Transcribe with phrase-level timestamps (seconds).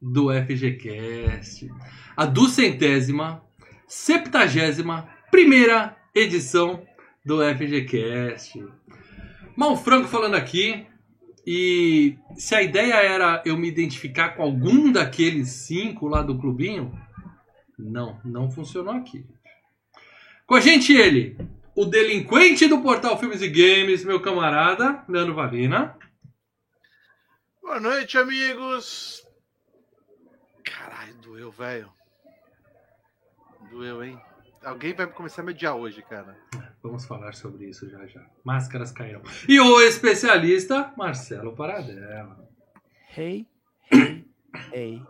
[0.00, 1.70] do FGCast.
[2.16, 3.42] A duzentésima,
[3.86, 6.82] septagésima, primeira edição
[7.24, 8.64] do FGCast.
[9.56, 10.86] Mal Franco falando aqui.
[11.46, 16.92] E se a ideia era eu me identificar com algum daqueles cinco lá do clubinho,
[17.78, 19.24] não, não funcionou aqui.
[20.46, 21.36] Com a gente ele,
[21.74, 25.96] o delinquente do portal Filmes e Games, meu camarada, Leandro Valina.
[27.62, 29.19] Boa noite, amigos.
[31.40, 31.88] Doeu, velho.
[33.70, 34.20] Doeu, hein?
[34.62, 36.36] Alguém vai começar a mediar hoje, cara.
[36.82, 38.20] Vamos falar sobre isso já já.
[38.44, 39.22] Máscaras cairão.
[39.48, 42.46] E o especialista, Marcelo Paradela.
[43.16, 43.46] Hey,
[43.90, 44.26] hey,
[44.70, 45.02] hey,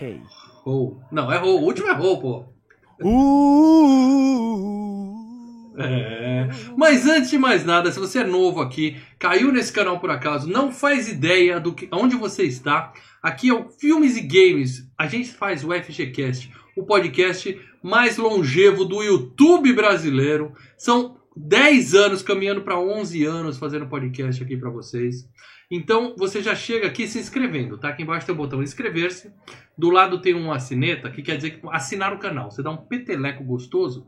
[0.00, 0.22] hey.
[0.62, 1.02] Rou.
[1.10, 1.60] Não, é Rou.
[1.60, 2.46] O último é pô.
[3.02, 4.14] Uh,
[5.76, 6.48] É.
[6.76, 10.48] Mas antes de mais nada, se você é novo aqui, caiu nesse canal por acaso,
[10.48, 12.92] não faz ideia do que, onde você está.
[13.24, 14.86] Aqui é o Filmes e Games.
[14.98, 20.52] A gente faz o FGCast, o podcast mais longevo do YouTube brasileiro.
[20.76, 25.26] São 10 anos caminhando para 11 anos fazendo podcast aqui para vocês.
[25.70, 27.88] Então você já chega aqui se inscrevendo, tá?
[27.88, 29.32] Aqui embaixo tem o botão inscrever-se.
[29.76, 32.50] Do lado tem uma assineta, que quer dizer que assinar o canal.
[32.50, 34.06] Você dá um peteleco gostoso.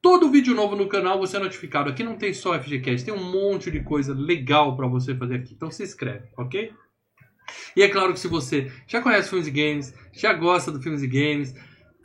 [0.00, 1.90] Todo vídeo novo no canal você é notificado.
[1.90, 5.54] Aqui não tem só FGCast, tem um monte de coisa legal para você fazer aqui.
[5.54, 6.72] Então se inscreve, ok?
[7.76, 11.02] E é claro que se você já conhece filmes e games, já gosta do filmes
[11.02, 11.54] e games,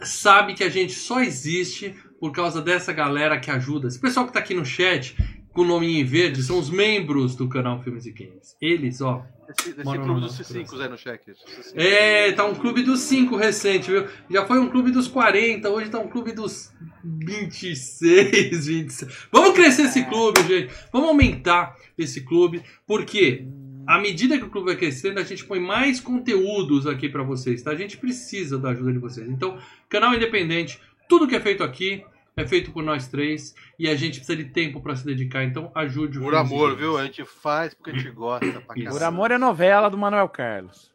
[0.01, 3.88] sabe que a gente só existe por causa dessa galera que ajuda.
[3.88, 5.16] Esse pessoal que tá aqui no chat,
[5.53, 8.55] com o nome em verde, são os membros do canal Filmes e Games.
[8.61, 11.31] Eles, ó, Esse, esse clube dos não, C5 Zé no cheque.
[11.75, 14.05] é, tá um clube dos 5 recente, viu?
[14.29, 16.72] Já foi um clube dos 40, hoje tá um clube dos
[17.03, 19.28] 26, 27.
[19.31, 20.73] Vamos crescer esse clube, gente.
[20.91, 23.45] Vamos aumentar esse clube, porque
[23.89, 27.63] à medida que o clube vai crescendo, a gente põe mais conteúdos aqui pra vocês,
[27.63, 27.72] tá?
[27.72, 29.27] A gente precisa da ajuda de vocês.
[29.27, 29.57] Então,
[29.89, 32.05] canal independente, tudo que é feito aqui
[32.38, 35.72] é feito por nós três e a gente precisa de tempo pra se dedicar, então
[35.73, 36.99] ajude o Por amor, viu?
[36.99, 38.91] A gente faz porque a gente gosta pra.
[38.91, 40.91] Por Amor é novela do Manuel Carlos.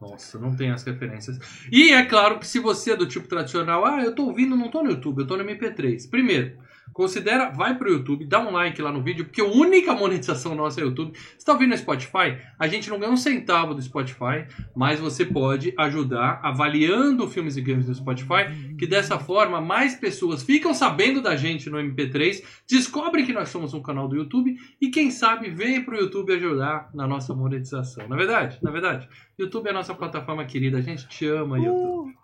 [0.00, 1.66] Nossa, não tem as referências.
[1.70, 4.70] E é claro que se você é do tipo tradicional, ah, eu tô ouvindo, não
[4.70, 6.08] tô no YouTube, eu tô no MP3.
[6.08, 6.56] Primeiro,
[6.94, 10.80] considera, vai pro YouTube, dá um like lá no vídeo, porque a única monetização nossa
[10.80, 11.12] é o YouTube.
[11.36, 12.38] Você tá ouvindo no Spotify?
[12.58, 17.60] A gente não ganha um centavo do Spotify, mas você pode ajudar avaliando filmes e
[17.60, 23.26] games do Spotify, que dessa forma mais pessoas ficam sabendo da gente no MP3, descobrem
[23.26, 27.08] que nós somos um canal do YouTube e quem sabe vem pro YouTube ajudar na
[27.08, 28.06] nossa monetização.
[28.06, 32.14] Na verdade, na verdade, YouTube é a nossa plataforma querida, a gente te ama, YouTube.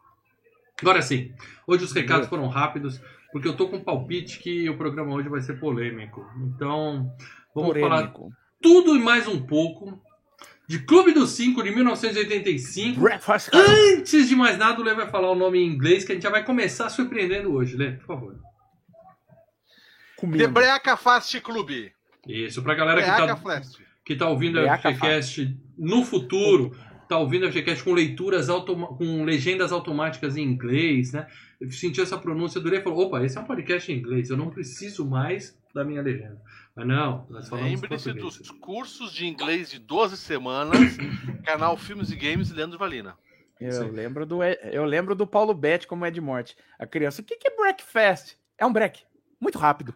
[0.81, 1.33] Agora sim,
[1.67, 3.01] hoje os recados foram rápidos,
[3.33, 6.25] porque eu tô com um palpite que o programa hoje vai ser polêmico.
[6.37, 7.13] Então,
[7.55, 8.33] vamos falar Polêmico.
[8.61, 10.01] tudo e mais um pouco
[10.71, 13.01] de Clube dos Cinco de 1985.
[13.01, 16.15] Breakfast Antes de mais nada, o Lê vai falar o nome em inglês, que a
[16.15, 17.77] gente já vai começar surpreendendo hoje.
[17.77, 18.39] Lê, por favor.
[20.17, 20.39] comendo.
[20.39, 21.93] Debreaca Fast Clube.
[22.25, 23.85] Isso, pra galera que tá, Fast.
[24.05, 26.77] que tá ouvindo a FGCast no futuro,
[27.09, 31.27] tá ouvindo a FGCast com leituras com legendas automáticas em inglês, né?
[31.61, 34.31] Eu senti essa pronúncia do Lê e falou: opa, esse é um podcast em inglês,
[34.31, 36.41] eu não preciso mais da minha legenda.
[36.75, 40.97] Mas não, nós falamos Lembre-se dos cursos de inglês de 12 semanas,
[41.45, 43.17] canal Filmes e Games Leandro Valina.
[43.61, 43.91] Eu Sim.
[43.91, 46.57] lembro, do, eu lembro do Paulo Betti como Ed Morte.
[46.79, 48.37] A criança, o que, que é breakfast?
[48.57, 49.03] É um break.
[49.39, 49.95] Muito rápido.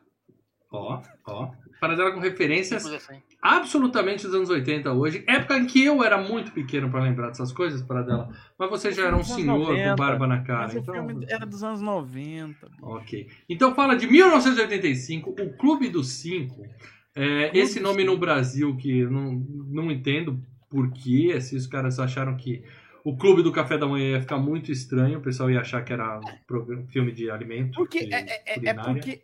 [0.71, 1.51] Ó, ó.
[1.81, 3.21] Para dela com referências assim.
[3.43, 5.23] absolutamente dos anos 80 hoje.
[5.27, 8.31] Época em que eu era muito pequeno para lembrar dessas coisas, para dela.
[8.59, 10.65] Mas você já era um senhor com 90, barba na cara.
[10.65, 12.71] Mas o Então, filme era dos anos 90.
[12.83, 13.28] ok.
[13.48, 16.66] Então fala de 1985, o Clube dos Cinco.
[17.15, 19.34] É, Clube esse nome no Brasil que eu não,
[19.69, 20.41] não entendo
[20.71, 21.41] por quê.
[21.41, 22.65] Se os caras acharam que
[23.04, 25.93] o Clube do Café da Manhã ia ficar muito estranho, o pessoal ia achar que
[25.93, 26.19] era
[26.51, 27.75] um filme de alimento.
[27.75, 28.95] Porque de é, é- é culinária.
[28.95, 29.22] porque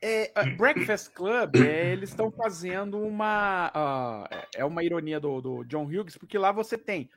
[0.00, 3.70] é, a Breakfast Club, é, eles estão fazendo uma.
[3.74, 7.10] ah, é uma ironia do, do John Hughes, porque lá você tem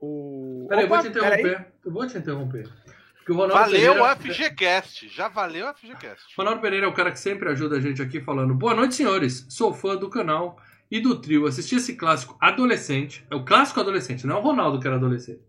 [0.00, 0.66] o.
[0.68, 1.66] Peraí, eu vou te interromper.
[1.84, 2.68] Eu vou te interromper.
[3.16, 5.08] Porque o Ronaldo Valeu Pereira, o FGCast.
[5.08, 6.34] Já valeu o FGCast.
[6.36, 9.46] Ronaldo Pereira é o cara que sempre ajuda a gente aqui falando Boa noite, senhores.
[9.48, 10.58] Sou fã do canal
[10.90, 14.78] e do trio assistir esse clássico adolescente, é o clássico adolescente, não é o Ronaldo
[14.78, 15.40] que era adolescente,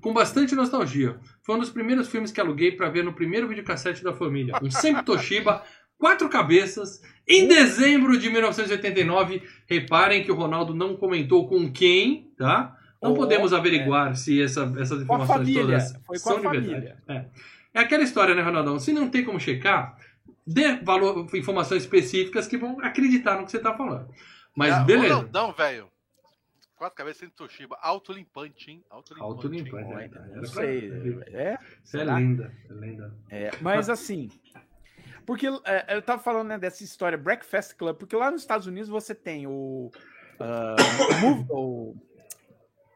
[0.00, 1.18] com bastante nostalgia.
[1.42, 4.54] Foi um dos primeiros filmes que aluguei para ver no primeiro videocassete da família.
[4.62, 5.64] Um sempre Toshiba,
[6.02, 9.40] quatro cabeças, em dezembro de 1989.
[9.68, 12.76] Reparem que o Ronaldo não comentou com quem, tá?
[13.00, 15.62] Não Oh, podemos averiguar se essa- essas Com a informações família.
[15.62, 16.96] todas Foi com são a de verdade.
[17.08, 17.26] É.
[17.74, 18.80] é aquela história, né, Ronaldão?
[18.80, 19.96] Se não tem como checar,
[20.44, 24.08] dê valor, informações específicas que vão acreditar no que você está falando.
[24.56, 25.14] Mas Ah, beleza.
[25.14, 25.86] Ronaldão, velho.
[26.76, 27.78] Quatro cabeças sem Toshiba.
[27.80, 28.82] Autolimpante, hein?
[28.90, 29.32] Autolimpante.
[29.36, 29.84] Autolimpante.
[29.94, 30.92] Olha, é, Não pra- sei.
[31.28, 33.14] É, Você é linda, é linda.
[33.30, 34.28] É, mas assim.
[35.26, 38.88] Porque é, eu tava falando né, dessa história, Breakfast Club, porque lá nos Estados Unidos
[38.88, 39.90] você tem o,
[40.40, 40.76] ah,
[41.16, 41.96] o, mov- o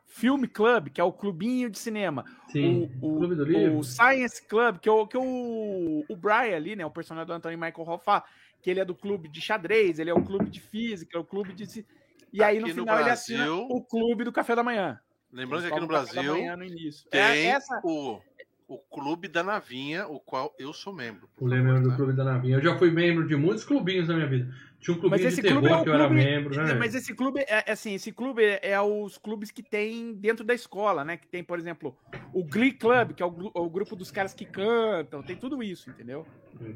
[0.07, 2.25] Film Club, que é o clubinho de cinema.
[2.49, 2.91] Sim.
[3.03, 3.79] o, o, Clube do Livro.
[3.79, 6.87] o Science Club, que, é o, que o, o Brian ali, né?
[6.87, 8.25] O personagem do Anthony Michael fala,
[8.63, 11.25] que ele é do clube de xadrez, ele é o clube de física, é o
[11.25, 11.85] clube de.
[12.33, 14.99] E aí no no final ele assina Brasil- o clube do café da manhã.
[15.33, 17.09] Lembrando que aqui no tomam café da Brasil manhã no início.
[17.11, 18.19] tem É, essa, o,
[18.69, 21.29] o Clube da Navinha, o qual eu sou membro.
[21.41, 21.97] lembro favor, do tá?
[21.97, 22.57] Clube da Navinha.
[22.57, 24.53] Eu já fui membro de muitos clubinhos na minha vida.
[24.81, 26.75] Tinha um Mas clubinho esse de terror clube é o que eu era membro, né?
[26.75, 30.45] Mas esse clube é é assim, esse clube é, é os clubes que tem dentro
[30.45, 31.17] da escola, né?
[31.17, 31.97] Que tem, por exemplo,
[32.33, 35.91] o Glee Club, que é o, o grupo dos caras que cantam, tem tudo isso,
[35.91, 36.27] entendeu?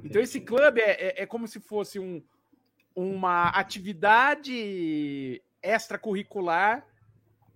[0.04, 2.22] Então esse clube é, é, é como se fosse um,
[2.94, 6.86] uma atividade extracurricular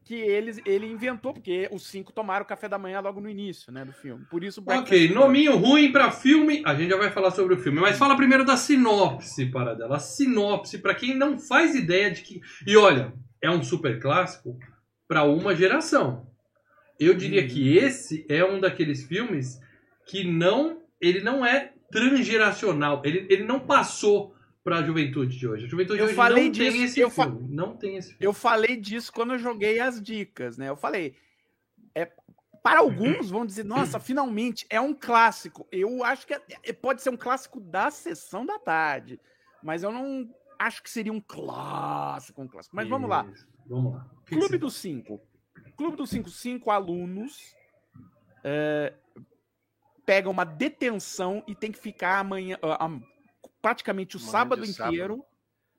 [0.05, 3.85] que eles, ele inventou, porque os cinco tomaram café da manhã logo no início, né,
[3.85, 4.25] do filme.
[4.31, 5.19] Por isso Ok, Club.
[5.19, 6.63] nominho ruim pra filme.
[6.67, 9.97] A gente já vai falar sobre o filme, mas fala primeiro da sinopse, para dela.
[9.97, 12.41] A sinopse, pra quem não faz ideia de que.
[12.67, 13.13] E olha,
[13.43, 14.59] é um super clássico
[15.09, 16.27] pra uma geração.
[17.01, 17.49] Eu diria Uhum.
[17.49, 19.59] que esse é um daqueles filmes
[20.07, 20.83] que não.
[21.01, 23.03] Ele não é transgeracional.
[23.05, 24.34] Ele, ele não passou
[24.65, 25.67] pra juventude de hoje.
[25.67, 27.55] A juventude Eu de hoje falei não disso, tem esse eu filme.
[27.55, 28.25] Não tem esse filme.
[28.25, 30.71] Eu falei disso quando eu joguei as dicas, né?
[30.71, 31.15] Eu falei,
[31.95, 32.11] é,
[32.63, 35.69] para alguns vão dizer, nossa, finalmente é um clássico.
[35.71, 39.21] Eu acho que é- pode ser um clássico da sessão da tarde,
[39.63, 40.29] mas eu não
[40.59, 42.75] acho que seria um clássico, um clássico.
[42.75, 43.27] Mas vamos lá.
[43.31, 43.47] Isso.
[43.67, 44.11] Vamos lá.
[44.25, 45.21] Que que Clube dos Cinco.
[45.77, 47.55] Clube dos Cinco, cinco alunos
[48.43, 48.95] é,
[50.07, 52.91] pegam uma detenção e tem que ficar amanhã, ah,
[53.65, 54.93] praticamente o Amanhã sábado de sábado.
[54.95, 55.25] inteiro.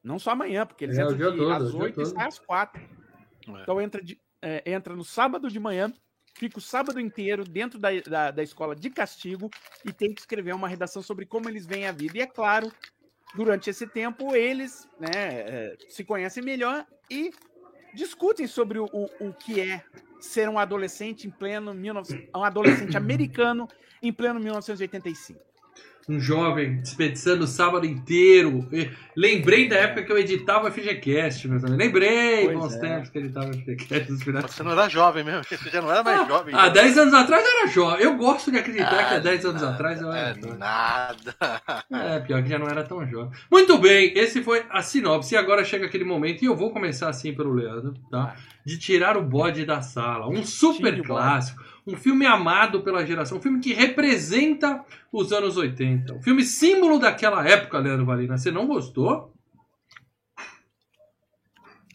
[0.03, 2.27] Não só amanhã, porque eles É, entram de, todo, às o dia 8 e saem
[2.27, 2.81] às 4.
[2.81, 3.61] É.
[3.61, 5.93] Então entra, de- é, entra no sábado de manhã,
[6.33, 9.51] fica o sábado inteiro dentro da, da, da escola de castigo
[9.83, 12.17] e tem que escrever uma redação sobre como eles veem a vida.
[12.17, 12.71] E é claro,
[13.35, 17.31] durante esse tempo, eles né, é, se conhecem melhor e
[17.93, 19.83] discutem sobre o, o, o que é
[20.19, 22.29] ser um adolescente em pleno 19...
[22.35, 23.67] um adolescente americano
[24.01, 25.39] em pleno 1985.
[26.07, 28.67] Um jovem desperdiçando o sábado inteiro.
[29.15, 31.83] Lembrei da época que eu editava FGCast, meus amigos.
[31.85, 32.79] Lembrei Pois bons é.
[32.79, 34.13] tempos que eu editava FGCast.
[34.13, 36.53] Você não era jovem mesmo, você já não era mais jovem.
[36.53, 36.69] Há já.
[36.69, 38.05] 10 anos atrás eu era jovem.
[38.05, 40.57] Eu gosto de acreditar que há 10 anos nada, atrás eu era é jovem.
[40.57, 41.35] nada.
[41.91, 43.31] É, pior que já não era tão jovem.
[43.51, 45.33] Muito bem, esse foi a sinopse.
[45.33, 48.35] E agora chega aquele momento, e eu vou começar assim pelo Leandro, tá?
[48.65, 50.27] De tirar o bode da sala.
[50.29, 51.63] Um super clássico.
[51.85, 53.37] Um filme amado pela geração.
[53.37, 56.13] Um filme que representa os anos 80.
[56.13, 58.37] Um filme símbolo daquela época, Leandro Valina.
[58.37, 59.33] Você não gostou?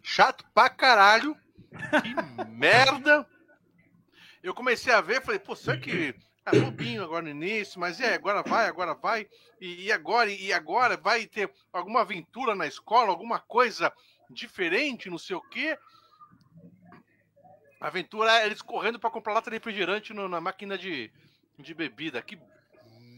[0.03, 1.37] Chato pra caralho.
[2.03, 3.27] Que merda.
[4.43, 6.15] Eu comecei a ver, falei, pô, será que
[6.47, 9.27] é bobinho agora no início, mas é, agora vai, agora vai.
[9.61, 13.93] E, e agora, e agora vai ter alguma aventura na escola, alguma coisa
[14.31, 15.77] diferente, não sei o quê.
[17.81, 21.11] A aventura é eles correndo pra comprar lata de refrigerante no- na máquina de,
[21.59, 22.21] de bebida.
[22.21, 22.39] Que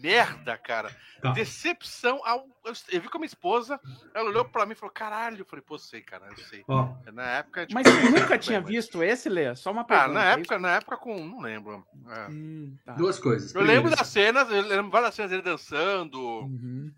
[0.01, 0.95] merda, cara.
[1.21, 1.31] Tá.
[1.33, 2.47] Decepção ao.
[2.65, 3.81] Eu, eu vi com a minha esposa,
[4.15, 5.39] ela olhou pra mim e falou: caralho.
[5.41, 6.65] Eu falei, pô, sei, cara, eu sei.
[6.69, 7.67] Ó, Na época.
[7.67, 9.55] tipo, Mas você nunca tinha bem, mas- visto esse, Lê?
[9.55, 10.13] Só uma Ah, pergunta.
[10.13, 11.25] na é época, na época com.
[11.27, 11.85] Não lembro.
[12.09, 12.27] É.
[12.31, 12.93] Hum, tá.
[12.95, 13.55] duas coisas.
[13.55, 16.93] Eu lembro Primeiro, das cenas, eu lembro várias cenas dele dançando, Uhum.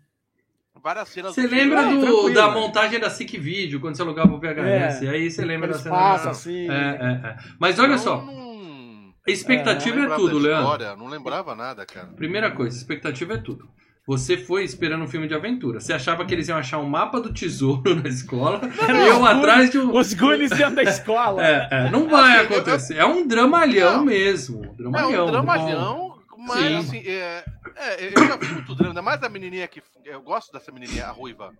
[0.81, 2.53] Várias cenas Você lembra Não, do- da né?
[2.53, 5.03] montagem da SIC Video, quando você alugava o VHS?
[5.03, 5.09] É.
[5.09, 5.95] Aí você lembra da cena.
[5.95, 6.69] passam da- assim.
[6.69, 7.35] É, é, é.
[7.59, 10.95] Mas olha Eu só, Não, expectativa não é tudo, Leandro.
[10.97, 12.07] Não lembrava nada, cara.
[12.15, 13.67] Primeira coisa, expectativa é tudo.
[14.07, 15.79] Você foi esperando um filme de aventura.
[15.79, 19.71] Você achava que eles iam achar um mapa do tesouro na escola e eu atrás
[19.71, 19.97] de um.
[19.97, 21.41] Os Goonies dentro da escola.
[21.45, 22.97] É, é, não vai Assim, eu- acontecer.
[22.97, 24.05] É um dramalhão Não.
[24.05, 24.63] mesmo.
[24.63, 25.23] É Dramalhão.
[25.27, 26.75] um dramalhão, mas Sim.
[26.75, 29.81] assim, é, é, eu já vi muito drama, ainda mais a menininha que.
[30.03, 31.53] Eu gosto dessa menininha, a ruiva.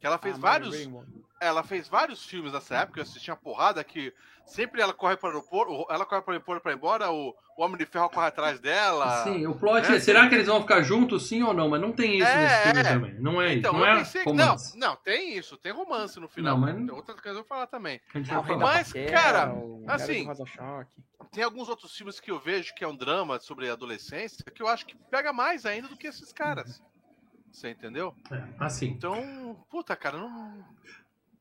[0.00, 0.88] Que ela fez Ah, vários.
[1.40, 4.12] Ela fez vários filmes nessa época, eu assisti uma porrada que
[4.48, 7.34] sempre ela corre para o aeroporto, ela corre para o aeroporto para ir embora, o,
[7.56, 9.22] o Homem de Ferro corre atrás dela.
[9.24, 11.68] Sim, o plot É, é, será que eles vão ficar juntos, sim ou não?
[11.68, 12.82] Mas não tem isso É, nesse filme é.
[12.84, 13.14] também.
[13.20, 13.80] Não é Então, isso.
[13.80, 14.28] Não eu é pensei que.
[14.30, 14.78] romance.
[14.78, 16.54] Não, não, tem isso, tem romance no final.
[16.58, 18.00] Não, mas- Tem outras coisas eu vou falar também.
[18.10, 18.74] que a gente o vai Rei da falar.
[18.76, 19.54] Mas, Paquera, cara,
[19.88, 20.28] assim-.
[21.30, 24.62] Tem alguns outros filmes que eu vejo que é um drama sobre a adolescência que
[24.62, 26.82] eu acho que pega mais ainda do que esses caras.
[27.52, 28.14] Você entendeu?
[28.30, 28.86] É, assim.
[28.86, 30.64] Então, puta, cara, não.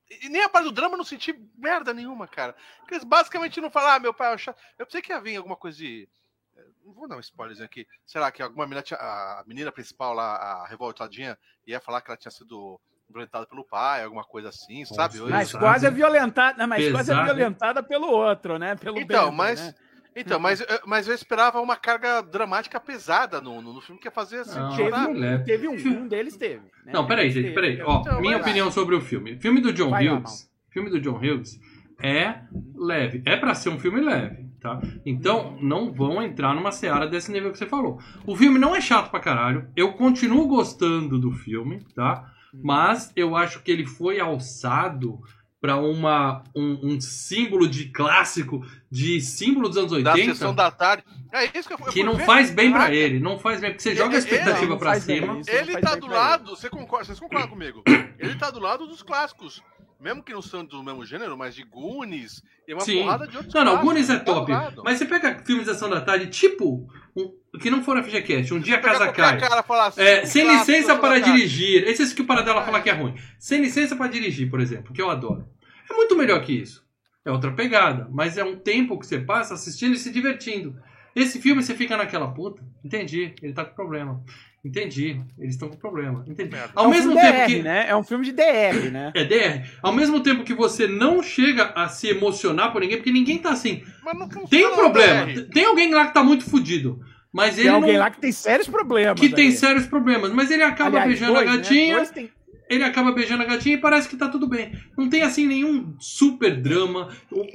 [0.09, 2.55] E nem a parte do drama eu não senti merda nenhuma, cara.
[2.79, 4.59] Porque eles basicamente não falam, ah, meu pai é chato.
[4.77, 6.07] Eu pensei que ia vir alguma coisa de.
[6.55, 7.85] eh, Não vou dar um spoiler aqui.
[8.05, 8.97] Será que alguma menina tinha.
[8.99, 14.03] A menina principal lá, a revoltadinha, ia falar que ela tinha sido violentada pelo pai,
[14.03, 15.17] alguma coisa assim, sabe?
[15.17, 15.63] Nossa, Mas Pesado.
[15.65, 17.23] quase é violentada, mas quase é Pesado.
[17.35, 18.75] violentada pelo outro, né?
[18.75, 19.61] Pelo Então, Bender, mas.
[19.61, 19.75] né?
[20.19, 24.07] Então, mas, eu- mas eu esperava uma carga dramática pesada no, no, no filme que
[24.07, 24.59] ia fazer assim.
[24.59, 26.61] Não, Teve um, teve um, um deles teve.
[26.85, 26.91] né?
[26.93, 27.81] Não, peraí, gente, peraí.
[27.81, 28.41] Ó, Então, minha vai lá.
[28.41, 29.37] opinião sobre o filme.
[29.39, 30.49] Filme do John Vai lá, Hughes.
[30.71, 31.59] Filme do John Hughes
[32.01, 32.41] é
[32.75, 33.21] leve.
[33.25, 34.79] É pra ser um filme leve, tá?
[35.05, 37.99] Então, não vão entrar numa seara desse nível que você falou.
[38.25, 39.67] O filme não é chato pra caralho.
[39.75, 42.31] Eu continuo gostando do filme, tá?
[42.63, 45.19] Mas eu acho que ele foi alçado
[45.59, 50.33] pra uma um, um símbolo de clássico, de símbolo dos anos Da 80.
[50.33, 51.03] sessão da tarde.
[51.31, 52.25] É isso que eu, eu Que não ver.
[52.25, 55.01] faz bem pra Caraca, ele, não faz bem, porque você Ele- joga a expectativa bem,
[55.01, 55.41] cima.
[55.47, 57.83] Ele tá do lado, você concorda, vocês concordam comigo?
[58.19, 59.61] Ele tá do lado dos clássicos.
[59.99, 62.99] Mesmo que não são do mesmo gênero, mas de Goonies e uma Sim.
[63.01, 63.87] porrada de outros Não, não, clássicos.
[63.93, 64.51] Goonies é tá top.
[64.51, 64.81] lado.
[64.85, 68.79] Mas você pega filmes da Tarde, tipo, um- que não foram FGCast, um dia a
[68.81, 69.39] casa cai.
[69.39, 71.83] cara e fala assim, É, sem clássico licença para dirigir.
[71.87, 73.15] Esses que o Paradela fala que é ruim.
[73.39, 75.47] Sem licença para dirigir, por exemplo, que eu adoro.
[75.89, 76.85] É muito melhor que isso.
[77.25, 78.07] É outra pegada.
[78.11, 80.75] Mas é um tempo que você passa assistindo e se divertindo.
[81.15, 82.63] Esse filme você fica naquela puta.
[82.85, 83.33] Entendi.
[83.41, 84.23] Ele tá com problema.
[84.65, 85.21] Entendi.
[85.39, 86.25] Eles estão com problema.
[86.27, 86.49] Entendi.
[86.51, 86.71] Merda.
[86.75, 87.61] Ao é um mesmo filme tempo DR, que.
[87.63, 87.85] né?
[87.89, 89.11] É um filme de DR, né?
[89.15, 89.69] É DR.
[89.81, 93.51] Ao mesmo tempo que você não chega a se emocionar por ninguém, porque ninguém tá
[93.51, 93.83] assim.
[94.03, 95.25] Mas não funciona Tem um problema.
[95.27, 95.49] DR.
[95.53, 96.99] Tem alguém lá que tá muito fudido.
[97.31, 97.99] Mas Tem ele alguém não.
[97.99, 99.19] lá que tem sérios problemas.
[99.19, 99.51] Que tem aí.
[99.51, 100.31] sérios problemas.
[100.31, 101.57] Mas ele acaba Aliás, beijando dois, a né?
[101.57, 101.95] gatinha.
[101.97, 102.29] Dois tem-
[102.69, 104.71] Ele acaba beijando a gatinha e parece que tá tudo bem.
[104.97, 107.09] Não tem assim nenhum super drama.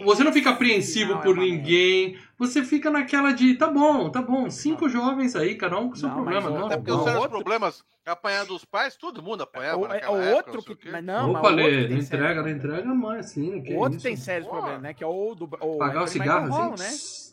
[0.05, 2.17] Você não fica apreensivo Não, é por uma ninguém.
[2.39, 4.51] Você fica naquela de, tá bom, tá bom.
[4.51, 6.51] Cinco jovens aí, cada um com seu Não, problema.
[6.51, 9.87] mas Não, Até porque os Não, sérios problemas, apanhar dos pais, todo mundo apanhava O,
[9.87, 10.91] é, o época, outro não o que.
[10.91, 13.63] mas Não, mas Opa, o outro Lê, não entrega, não entrega, mãe, assim.
[13.63, 14.03] Que O outro isso?
[14.03, 14.95] tem sérios problemas, né?
[14.95, 15.45] Que é o do.
[15.61, 16.83] O Pagar o cigarro, Michael Hall, assim.
[16.85, 17.32] né?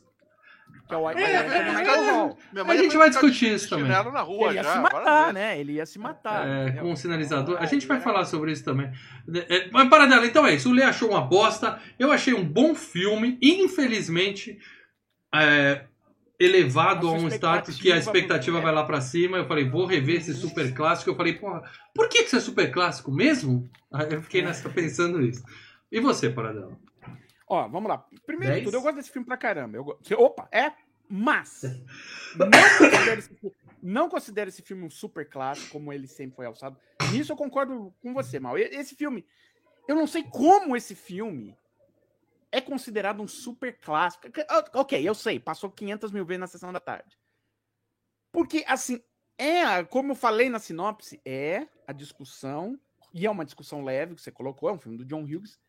[0.89, 2.38] Que é o É, é, Michael Hall.
[2.51, 3.88] Minha A gente vai discutir isso também.
[3.88, 5.60] na rua Ele ia já, se matar, né?
[5.60, 6.48] Ele ia se matar.
[6.48, 7.58] É, com o sinalizador.
[7.58, 8.91] A Aí gente vai era- falar sobre isso também.
[9.48, 10.67] É, mas para dela, então é isso.
[10.67, 11.79] O Lê achou uma bosta.
[12.00, 13.38] Eu achei um bom filme.
[13.39, 14.58] Infelizmente,
[15.34, 15.84] é,
[16.39, 19.38] elevado A um status que a expectativa vai lá pra cima.
[19.38, 21.12] Eu falei, vou rever esse super clássico.
[21.12, 21.62] Eu falei, porra,
[21.93, 23.69] por que, que isso é super clássico mesmo?
[24.10, 25.43] Eu fiquei nessa, pensando isso.
[25.91, 26.75] E você, Paradela?
[27.49, 28.05] Ó, vamos lá.
[28.25, 29.75] Primeiro de tudo, eu gosto desse filme pra caramba.
[29.75, 30.71] Eu go- Opa, é?
[31.09, 31.61] Mas.
[32.37, 36.45] Não considero, esse, fi- não considero esse filme um super clássico, como ele sempre foi
[36.45, 36.79] alçado.
[37.11, 38.55] Nisso eu concordo com você, Mal.
[38.57, 39.25] Esse filme.
[39.87, 41.57] Eu não sei como esse filme
[42.51, 44.27] é considerado um super clássico.
[44.27, 47.17] O- Ok, eu sei, passou 500 mil vezes na sessão da tarde.
[48.31, 49.01] Porque, assim,
[49.37, 52.79] é, como eu falei na sinopse, é a discussão,
[53.11, 55.59] e é uma discussão leve que você colocou, é um filme do John Hughes,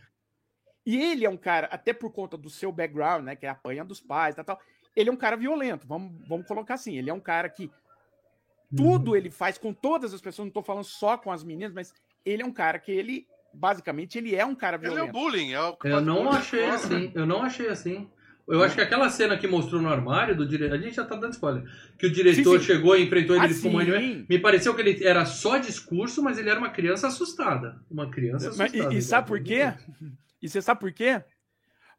[0.85, 3.35] E ele é um cara, até por conta do seu background, né?
[3.35, 4.59] Que é apanha dos pais e tal,
[4.95, 5.87] ele é um cara violento.
[5.87, 6.97] Vamos, vamos colocar assim.
[6.97, 7.65] Ele é um cara que
[8.71, 8.75] Uhum.
[8.77, 10.45] tudo ele faz com todas as pessoas.
[10.47, 11.93] Não tô falando só com as meninas, mas
[12.25, 15.13] ele é um cara que ele, basicamente, ele é um cara Ele é o violento.
[15.13, 15.51] bullying.
[15.53, 17.11] É o que Eu não bullying achei assim.
[17.15, 18.07] Eu não achei assim.
[18.47, 20.73] Eu acho que aquela cena que mostrou no armário do diretor.
[20.73, 21.63] A gente já tá dando spoiler.
[21.99, 22.73] Que o diretor Sim, sim.
[22.73, 23.91] chegou e enfrentou ele, Ah, ele fumou sim.
[23.91, 24.25] ele.
[24.27, 27.79] Me pareceu que ele era só discurso, mas ele era uma criança assustada.
[27.91, 28.93] Uma criança Mas- assustada.
[28.93, 29.71] e, e sabe por quê?
[30.41, 31.21] E você sabe por quê?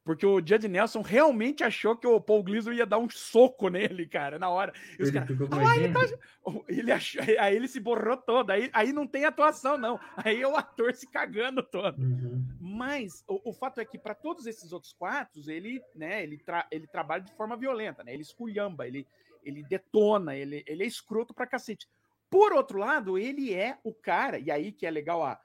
[0.02, 4.06] Porque o Judge Nelson realmente achou que o Paul Gleason ia dar um soco nele,
[4.06, 4.72] cara, na hora.
[4.98, 8.50] E os Ele caras, "Ah, ele tá- ele achou, aí ele se borrou todo.
[8.50, 10.00] Aí, aí não tem atuação, não.
[10.16, 12.00] Aí é o ator se cagando todo.
[12.00, 12.44] Uhum.
[12.58, 16.66] Mas o, o fato é que para todos esses outros quatro, ele, né, ele, tra-
[16.70, 18.14] ele trabalha de forma violenta, né?
[18.14, 19.06] Ele esculhamba, ele,
[19.44, 21.86] ele detona, ele, ele é escroto pra cacete.
[22.30, 25.38] Por outro lado, ele é o cara, e aí que é legal a,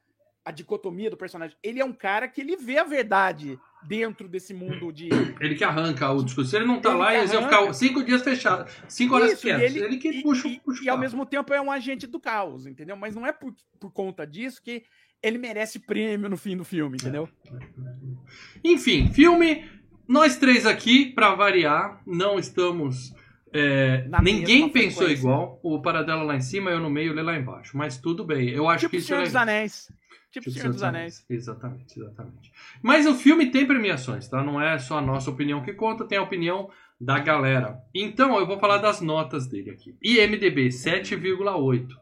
[0.45, 4.53] a dicotomia do personagem, ele é um cara que ele vê a verdade dentro desse
[4.53, 5.09] mundo de.
[5.41, 6.51] Ele que arranca o discurso.
[6.51, 8.71] Se ele não tá Ele lá, eles iam ficar cinco dias fechados.
[8.87, 9.63] Cinco horas Isso, e quietos.
[9.75, 12.05] ele- Ele, que e, puxa, e- puxa o e ao mesmo tempo é um agente
[12.07, 12.95] do caos, entendeu?
[12.95, 14.83] Mas não é por, por conta disso que
[15.21, 17.27] ele merece prêmio no fim do filme, entendeu?
[18.63, 19.65] Enfim, filme.
[20.07, 23.11] Nós três aqui, pra variar, não estamos.
[23.51, 25.59] é, ninguém pensou igual.
[25.63, 27.75] O Paradela lá em cima, eu no meio, ele lá embaixo.
[27.75, 28.49] Mas tudo bem.
[28.49, 29.35] Eu acho tipo que isso Senhor é dos.
[29.35, 29.91] Anéis.
[30.41, 31.25] Tipo Senhor dos Anéis.
[31.29, 32.51] Exatamente, exatamente.
[32.81, 34.43] Mas o filme tem premiações, tá?
[34.43, 37.81] Não é só a nossa opinião que conta, tem a opinião da galera.
[37.93, 39.95] Então, eu vou falar das notas dele aqui.
[40.03, 41.87] IMDB 7,8.
[41.87, 42.01] Boa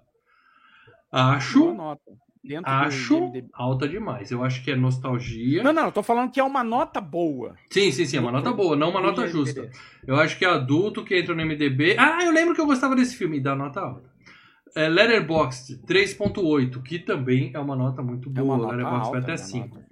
[1.12, 2.12] Acho, nota.
[2.44, 4.32] Dentro acho alta demais.
[4.32, 5.62] Eu acho que é nostalgia.
[5.62, 7.56] Não, não, eu tô falando que é uma nota boa.
[7.70, 9.70] Sim, sim, sim, é uma nota boa, não uma nota justa.
[10.06, 11.96] Eu acho que é adulto que entra no MDB.
[12.00, 14.12] Ah, eu lembro que eu gostava desse filme, dá nota alta.
[14.75, 18.58] É Letterboxd 3.8, que também é uma nota muito É uma boa.
[18.58, 19.20] nota Letterboxd vai alta.
[19.20, 19.68] até uma 5.
[19.75, 19.88] nota.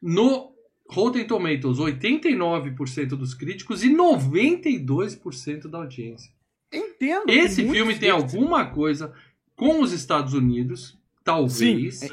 [0.00, 0.52] No
[0.90, 6.30] Rotten Tomatoes, 89% dos críticos e 92% da audiência.
[6.72, 7.28] Entendo.
[7.28, 9.12] Esse filme tem alguma coisa
[9.56, 12.08] com os Estados Unidos, talvez, Sim.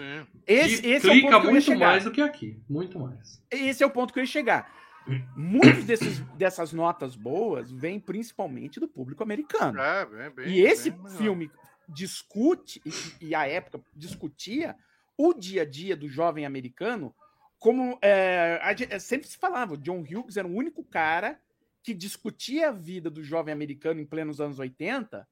[0.46, 1.88] Esse, que esse é o clica ponto que eu ia muito chegar.
[1.88, 2.60] mais do que aqui.
[2.70, 3.42] Muito mais.
[3.52, 4.72] Esse é o ponto que eu ia chegar.
[5.86, 9.80] Desses, dessas notas boas vêm principalmente do público americano.
[9.80, 11.50] É, bem, bem, E esse filme
[11.90, 14.76] discute, e, e a época discutia,
[15.18, 17.14] o dia a dia do jovem americano,
[17.58, 21.40] como é, a gente- sempre se falava, o John Hughes era o único cara
[21.84, 25.28] que discutia a vida do jovem americano em plenos anos 80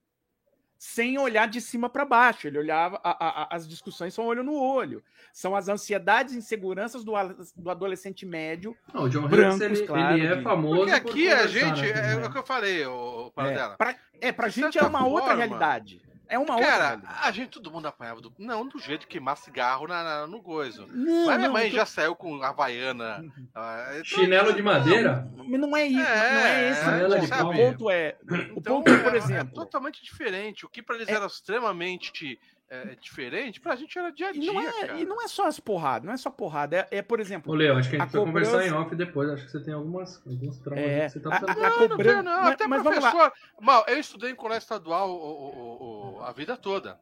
[0.80, 2.46] sem olhar de cima para baixo.
[2.46, 5.02] Ele olhava, a- a- a- as discussões são olho no olho.
[5.32, 8.76] São as ansiedades e inseguranças do, a- do adolescente médio.
[8.94, 11.48] Não, o John Hughes, ele, claro, ele é de- famoso Porque por aqui a conversar,
[11.76, 13.76] gente, né, é, é o que eu falei, o, É, Paradela.
[13.76, 16.00] pra, é, pra De gente é certa uma outra forma, realidade.
[16.28, 18.32] É uma outra Cara, a gente, todo mundo apanhava do.
[18.38, 20.86] Não, do jeito que queimar cigarro na, na- no goizo.
[20.88, 23.20] Não, Mas minha não, mãe tô- já saiu com havaiana.
[23.20, 23.48] Uhum.
[23.54, 25.26] ah, então, Chinelo de madeira?
[25.36, 27.48] Mas não é isso, É, não é esse é, o ponto.
[27.48, 30.66] O ponto é, o Então, ponto é, por é- exemplo, É totalmente diferente.
[30.66, 32.38] O que pra eles É- era extremamente
[32.70, 34.52] é, diferente, pra gente era dia a e dia.
[34.52, 35.00] não é, cara.
[35.00, 37.56] e não é só as porradas, não é só porrada, é, é, por exemplo, Ô,
[37.56, 39.30] Leo, acho que a A gente vai conversar cobrança- em off depois.
[39.30, 41.64] Acho que você tem algumas, alguns traumas É, que você tá a- precisando.
[41.64, 43.32] a- Não, não, cobrança- não, não, mas- até mas professor.
[43.60, 46.98] Mal, eu estudei em colégio estadual o- o- o- o- a vida toda.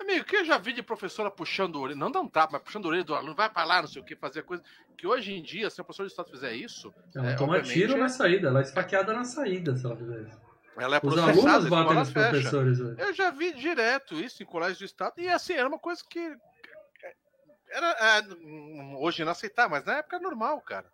[0.00, 2.62] Amigo, que eu já vi de professora puxando o orelha, não dá um tapa, mas
[2.62, 4.62] puxando o orelha do aluno, vai pra lá, não sei o que, fazer coisa.
[4.98, 7.92] Que hoje em dia, se a professora de Estado fizer isso, Ela é, toma tiro
[7.92, 10.43] é- na saída, ela é esfaqueada na saída, se ela fizer isso.
[10.76, 11.32] Ela é Os processada.
[11.64, 12.28] escola batem nos fecha.
[12.30, 13.00] professores hoje.
[13.00, 16.36] Eu já vi direto isso em colégio do Estado, e assim, era uma coisa que.
[17.70, 18.22] Era é,
[18.98, 20.86] hoje inaceitável, mas na época era normal, cara.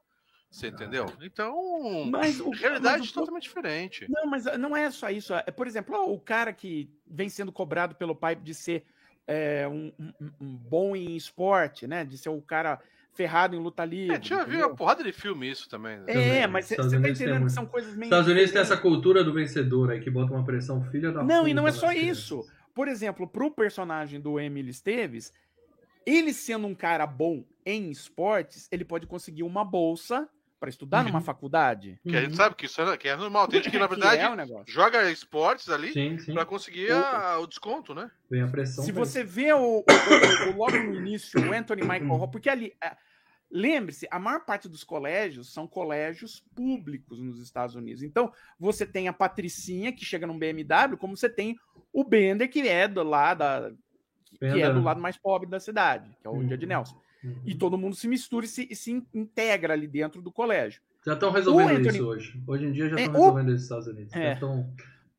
[0.50, 1.06] Você entendeu?
[1.20, 4.06] Então, mas o realidade mas o- totalmente diferente.
[4.08, 5.32] Não, mas não é só isso.
[5.34, 8.84] É, por exemplo, ó, o cara que vem sendo cobrado pelo pai de ser
[9.28, 12.04] é, um, um- um bom em esporte, né?
[12.04, 12.80] De ser o cara
[13.12, 14.16] ferrado em luta livre.
[14.16, 14.68] É, já vi entendeu?
[14.68, 15.98] uma porrada de filme isso também.
[15.98, 16.04] né?
[16.06, 16.46] É, Também.
[16.48, 18.04] mas você Estados tá entendendo que são coisas meio.
[18.04, 21.46] Estados Unidos tem essa cultura do vencedor aí que bota uma pressão filha da Não,
[21.46, 22.44] e não é só isso.
[22.74, 25.32] Por exemplo, pro personagem do Emily Esteves,
[26.06, 30.28] ele sendo um cara bom em esportes, ele pode conseguir uma bolsa
[30.60, 31.24] para estudar numa Uhum.
[31.24, 31.98] faculdade.
[32.06, 33.48] Que a gente sabe que isso é, que é normal.
[33.48, 34.72] Tem gente que, na Que verdade, é o negócio.
[34.72, 35.92] joga esportes ali
[36.34, 38.10] pra conseguir a- o desconto, né?
[38.30, 38.84] Vem a pressão.
[38.84, 42.48] Se você vê o, o- o- o- logo no início o Anthony Michael Hall, porque
[42.50, 42.74] ali.
[42.84, 42.94] é,
[43.52, 48.00] Lembre-se, a maior parte dos colégios são colégios públicos nos Estados Unidos.
[48.04, 51.56] Então, você tem a Patricinha, que chega num BMW, como você tem
[51.92, 53.72] o Bender, que é do lado, da,
[54.38, 56.48] que é do lado mais pobre da cidade, que é o Uhum.
[56.48, 56.96] Judge Nelson.
[57.22, 57.36] Uhum.
[57.44, 60.80] E todo mundo se mistura e se, e se integra ali dentro do colégio.
[61.04, 62.42] Já estão resolvendo O Anthony- isso hoje.
[62.46, 64.12] Hoje em dia já É, estão o- resolvendo isso nos Estados Unidos.
[64.14, 64.22] É.
[64.28, 64.70] Já estão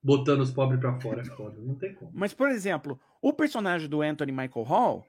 [0.04, 1.58] botando os pobres pra fora é foda.
[1.60, 2.12] Não tem como.
[2.14, 5.06] Mas, por exemplo, o personagem do Anthony Michael Hall.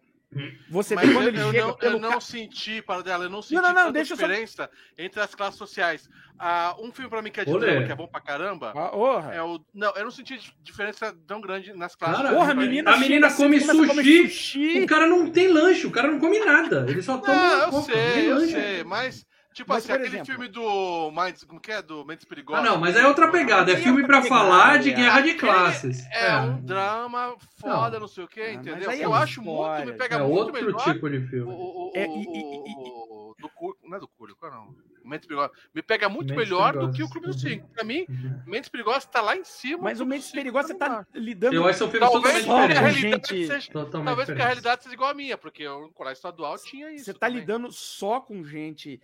[0.70, 3.24] Você Mas vê quando eu, ele eu chega não, pelo eu não senti, para dela,
[3.24, 6.08] eu não senti não, não, tanta deixa eu só- diferença entre as classes sociais.
[6.38, 7.66] Ah, um filme pra mim que é de Olê.
[7.66, 9.32] drama, que é bom pra caramba, Ah, orra.
[9.34, 9.60] é o.
[9.72, 12.16] Não, eu não senti dif- diferença tão grande nas classes.
[12.16, 14.28] Cara, Porra, a menina a menina come sushi.
[14.28, 14.80] sushi.
[14.82, 16.84] O cara não tem lanche, o cara não come nada.
[16.88, 17.34] Ele só toma.
[17.34, 18.52] Não, eu coca, nem sei, eu lanche.
[18.52, 19.26] sei, mas.
[19.52, 21.10] Tipo Mas, assim, aquele exemplo- filme do.
[21.10, 21.82] Minds, como que é?
[21.82, 22.64] Do Mentes Perigosas.
[22.64, 23.70] Ah, não, mas é outra pegada.
[23.70, 26.04] É é filme pra falar de guerra de classes.
[26.10, 28.00] É, um drama foda, Não.
[28.00, 28.90] não, sei o quê, Ah, mas entendeu?
[28.90, 30.82] aí é eu acho muito, me pega É muito outro melhor.
[30.84, 31.50] tipo de filme.
[31.52, 34.74] o, o, É, e- e- do Cúrio, não é do Cúrio, qual não?
[35.04, 35.50] Mentes Perigosas.
[35.74, 36.96] Me pega muito Mentes melhor do Perigosas.
[36.96, 37.40] que o Clube dos.
[37.40, 37.68] Cinco.
[37.74, 38.40] Pra mim, Uhum.
[38.46, 39.82] Mentes Perigosas tá lá em cima.
[39.82, 41.06] Mas o Mentes Perigosos você tá dá.
[41.12, 43.00] lidando Eu acho que são filmes Talvez totalmente diferentes.
[43.00, 43.72] realidade gente- seja.
[43.72, 47.04] Totalmente Talvez porque a realidade seja igual a minha, porque o colégio estadual tinha isso.
[47.06, 47.40] Você tá também.
[47.40, 49.00] lidando só com gente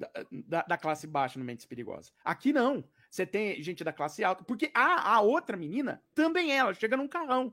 [0.00, 0.10] da,
[0.48, 2.12] da, da classe baixa no Mentes Perigosas.
[2.24, 2.82] Aqui não.
[3.10, 4.42] Você tem gente da classe alta.
[4.44, 7.52] Porque a, a outra menina também é, ela chega num carrão.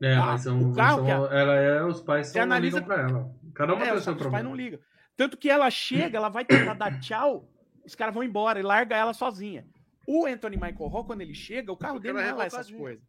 [0.00, 2.86] É, Ah, mas são, o carro são- ela é, os pais só não analisa- ligam
[2.96, 3.34] pra ela.
[3.54, 4.48] Cada uma É, tem seu os pais problema.
[4.48, 4.78] não ligam.
[5.16, 7.48] Tanto que ela chega, ela vai tentar dar tchau,
[7.84, 9.66] os caras vão embora e larga ela sozinha.
[10.06, 12.38] O Anthony Michael Hall, quando ele chega, o carro Porque dele ela não é é
[12.38, 13.02] lá essas coisas.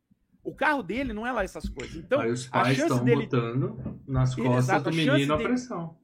[0.44, 1.96] O carro dele não é lá essas coisas.
[1.96, 3.24] Então, Aí os a pais chance estão dele.
[3.26, 5.96] botando nas costas Exato, do a menino a dele- pressão.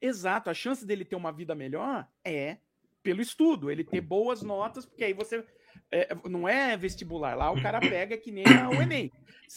[0.00, 2.58] Exato, a chance dele ter uma vida melhor é
[3.02, 5.44] pelo estudo, ele ter boas notas, porque aí você.
[5.90, 9.10] é, não é vestibular, lá o cara pega que nem o Enem.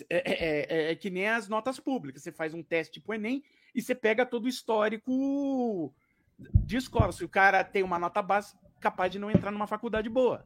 [0.10, 2.22] É, é- é- é que nem as notas públicas.
[2.22, 5.94] Você faz um teste tipo Enem e você pega todo o histórico
[6.38, 7.12] de escola.
[7.12, 10.46] Se o cara tem uma nota básica, capaz de não entrar numa faculdade boa.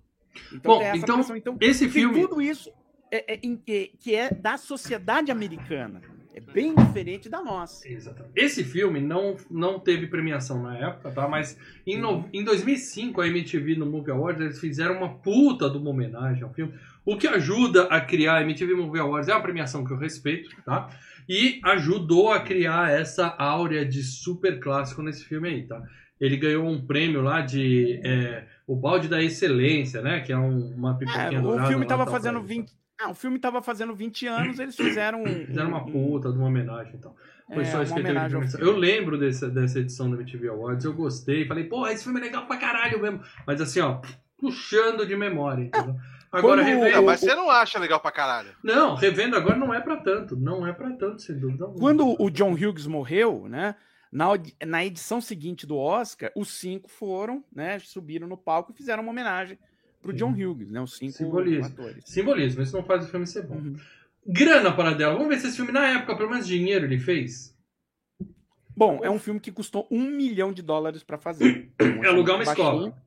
[0.54, 1.36] Então Bom, então.
[1.36, 2.22] Então, Esse filme.
[2.22, 2.72] tudo isso
[3.12, 6.02] é, é que é da sociedade americana.
[6.34, 7.88] É bem diferente da nossa.
[7.88, 8.32] Exatamente.
[8.36, 11.28] Esse filme não, não teve premiação na época, tá?
[11.28, 15.78] Mas em, no- em 2005, a MTV no Movie Awards, eles fizeram uma puta de
[15.78, 16.74] uma homenagem ao filme.
[17.06, 20.50] O que ajuda a criar a MTV Movie Awards é uma premiação que eu respeito,
[20.64, 20.90] tá?
[21.28, 25.82] E ajudou a criar essa áurea de super clássico nesse filme aí, tá?
[26.20, 30.20] Ele ganhou um prêmio lá de é, o balde da excelência, né?
[30.22, 32.62] Que é um- uma É, pipoquinha o dourada filme lá, tava tal, fazendo pra ele,
[32.62, 32.72] 20.
[33.04, 35.24] Ah, o filme tava fazendo 20 anos, eles fizeram.
[35.24, 37.16] um- Fizeram uma um- puta de uma homenagem e tal.
[37.54, 38.60] Foi É, só isso que teve de homenagem ao premiação.
[38.60, 38.74] filme.
[38.74, 41.46] Eu lembro dessa, dessa edição da MTV Awards, eu gostei.
[41.48, 43.22] Falei, pô, esse filme é legal pra caralho mesmo.
[43.46, 44.00] Mas assim, ó,
[44.38, 45.96] puxando de memória, entendeu?
[46.32, 46.96] Agora, Quando- revendo.
[46.96, 48.50] Não, mas você não acha legal pra caralho.
[48.64, 50.36] Não, revendo agora não é pra tanto.
[50.38, 51.80] Não é pra tanto, sem dúvida alguma.
[51.82, 53.76] Quando o John Hughes morreu, né?
[54.12, 54.28] Na,
[54.66, 57.80] na edição seguinte do Oscar, os cinco foram, né?
[57.80, 59.58] Subiram no palco e fizeram uma homenagem
[60.02, 60.82] pro John Hughes, né?
[60.82, 61.66] Os cinco Simbolismo.
[61.68, 62.04] atores.
[62.06, 63.56] Simbolismo, isso não faz o filme ser bom.
[63.56, 63.76] Uhum.
[64.26, 65.14] Grana para dela.
[65.14, 67.56] Vamos ver se esse filme, na época, pelo menos dinheiro ele fez.
[68.76, 71.70] Bom, é um filme que custou um milhão de dólares pra fazer.
[71.82, 72.82] Um É alugar uma orçamento escola.
[72.90, 73.02] baixinho.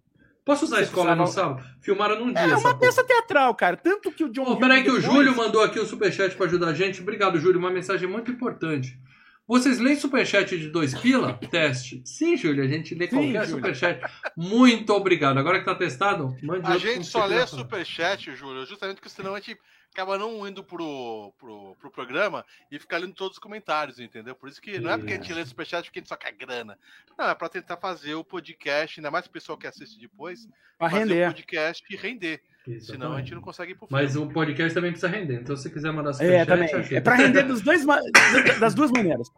[0.45, 1.67] Posso usar a escola no sábado?
[1.81, 2.43] Filmaram num dia.
[2.43, 3.79] É uma peça teatral, cara.
[3.79, 6.45] Tanto que o John Ô, peraí que o depois- Júlio mandou aqui o superchat pra
[6.45, 7.01] ajudar a gente.
[7.01, 7.59] Obrigado, Júlio.
[7.59, 9.01] Uma mensagem muito importante.
[9.47, 11.35] Vocês leem superchat de dois pila?
[11.51, 12.03] Teste.
[12.05, 13.57] Sim, Júlio, a gente lê Sim, qualquer Júlio.
[13.57, 14.01] superchat.
[14.37, 15.39] Muito obrigado.
[15.39, 19.41] Agora que tá testado, mande A gente só lê superchat, Júlio, justamente porque senão a
[19.41, 19.59] gente
[19.93, 24.35] acaba não indo pro, pro, pro programa e ficar lendo todos os comentários, entendeu?
[24.35, 26.33] Por isso que não é porque a gente lê superchat porque a gente só quer
[26.33, 26.79] grana.
[27.17, 30.89] Não, é pra tentar fazer o podcast, ainda mais o pessoal que assiste depois, Pra
[30.91, 31.27] fazer o render.
[31.29, 32.43] podcast e render.
[32.67, 32.85] Exatamente.
[32.87, 35.41] Senão a gente não consegue ir pro Mas o podcast também precisa render.
[35.41, 36.75] Então, se você quiser mandar É, superchat, também.
[36.75, 36.97] ajuda.
[36.97, 38.01] É pra render dos dois, ma-
[38.61, 39.29] das duas maneiras.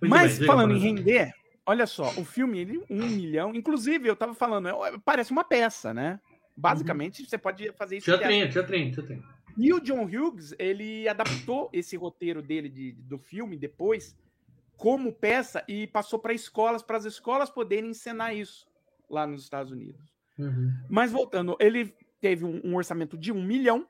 [0.00, 1.32] Muito Mas bem, falando em render,
[1.64, 3.54] olha só, o filme, ele, um milhão.
[3.54, 6.20] Inclusive, eu tava falando, é- parece uma peça, né?
[6.56, 8.06] Basicamente, você pode fazer isso.
[8.06, 9.24] Teatrinho, teatrinho, teatrinho.
[9.56, 14.16] E o John Hughes, ele adaptou esse roteiro dele de- do filme depois
[14.76, 18.66] como peça e passou para escolas, para as escolas poderem encenar isso
[19.08, 20.12] lá nos Estados Unidos.
[20.36, 20.72] Uhum.
[20.90, 21.94] Mas voltando, ele
[22.24, 23.86] teve um, um orçamento de um milhão.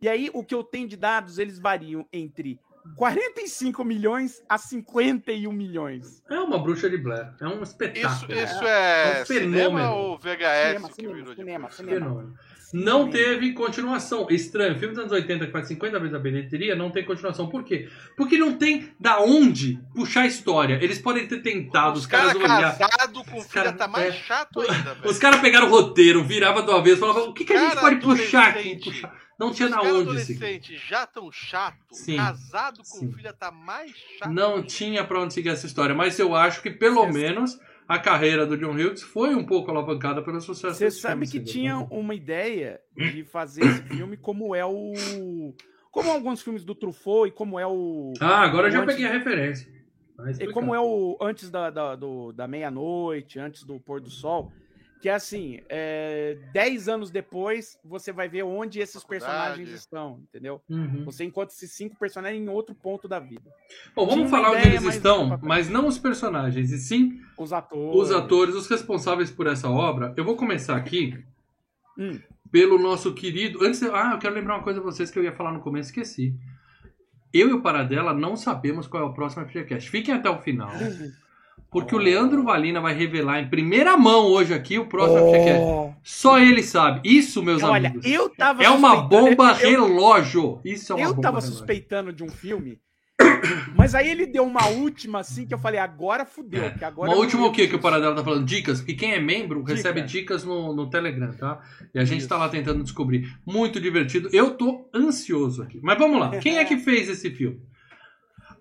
[0.00, 2.58] E aí, o que eu tenho de dados, eles variam entre
[2.94, 6.22] 45 milhões a 51 milhões.
[6.30, 7.32] É uma bruxa de Blair.
[7.40, 8.32] É um Isso, espetáculo.
[8.32, 9.92] isso É é, um cinema fenômeno.
[9.92, 11.74] ou VHS Cinema, que cinema, virou cinema, depois?
[11.74, 12.00] cinema.
[12.06, 12.34] Fenômeno.
[12.74, 14.26] Não teve continuação.
[14.28, 14.74] Estranho.
[14.78, 17.48] Filme dos anos 80 que faz 50 vezes a bilheteria não tem continuação.
[17.48, 17.88] Por quê?
[18.16, 20.74] Porque não tem da onde puxar a história.
[20.82, 22.76] Eles podem ter tentado, os, Os caras olhar.
[22.76, 24.12] casados com Os filha cara- tá mais é.
[24.18, 25.08] chato ainda, velho.
[25.10, 27.80] Os caras pegaram o roteiro, virava do avesso, falavam: o que, que a gente Cara
[27.80, 28.76] pode puxar aqui?
[28.82, 29.25] Puxar.
[29.38, 30.00] Não tinha na onde seguir.
[30.42, 32.16] adolescentes já tão chato, Sim.
[32.16, 33.12] casado com Sim.
[33.12, 34.30] filha tá mais chato.
[34.32, 35.94] Não tinha pra onde seguir essa história.
[35.94, 39.70] Mas eu acho que pelo Cê- menos a carreira do John Hughes foi um pouco
[39.70, 44.54] alavancada pelo sucesso Você sabe filme, que tinha uma ideia de fazer esse filme como
[44.54, 45.54] é o.
[45.90, 48.12] Como alguns filmes do Truffaut e como é o.
[48.20, 49.66] Ah, agora eu já Antes- peguei a referência.
[50.16, 54.08] Tá E como é o antes da, da, do- da meia-noite, antes do pôr do
[54.10, 54.50] sol,
[55.00, 60.62] Que é assim, é, 10 anos depois, você vai ver onde esses personagens estão, entendeu?
[60.68, 61.04] Uhum.
[61.04, 63.50] Você encontra esses cinco personagens em outro ponto da vida.
[63.94, 67.94] Bom, vamos falar onde eles mas estão, mas não os personagens, e sim Os atores.
[68.00, 70.14] os atores, os responsáveis por essa obra.
[70.16, 71.22] Eu vou começar aqui
[71.98, 72.18] Hum.
[72.50, 73.64] pelo nosso querido.
[73.64, 75.90] Antes, ah, eu quero lembrar uma coisa a vocês que eu ia falar no começo,
[75.90, 76.34] esqueci.
[77.32, 79.90] Eu e o Paradela não sabemos qual é o próximo FGCast.
[79.90, 80.70] Fiquem até o final.
[81.70, 85.60] Porque o Leandro Valina vai revelar em primeira mão hoje aqui o próximo FGCast.
[85.62, 85.92] Oh.
[86.02, 87.00] Só ele sabe.
[87.04, 88.06] Isso, meus Olha, amigos.
[88.06, 90.60] eu tava É uma suspeitando- bomba eu- relógio.
[90.64, 91.56] Isso é uma Eu bomba tava relógio.
[91.58, 92.78] suspeitando de um filme,
[93.76, 96.62] mas aí ele deu uma última assim que eu falei, agora fudeu.
[96.64, 96.70] É.
[96.70, 97.78] porque agora Uma última o que que o.
[97.78, 98.44] Paradela tá falando?
[98.46, 98.84] Dicas.
[98.86, 99.74] E quem é membro Dica.
[99.74, 101.60] recebe dicas no, no Telegram, tá?
[101.94, 102.28] E a gente Isso.
[102.28, 103.28] tá lá tentando descobrir.
[103.44, 104.28] Muito divertido.
[104.32, 105.78] Eu tô ansioso aqui.
[105.82, 106.30] Mas vamos lá.
[106.38, 107.60] Quem é que fez esse filme?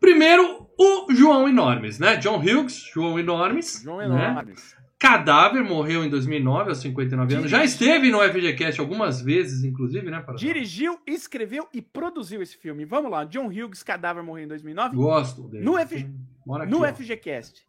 [0.05, 2.15] Primeiro, o João Enormes, né?
[2.17, 3.81] John Hughes, João Enormes.
[3.83, 4.05] João né?
[4.05, 4.75] Enormes.
[4.99, 7.49] Cadáver morreu em 2009, aos 59 anos.
[7.49, 10.19] Já esteve no FGCast algumas vezes, inclusive, né?
[10.19, 10.37] Paradela?
[10.37, 12.85] Dirigiu, escreveu e produziu esse filme.
[12.85, 14.95] Vamos lá, John Hughes, Cadáver morreu em 2009.
[14.95, 15.63] Gosto dele.
[15.65, 16.87] No F- aqui, No ó.
[16.93, 17.65] FGCast,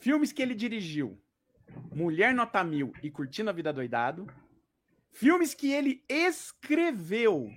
[0.00, 1.18] filmes que ele dirigiu:
[1.94, 4.26] Mulher Nota Mil e Curtindo a Vida Doidado.
[5.12, 7.48] Filmes que ele escreveu: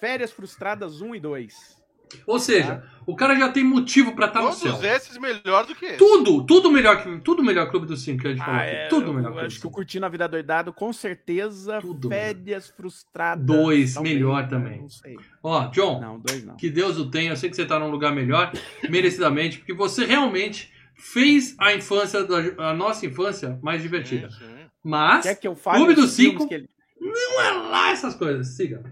[0.00, 1.79] Férias Frustradas 1 e 2.
[2.26, 4.72] Ou seja, o cara já tem motivo pra estar no céu.
[4.72, 5.96] Todos esses melhor do que esse.
[5.96, 8.54] Tudo, tudo melhor que tudo melhor Clube dos Cinco que a gente falou.
[8.60, 8.70] Ah, aqui.
[8.76, 9.30] é, tudo eu melhor.
[9.32, 9.70] Clube Acho que o.
[9.70, 11.80] Curtindo a Vida Doidado, com certeza.
[11.80, 13.44] Tudo Férias Frustradas.
[13.44, 14.48] Dois, talvez, melhor né?
[14.48, 14.80] também.
[14.80, 15.16] Não sei.
[15.42, 16.56] Ó, John, Não, dois não.
[16.56, 17.30] que Deus o tenha.
[17.32, 18.52] Eu sei que você tá num lugar melhor,
[18.88, 24.30] merecidamente, porque você realmente fez a infância, da- a nossa infância mais divertida.
[24.30, 24.44] Sim, sim.
[24.84, 26.68] Mas Quer que eu fale Clube dos filmes Cinco- que ele...
[27.00, 28.48] não é lá essas coisas.
[28.48, 28.82] Siga,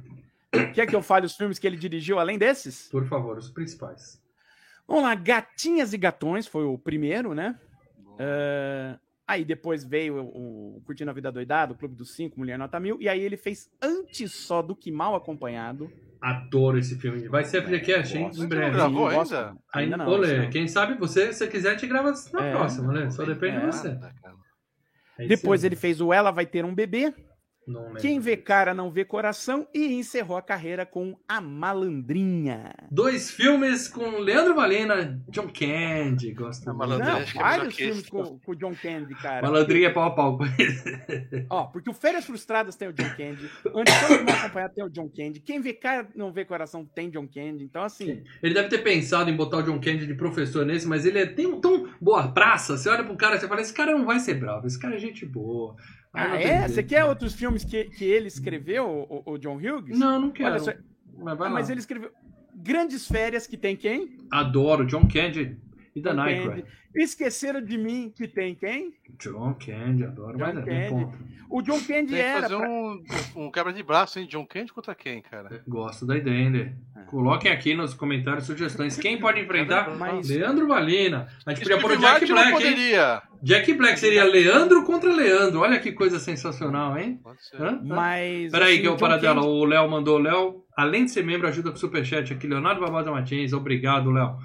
[0.75, 2.89] Quer que eu fale os filmes que ele dirigiu além desses?
[2.91, 4.21] por favor, os principais.
[4.87, 7.59] Vamos lá, Gatinhas e Gatões foi o primeiro, né?
[8.19, 12.59] É, Aí depois veio o, o Curtindo a Vida Doidado, o Clube dos Cinco, Mulher
[12.59, 15.93] Nota Mil, e aí ele fez Antes Só do Que Mal Acompanhado.
[16.19, 17.29] Adoro esse filme.
[17.29, 18.31] Vai ser FGCast, hein?
[18.35, 18.67] Em breve.
[18.71, 19.37] não gravou gosto.
[19.37, 19.57] ainda?
[19.75, 20.09] Ainda não.
[20.09, 20.51] Olê, não.
[20.51, 22.51] quem sabe você, se quiser, te grava na É.
[22.53, 23.11] próxima, né?
[23.11, 23.61] Só depende É.
[23.61, 23.99] de você.
[25.19, 27.13] É Depois ele fez o Ela Vai Ter um Bebê.
[28.01, 32.73] Quem Vê Cara Não Vê Coração, e encerrou a carreira com A Malandrinha.
[32.91, 36.79] Dois filmes com Leandro Valena, John Candy, gosto A muito.
[36.79, 39.47] Malandrinha, Não, acho que é vários que filmes com, com o John Candy, cara.
[39.47, 40.39] Malandrinha é pau a pau.
[41.51, 44.91] Ó, porque o Férias Frustradas tem o John Candy, do Que Mal Acompanhado tem o
[44.91, 48.23] John Candy, Quem Vê Cara Não Vê Coração tem John Candy, então assim...
[48.43, 51.27] Ele deve ter pensado em botar o John Candy de professor nesse, mas ele é
[51.27, 52.77] tão, tão boa praça.
[52.77, 54.97] Você olha pro cara e você fala: esse cara não vai ser bravo, esse cara
[54.97, 55.77] é gente boa.
[56.19, 56.67] Ah, é?
[56.69, 59.97] Você quer outros filmes que, que ele escreveu, o, o John Hughes?
[59.99, 60.51] Não, não quero.
[60.51, 60.73] Olha só,
[61.17, 61.55] Mas vai ah, lá.
[61.55, 62.11] mas ele escreveu
[62.55, 64.19] Grandes Férias, que tem quem?
[64.31, 65.57] Adoro John Candy
[65.95, 66.63] e Aykroyd.
[66.63, 66.65] Candy.
[66.95, 68.95] Esqueceram de Mim, que tem quem?
[69.19, 70.39] John Candy, adoro.
[70.39, 71.09] John mas é, Candy.
[71.51, 72.43] O John Candy Tem que era.
[72.43, 73.03] fazer pra- um,
[73.37, 74.27] um quebra de braço, hein?
[74.29, 75.63] John Candy contra quem, cara?
[75.69, 77.01] Gosto da ideia, hein, É.
[77.03, 78.97] Coloquem aqui nos comentários sugestões.
[78.99, 79.95] Quem pode enfrentar?
[79.97, 81.29] Mas- Leandro Valina.
[81.47, 83.23] A gente podia pôr o Jack Martin Black, poderia.
[83.43, 85.61] Jack Black seria Leandro contra Leandro.
[85.61, 87.21] Olha que coisa sensacional, hein?
[87.23, 87.61] Pode ser.
[87.63, 87.81] Hã?
[87.85, 88.51] Mas.
[88.51, 89.35] Peraí, assim, que é o John paradela.
[89.37, 90.19] Candy- O Léo mandou.
[90.19, 92.47] Léo, além de ser membro, ajuda com o superchat aqui.
[92.47, 94.37] Leonardo Barbosa Martins, obrigado, Léo.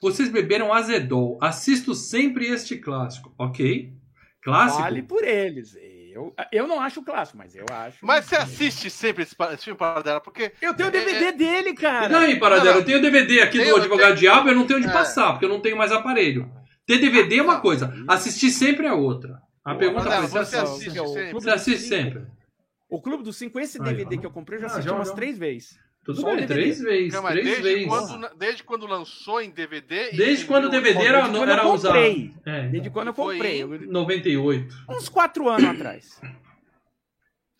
[0.00, 1.38] Vocês beberam azedol.
[1.40, 3.34] Assisto sempre este clássico.
[3.38, 3.92] Ok.
[4.42, 4.82] Clássico?
[4.82, 5.76] Vale por eles.
[6.12, 7.98] Eu, eu não acho clássico, mas eu acho.
[8.00, 10.52] Mas você assiste sempre esse, filme para dela, porque.
[10.62, 12.08] Eu tenho o DVD É, dele, E cara.
[12.38, 12.64] paradela?
[12.64, 12.78] Não, não.
[12.80, 14.92] Eu tenho DVD aqui do Advogado Diabo, eu não tenho onde É.
[14.92, 16.50] passar, porque eu não tenho mais aparelho.
[16.86, 19.40] Ter DVD é uma coisa, assistir sempre é outra.
[19.64, 21.30] A Pô, pergunta Paradela, foi: você você assiste o sempre.
[21.30, 22.26] Clube você assiste sempre?
[22.88, 24.20] O Clube dos Cinco, esse Aí, DVD ó.
[24.20, 25.14] que eu comprei, eu já Ah, assisti já, umas já.
[25.14, 25.76] três vezes.
[26.06, 27.86] Tudo Só bem, três vezes, Calma, três desde, vezes.
[27.88, 30.12] quando, desde quando lançou em DVD.
[30.12, 31.92] e- Desde quando o DVD era, desde quando era eu usado.
[31.94, 32.34] comprei.
[32.46, 33.56] É, Desde quando eu comprei.
[33.56, 34.74] em- Eu- 98.
[34.88, 36.20] Uns quatro anos atrás.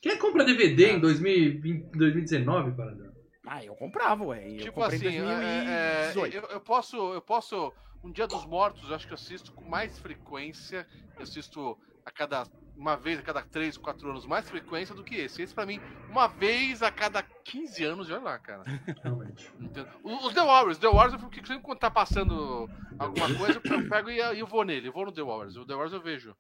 [0.01, 3.13] Quem compra DVD em 2020, 2019, Paradela?
[3.45, 4.49] Ah, eu comprava, ué.
[4.53, 6.37] Eu Tipo comprei assim, em é, é, 2018.
[6.37, 7.73] eu, eu posso, eu posso.
[8.05, 10.87] Um Dia dos Mortos, eu acho que eu assisto com mais frequência.
[11.17, 12.45] Eu assisto a cada.
[12.77, 15.41] Uma vez a cada 3, 4 anos, mais frequência do que esse.
[15.41, 18.65] Esse, pra mim, uma vez a cada 15 anos, olha lá, cara.
[19.03, 19.51] Realmente.
[19.59, 19.89] Entendo.
[20.05, 24.11] Os The Warriors, The Warriors, eu fico sempre quando tá passando alguma coisa, eu pego
[24.11, 25.57] e, eu vou nele, eu vou no The Warriors.
[25.57, 26.37] O The Warriors eu vejo.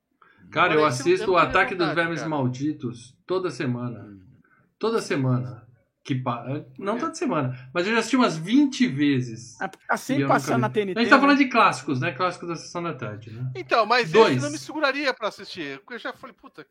[0.51, 2.31] Cara, Olha, eu eu assisto não o Ataque dos vontade, Vermes cara.
[2.31, 4.17] Malditos toda semana.
[4.79, 5.66] Toda semana.
[6.07, 6.47] Que pa...
[6.79, 9.61] Não toda semana, mas eu já assisti umas 20 vezes.
[9.61, 10.57] Ah, Tá vi.
[10.61, 10.99] na TNT.
[10.99, 11.21] A gente tá né?
[11.21, 12.13] falando de clássicos, né?
[12.13, 13.51] Clássicos da Sessão da Tarde, né?
[13.57, 14.37] Então, mas Dois.
[14.37, 15.81] esse não me seguraria pra assistir.
[15.81, 16.65] Porque eu já falei, puta.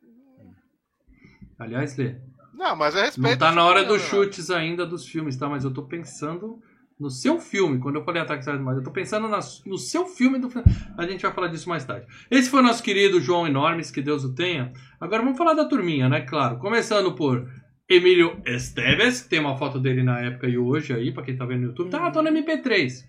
[1.60, 2.16] Aliás, Lê,
[2.54, 3.30] Não, mas é respeito.
[3.30, 4.08] não tá na hora dos né?
[4.10, 5.50] chutes ainda dos filmes, tá?
[5.50, 6.62] Mas eu tô pensando
[6.98, 10.06] No seu filme, quando eu falei Ataque dos Animais, eu tô pensando na- no seu
[10.06, 10.50] filme do
[10.98, 12.08] A gente vai falar disso mais tarde.
[12.32, 14.72] Esse foi o nosso querido João Enormes, que Deus o tenha.
[14.98, 16.22] Agora vamos falar da turminha, né?
[16.22, 16.58] Claro.
[16.58, 17.52] Começando por
[17.88, 21.46] Emílio Esteves, que tem uma foto dele na época e hoje aí, pra quem tá
[21.46, 21.90] vendo no YouTube.
[21.92, 23.04] Tá, tô no MP3.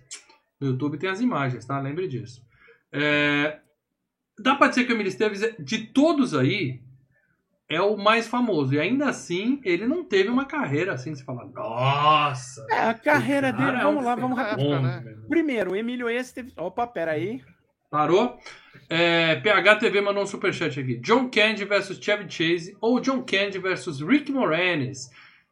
[0.59, 1.79] No YouTube tem as imagens, tá?
[1.79, 2.45] Lembre disso.
[2.91, 3.59] É,
[4.39, 6.79] Dá pra dizer que o Emílio Esteves, é- de todos aí,
[7.67, 8.73] é o mais famoso.
[8.75, 12.65] E ainda assim, ele não teve uma carreira assim, se falar, nossa!
[12.69, 15.03] É, a carreira dele, é vamos um lá, vamos Bom, né?
[15.27, 16.53] Primeiro, o Emílio Esteves.
[16.55, 17.41] Opa, peraí.
[17.89, 18.37] Parou?
[18.89, 20.97] É, PHTV mandou um superchat aqui.
[20.99, 25.09] John Candy versus Chevy Chase ou John Candy versus Rick Moranis.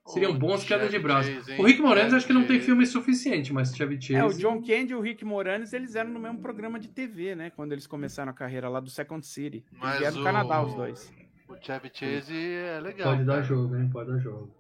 [0.08, 1.32] Seriam Ô, bons quedas de braço.
[1.32, 1.60] Chase, hein?
[1.60, 4.14] O Rick Moranis Chevy acho que não tem filme suficiente, mas Chevy Chase.
[4.16, 7.34] É, o John Candy e o Rick Moranis, eles eram no mesmo programa de TV,
[7.36, 7.50] né?
[7.56, 9.58] Quando eles começaram a carreira lá do Second City.
[9.58, 11.12] Eles Mas vieram do o- Canadá, os dois.
[11.50, 13.14] O Chevy Chase é legal.
[13.14, 13.44] Pode dar cara.
[13.46, 13.90] jogo, hein?
[13.92, 14.56] Pode dar jogo.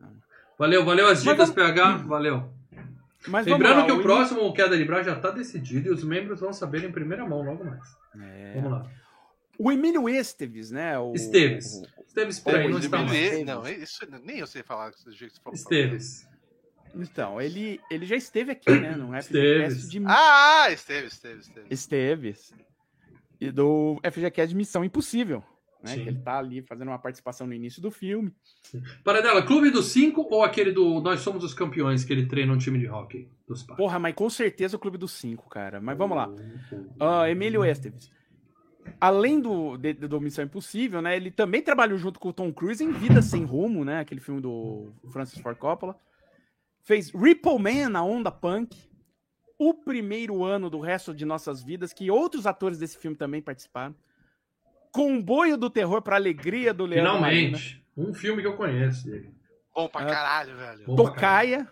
[0.57, 1.97] Valeu, valeu as Mas dicas, vamos- PH.
[2.07, 2.49] Valeu.
[3.27, 6.03] Mas Lembrando lá, que o Emílio- próximo Queda de Braço já tá decidido e os
[6.03, 7.83] membros vão saber em primeira mão logo mais.
[8.21, 8.53] É.
[8.55, 8.91] Vamos lá.
[9.57, 10.99] O Emílio Esteves, né?
[10.99, 11.13] O...
[11.13, 11.81] Esteves.
[12.05, 13.45] Esteves Peraí, Ô, não está o mais.
[13.45, 15.55] Não, isso nem eu sei falar do jeito que você falou.
[15.55, 16.27] Esteves.
[16.93, 18.95] Então, ele, ele já esteve aqui, né?
[18.95, 19.73] No Esteves.
[19.85, 21.67] FGCast de Ah, esteve, esteve, esteve.
[21.69, 22.53] Esteves.
[23.39, 25.43] E do FGCast de Missão Impossível.
[25.85, 25.97] Né?
[26.07, 28.31] Ele tá ali fazendo uma participação no início do filme.
[29.03, 32.57] Paradela, Clube dos Cinco ou aquele do Nós Somos os Campeões que ele treina um
[32.57, 33.77] time de hockey dos pais?
[33.77, 35.79] Porra, mas com certeza o Clube dos Cinco, cara.
[35.79, 36.29] Mas vamos lá.
[36.99, 38.11] Ah, Emílio Esteves.
[38.99, 41.15] Além do, de- do Missão Impossível, né?
[41.15, 43.99] Ele também trabalhou junto com o Tom Cruise em Vida Sem Rumo, né?
[43.99, 45.95] Aquele filme do Francis Ford Coppola.
[46.83, 48.77] Fez Ripple Man, a onda punk.
[49.57, 53.95] O primeiro ano do resto de nossas vidas, que outros atores desse filme também participaram.
[54.95, 57.57] Comboio do Terror para Alegria do Leandro Marina.
[57.57, 57.85] Finalmente.
[57.97, 59.29] Um filme que eu conheço dele.
[59.73, 60.05] Bom pra Ah.
[60.05, 60.85] caralho, velho.
[60.87, 61.67] Bom Tocaia.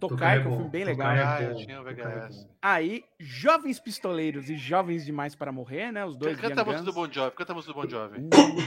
[0.00, 1.12] Tocaia Tocaia, é que é um filme bem Tocaia legal.
[1.12, 1.64] é Ah, eu bom.
[1.64, 2.36] tinha o Tocaia é VHS.
[2.44, 2.50] bom.
[2.60, 6.04] Aí, Jovens Pistoleiros e Jovens Demais para Morrer, né?
[6.04, 6.92] Os dois Canta a música do.
[6.92, 8.18] Bon Jovi, canta a música do Bon Jovi.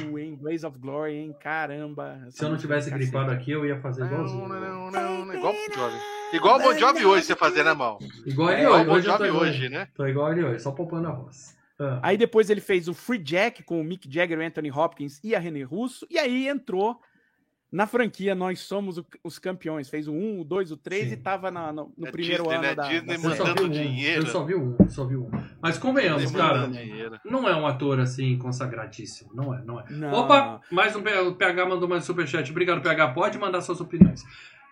[0.09, 0.37] Uh, hein?
[0.39, 1.35] Blaze of Glory, hein?
[1.41, 2.25] Caramba.
[2.29, 4.47] Se eu não tivesse gripado aqui, eu ia fazer igualzinho.
[4.47, 5.97] Não, não, não, não, igual o Bon Jovi.
[6.33, 7.97] Igual o Bon Jovi hoje, você fazer na mão.
[8.25, 8.87] Igual ele É, Igual hoje.
[8.89, 9.87] o Bon Jovi igual, hoje, né?
[9.93, 11.53] tô igual ele hoje, só poupando a voz.
[11.79, 15.19] Ah, Aí depois ele fez o Free Jack com o Mick Jagger, o Anthony Hopkins
[15.23, 16.07] e a René Russo.
[16.09, 16.99] E aí entrou
[17.71, 19.89] na franquia Nós Somos o- os Campeões.
[19.89, 21.13] Fez o 1, o 2, o 3 Sim.
[21.13, 22.75] e tava na- no, no É primeiro Disney, ano né?
[22.75, 23.39] da, Disney da eu só série.
[23.49, 23.71] mandando vi um.
[23.83, 24.21] dinheiro.
[24.23, 25.29] Eu só vi um, eu só vi um.
[25.61, 27.19] Mas convenhamos, cara, dinheiro.
[27.25, 29.31] não é um ator assim consagradíssimo.
[29.33, 29.85] Não é, não é.
[29.89, 30.13] Não.
[30.13, 32.49] Opa, mais um o PH mandou mais um superchat.
[32.49, 33.09] Obrigado, PH.
[33.13, 34.23] Pode mandar suas opiniões.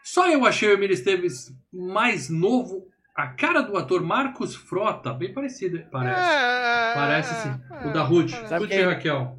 [0.05, 2.87] Só eu achei o Emílio Esteves mais novo.
[3.15, 5.85] A cara do ator Marcos Frota, bem parecido, hein?
[5.91, 6.19] parece.
[6.19, 7.87] É, Parece sim.
[7.89, 8.31] O da Ruth.
[8.47, 9.37] Sabe Ruth quem- e Raquel.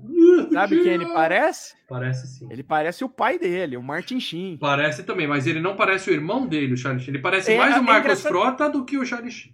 [0.53, 1.75] Sabe quem ele parece?
[1.89, 2.49] Parece sim.
[2.51, 4.57] Ele parece o pai dele, o Martin Sheen.
[4.59, 7.15] Parece também, mas ele não parece o irmão dele, o Charlie Sheen.
[7.15, 9.53] Ele parece É, mais é o Marcos engraçado- Frota do que o Charlie Sheen.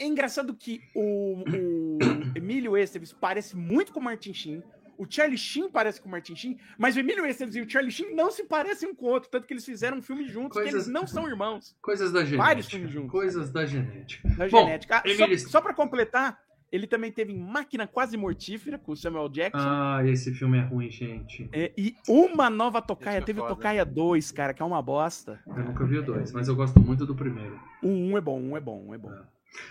[0.00, 1.98] É engraçado que o, o
[2.34, 4.62] Emílio Esteves parece muito com o Martin Sheen.
[4.98, 7.90] O Charlie Sheen parece com o Martin Sheen, mas o Emílio Esteves e o Charlie
[7.90, 10.56] Sheen não se parecem um com o outro, tanto que eles fizeram um filme juntos,
[10.58, 11.76] que Coisas- eles não são irmãos.
[11.82, 12.30] Coisas da Vários
[12.66, 12.70] genética.
[12.70, 13.10] filmes juntos.
[13.10, 14.28] Coisas da genética.
[14.36, 14.96] Da Bom, genética.
[14.98, 16.38] Ah, Emílio- Só, só pra completar,
[16.70, 19.58] ele também teve Máquina Quase Mortífera com o Samuel Jackson.
[19.60, 21.48] Ah, esse filme é ruim, gente.
[21.52, 23.18] É, e uma nova tocaia.
[23.18, 23.54] Foi Teve o foda.
[23.56, 25.40] Tocaia 2, cara, que é uma bosta.
[25.46, 27.60] Eu nunca vi o dois, mas eu gosto muito do primeiro.
[27.82, 29.12] O 1 é bom, um é bom, um é bom.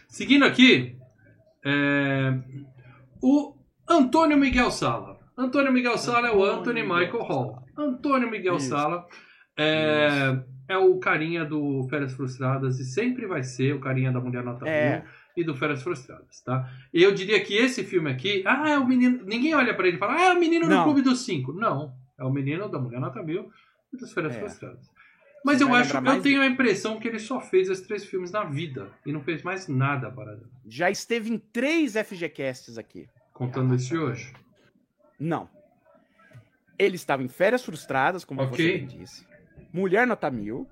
[0.08, 0.96] Seguindo aqui,
[1.66, 2.38] é,
[3.22, 3.56] o
[3.92, 5.20] Antônio Miguel Sala.
[5.38, 7.66] Antônio Miguel Sala é o Anthony Miguel Michael Hall.
[7.78, 8.70] Antônio Miguel Isso.
[8.70, 9.06] Sala
[9.58, 14.44] é, é o carinha do Férias Frustradas e sempre vai ser o carinha da Mulher
[14.44, 15.00] Nota É.
[15.00, 15.04] Mil
[15.36, 16.70] e do Férias Frustradas, tá?
[16.94, 19.24] Eu diria que esse filme aqui, ah, é o menino.
[19.26, 20.84] Ninguém olha pra ele e fala, ah, é o menino do.
[20.84, 21.54] Clube dos Cinco.
[21.54, 23.50] Não, é o menino da Mulher Nota Mil
[23.94, 24.40] e dos Férias É.
[24.40, 24.90] Frustradas.
[25.44, 28.06] Mas Você eu acho, eu mais tenho a impressão que ele só fez esses três
[28.06, 33.08] filmes na vida e não fez mais nada para Já esteve em três FGCasts aqui.
[33.42, 34.32] Contando esse hoje.
[35.20, 35.50] Não.
[36.78, 38.56] Ele estava em Férias Frustradas, como Ok.
[38.56, 39.26] você disse.
[39.74, 40.68] Mulher Nota Mil.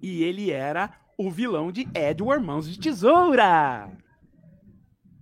[0.00, 3.90] E ele era o vilão de Edward Mãos de Tesoura.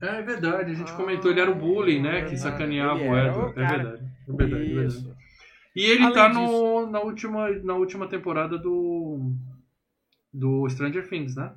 [0.00, 2.24] É verdade, a gente comentou, ele era o bullying, né?
[2.26, 3.60] Que sacaneava Ele o Edward.
[3.60, 4.04] É verdade.
[4.28, 4.86] É verdade, é verdade.
[4.86, 5.16] Isso.
[5.74, 9.32] E ele Além tá no, na, última, na última temporada do.
[10.32, 11.52] Do Stranger Things, né?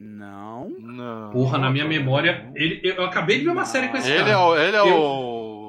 [0.00, 0.70] Não.
[0.78, 1.30] Não.
[1.30, 2.50] Porra, na minha memória.
[2.54, 4.30] Ele, eu acabei de ver uma série com esse Ele cara.
[4.30, 5.60] é, o, ele é Eu- o.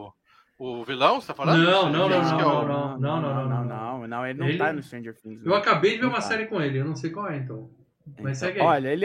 [0.63, 1.63] O vilão, você tá falando?
[1.63, 2.99] Não, não, não, é não, o- não.
[2.99, 5.41] não, não, não, não, ele não Ele- tá no Stranger Things.
[5.43, 5.55] Eu não.
[5.57, 6.21] acabei de ver Não uma tá.
[6.21, 7.67] série com ele, eu não sei qual é então.
[8.21, 8.65] Mas segue aí.
[8.65, 9.03] Olha, ele,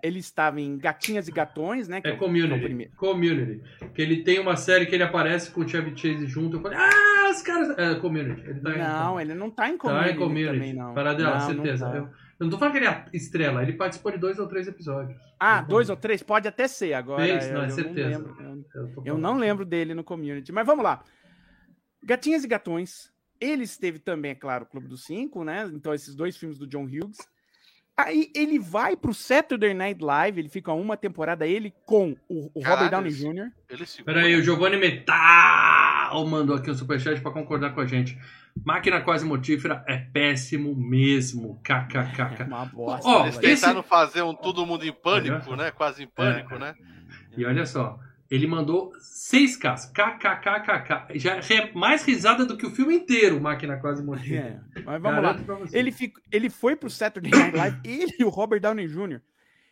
[0.00, 2.00] ele estava em Gatinhas e Gatões, né?
[2.00, 2.60] que É o Community.
[2.62, 2.92] primeiro.
[2.96, 3.60] Community.
[3.92, 6.58] Que ele tem uma série que ele aparece com o Chevy Chase junto.
[6.58, 7.76] Eu falei, ah, os caras.
[7.76, 8.40] É, Community.
[8.48, 10.52] Ele tá em- Não, ele não tá em Tá Community, em Community.
[10.52, 10.94] também, não.
[10.94, 11.90] Paradela, Não, não certeza.
[11.90, 11.96] tá.
[11.96, 12.08] Eu-
[12.42, 15.16] Eu não tô falando que ele é estrela, ele participou de dois ou três episódios.
[15.38, 16.22] Ah, dois ou três?
[16.24, 17.22] Pode até ser agora.
[17.24, 17.46] Fez?
[17.46, 18.08] eu, Não, é eu certeza.
[18.08, 21.04] lembro, eu- Eu, Eu não lembro dele no community, mas vamos lá.
[22.02, 23.12] Gatinhas e Gatões.
[23.40, 25.70] Ele esteve também, é claro, Clube dos Cinco, né?
[25.72, 27.18] Então, esses dois filmes do John Hughes.
[27.96, 32.64] Aí ele vai pro Saturday Night Live, ele fica uma temporada, ele com o, o
[32.64, 33.52] Robert Downey Jr.
[34.04, 35.14] Peraí, o Giovanni Metal
[36.26, 38.18] mandou aqui um superchat pra concordar com a gente.
[38.64, 41.58] Máquina quase mortífera é péssimo mesmo.
[41.64, 42.44] É KKKK.
[42.44, 43.08] uma bosta.
[43.08, 45.64] Ó, Eles esse- tentaram fazer um todo mundo em pânico, Olha.
[45.64, 45.70] né?
[45.70, 46.58] Quase em pânico, É.
[46.58, 46.74] né?
[47.36, 47.98] E olha só,
[48.30, 49.90] ele mandou 6Ks.
[49.92, 51.18] KKKKK.
[51.18, 54.62] Já é mais risada do que o filme inteiro, Máquina quase mortífera.
[54.76, 55.34] É, mas vamos lá.
[55.34, 55.76] Pra você.
[55.78, 59.20] Ele, fico- ele foi pro Saturday Night Live, ele e o Robert Downey Jr.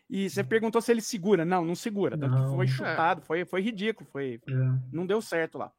[0.08, 1.44] E você perguntou se ele segura.
[1.44, 2.16] Não, não segura.
[2.16, 2.54] Não.
[2.56, 4.52] foi chutado, foi, foi ridículo, foi, É,
[4.92, 5.70] não deu certo lá.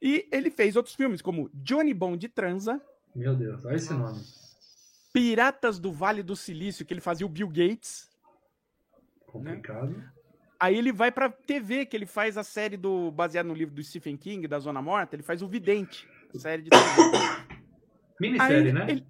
[0.00, 2.80] E ele fez outros filmes, como Johnny Bond Transa,
[3.14, 4.22] meu Deus, olha esse nome.
[5.12, 8.08] Piratas do Vale do Silício, que ele fazia o Bill Gates.
[9.26, 10.02] Complicado.
[10.60, 13.82] Aí ele vai pra TV, que ele faz a série do baseado no livro do
[13.82, 16.82] Stephen King, da Zona Morta, ele faz o Vidente, série de TV.
[18.20, 18.86] Minissérie, Aí né?
[18.90, 19.06] ele-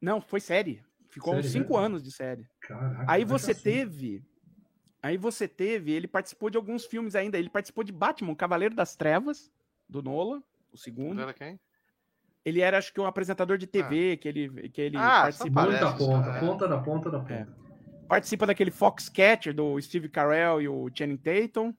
[0.00, 0.82] Não, foi série.
[1.10, 1.78] Ficou uns Série cinco mesmo?
[1.84, 2.46] anos de série.
[2.60, 4.22] Caraca, Aí vai você pra teve.
[5.02, 7.38] Aí você teve, ele participou de alguns filmes ainda.
[7.38, 9.50] Ele participou de Batman, Cavaleiro das Trevas,
[9.88, 11.20] do Nolan, o segundo.
[11.20, 11.58] Era quem?
[12.44, 15.50] Ele era, acho que, um apresentador de TV, que ele, que ele Ah, participou.
[15.64, 16.40] Ponta a Parece, ponta, é.
[16.40, 17.34] ponta da ponta da ponta.
[17.34, 17.46] É.
[18.06, 21.74] Participa daquele Foxcatcher do Steve Carell e o Channing Tatum.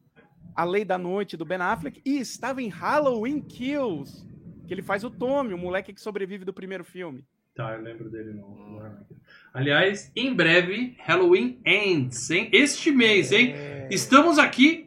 [0.53, 2.01] A Lei da Noite do Ben Affleck.
[2.03, 4.25] E estava em Halloween Kills.
[4.67, 7.23] Que ele faz o Tommy, o moleque que sobrevive do primeiro filme.
[7.55, 9.05] Tá, eu lembro dele não.
[9.53, 12.49] Aliás, em breve, Halloween Ends, hein?
[12.51, 13.53] Este mês, hein?
[13.53, 13.87] É.
[13.89, 14.86] Estamos aqui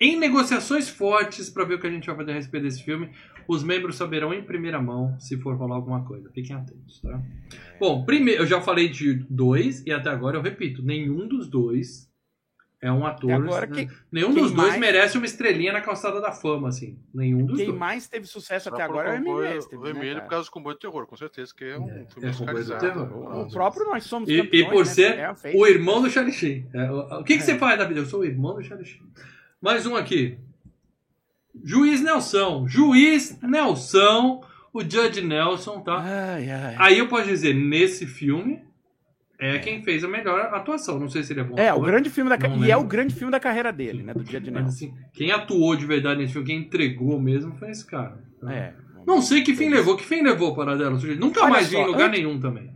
[0.00, 3.10] em negociações fortes para ver o que a gente vai fazer a respeito desse filme.
[3.46, 6.30] Os membros saberão em primeira mão se for rolar alguma coisa.
[6.32, 7.20] Fiquem atentos, tá?
[7.78, 12.10] Bom, primeiro, eu já falei de dois e até agora eu repito, nenhum dos dois
[12.80, 13.30] é um ator.
[13.32, 16.98] Agora, quem, nenhum dos dois mais- merece uma estrelinha na calçada da fama, assim.
[17.14, 17.78] Nenhum dos quem dois.
[17.78, 20.24] mais teve sucesso Só até agora é o Emílio Esteves, né, vermelho cara?
[20.24, 22.78] por causa do comboio de terror, com certeza, que é um É, filme é do
[22.78, 23.38] terror.
[23.46, 24.84] O próprio Nós Somos E, Campeões, e por né?
[24.84, 26.66] ser É, o irmão do Charlie Sheen.
[26.74, 27.44] É, o, o que, que É.
[27.46, 28.00] você faz da vida?
[28.00, 29.02] Eu sou o irmão do Charlie Sheen.
[29.64, 30.36] Mais um aqui.
[31.64, 32.68] Juiz Nelson.
[32.68, 34.44] Juiz Nelson.
[34.74, 36.00] O Judge Nelson, tá?
[36.00, 36.76] Ai, ai.
[36.78, 38.60] Aí eu posso dizer, nesse filme,
[39.40, 40.98] é quem fez a melhor atuação.
[41.00, 42.84] Não sei se ele é bom É, o grande filme da ca- e é o
[42.84, 44.66] grande filme da carreira dele, né, do Mas Nelson.
[44.68, 48.22] assim, quem atuou de verdade nesse filme, quem entregou mesmo, foi esse cara.
[48.38, 48.52] tá?
[48.52, 48.74] É.
[49.06, 49.96] Não sei que fim levou.
[49.96, 50.98] Que fim levou para dela?
[51.18, 52.70] Nunca Olha mais vi em lugar antes- nenhum também.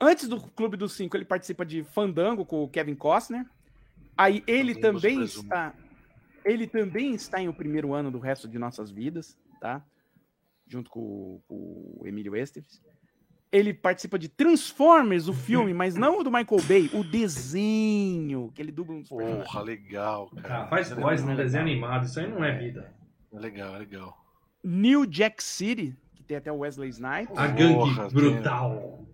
[0.00, 3.44] Antes do Clube dos Cinco, ele participa de Fandango com o Kevin Costner.
[4.16, 5.44] Aí ele também presumo.
[5.44, 5.74] está.
[6.44, 9.82] Ele também está em O Primeiro Ano do Resto de Nossas Vidas, tá?
[10.66, 11.54] Junto com, o- com
[12.00, 12.82] o Emílio Esteves.
[13.52, 18.60] Ele participa de Transformers, o filme, mas não o do Michael Bay, o desenho, que
[18.60, 19.46] ele dubla um dos personagens.
[19.46, 20.62] Porra, legal, cara.
[20.64, 22.04] Ah, faz É voz num desenho animado.
[22.04, 22.92] Isso aí não é vida.
[23.32, 24.16] É legal, é legal.
[24.62, 27.36] New Jack City, que tem até o Wesley Snipes.
[27.38, 29.06] A gangue Porra, brutal.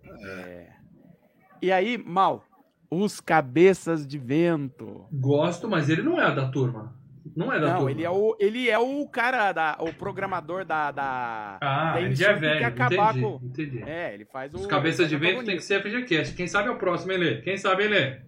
[1.61, 2.43] E aí, mal,
[2.89, 5.05] os cabeças de vento.
[5.11, 6.99] Gosto, mas ele não é da turma.
[7.35, 7.91] Não é da Não, turma.
[7.91, 10.91] ele é o, ele é o cara, da, o programador da.
[10.91, 12.65] da Ah, da ele é velho.
[12.67, 13.83] acabar Entendi, com- entendi.
[13.83, 14.57] É, ele faz o.
[14.57, 16.35] Os cabeças de ele vento tem que ser FGCast.
[16.35, 17.41] Quem sabe é o próximo, Elê?
[17.41, 18.21] Quem sabe, Elê?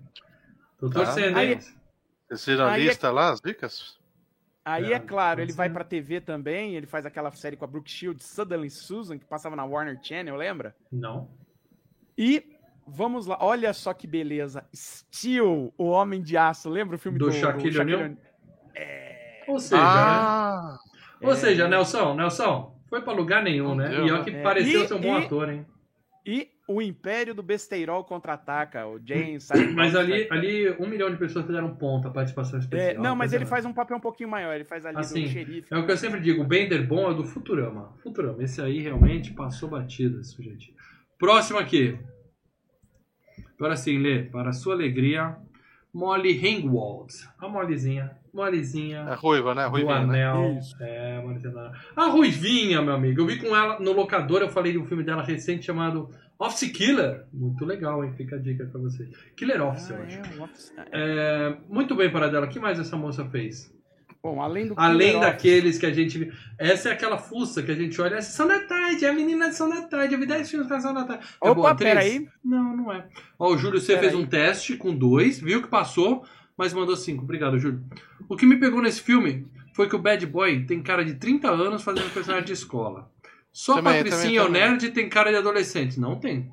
[0.79, 1.05] Tô Tá.
[1.05, 1.59] torcendo, Aí- hein?
[2.29, 3.97] Vocês viram a Aí é- lista lá, as dicas?
[4.65, 7.67] Aí É, é claro, ele vai pra TV também, ele faz aquela série com a
[7.67, 10.73] Brooke Shields, Suddenly Susan, que passava na Warner Channel, lembra?
[10.91, 11.29] Não.
[12.17, 12.45] E
[12.87, 14.63] vamos lá, olha só que beleza.
[14.73, 18.11] Steel, o Homem de Aço, lembra o filme Do do, Shaquille O'Neal?
[18.75, 19.43] O'Neal?
[19.47, 19.89] Ou seja, né?
[19.89, 20.77] ah,
[21.21, 21.35] Ou É.
[21.35, 23.89] seja, Nelson, Nelson, foi pra lugar nenhum, Não né?
[23.89, 24.23] deu, E olha né?
[24.23, 24.41] que É.
[24.41, 25.65] pareceu E- ser um bom e- ator, hein?
[26.25, 29.49] E o Império do Besteirol contra-ataca, o James.
[29.75, 32.91] Mas ali, ali um milhão de pessoas fizeram ponta a participação especial.
[32.91, 35.29] É, não, mas ele faz um papel um pouquinho maior, ele faz ali Assim, do
[35.29, 35.67] xerife.
[35.73, 37.93] É o que eu sempre digo, o Bender bom é do Futurama.
[38.01, 40.65] Futurama, esse aí realmente passou batida, esse sujeito.
[41.19, 41.99] Próximo aqui.
[43.57, 45.35] Agora sim, Lê, para a sua alegria,
[45.93, 47.13] Molly Ringwald.
[47.37, 49.05] A Mollyzinha, Mollyzinha.
[49.09, 49.63] é ruiva, né?
[49.65, 50.23] do Ruivinha, né?
[50.25, 50.57] Anel.
[50.59, 50.75] Isso.
[50.81, 51.71] É, Mollyzinha do Anel.
[51.95, 53.21] A Ruivinha, meu amigo.
[53.21, 56.09] Eu vi com ela no locador, eu falei de um filme dela recente chamado
[56.39, 57.25] Office Killer.
[57.31, 58.13] Muito legal, hein?
[58.17, 59.07] Fica a dica pra você.
[59.37, 60.17] Killer Office, eu Ah, acho.
[60.17, 60.83] é, Office- é.
[60.91, 62.45] É, muito bem para dela.
[62.45, 63.71] O que mais essa moça fez?
[64.21, 66.17] Bom, além do Além Killer Office, daqueles que a gente.
[66.17, 66.31] viu.
[66.57, 68.15] Essa é aquela fuça que a gente olha.
[68.15, 70.13] Essa Sessão da tarde, é a menina de Sessão da tarde.
[70.15, 71.25] Eu vi 10 filmes com a Sessão da tarde.
[71.25, 71.93] É Opa, boa, três?
[71.93, 72.27] peraí.
[72.43, 73.05] Não, não é.
[73.37, 74.09] Ó, o Júlio, você Peraí.
[74.09, 76.23] fez um teste com dois, viu que passou,
[76.57, 77.23] mas mandou cinco.
[77.23, 77.83] Obrigado, Júlio.
[78.29, 81.49] O que me pegou nesse filme foi que o Bad Boy tem cara de 30
[81.49, 83.11] anos fazendo personagem de escola.
[83.51, 84.61] Só Também, Patricinha também, ou também.
[84.61, 85.99] Nerd tem cara de adolescente.
[85.99, 86.51] Não tem.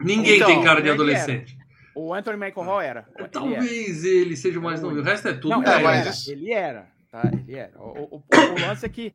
[0.00, 1.56] Ninguém Então, tem cara de ele adolescente.
[1.94, 3.00] O Anthony Michael Hall era.
[3.14, 3.28] Ele era.
[3.28, 4.96] Talvez ele seja o mais novo.
[4.98, 7.22] O resto é tudo Não, ele, mas era, ele era, tá?
[7.32, 7.78] Ele era.
[7.78, 9.14] O, o- o- lance é que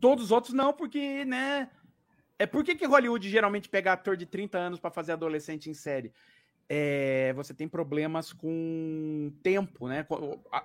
[0.00, 1.68] todos os outros não, porque, né?
[2.38, 5.74] É por que, que Hollywood geralmente pega ator de 30 anos pra fazer adolescente em
[5.74, 6.10] série?
[6.68, 10.04] É, você tem problemas com tempo, né?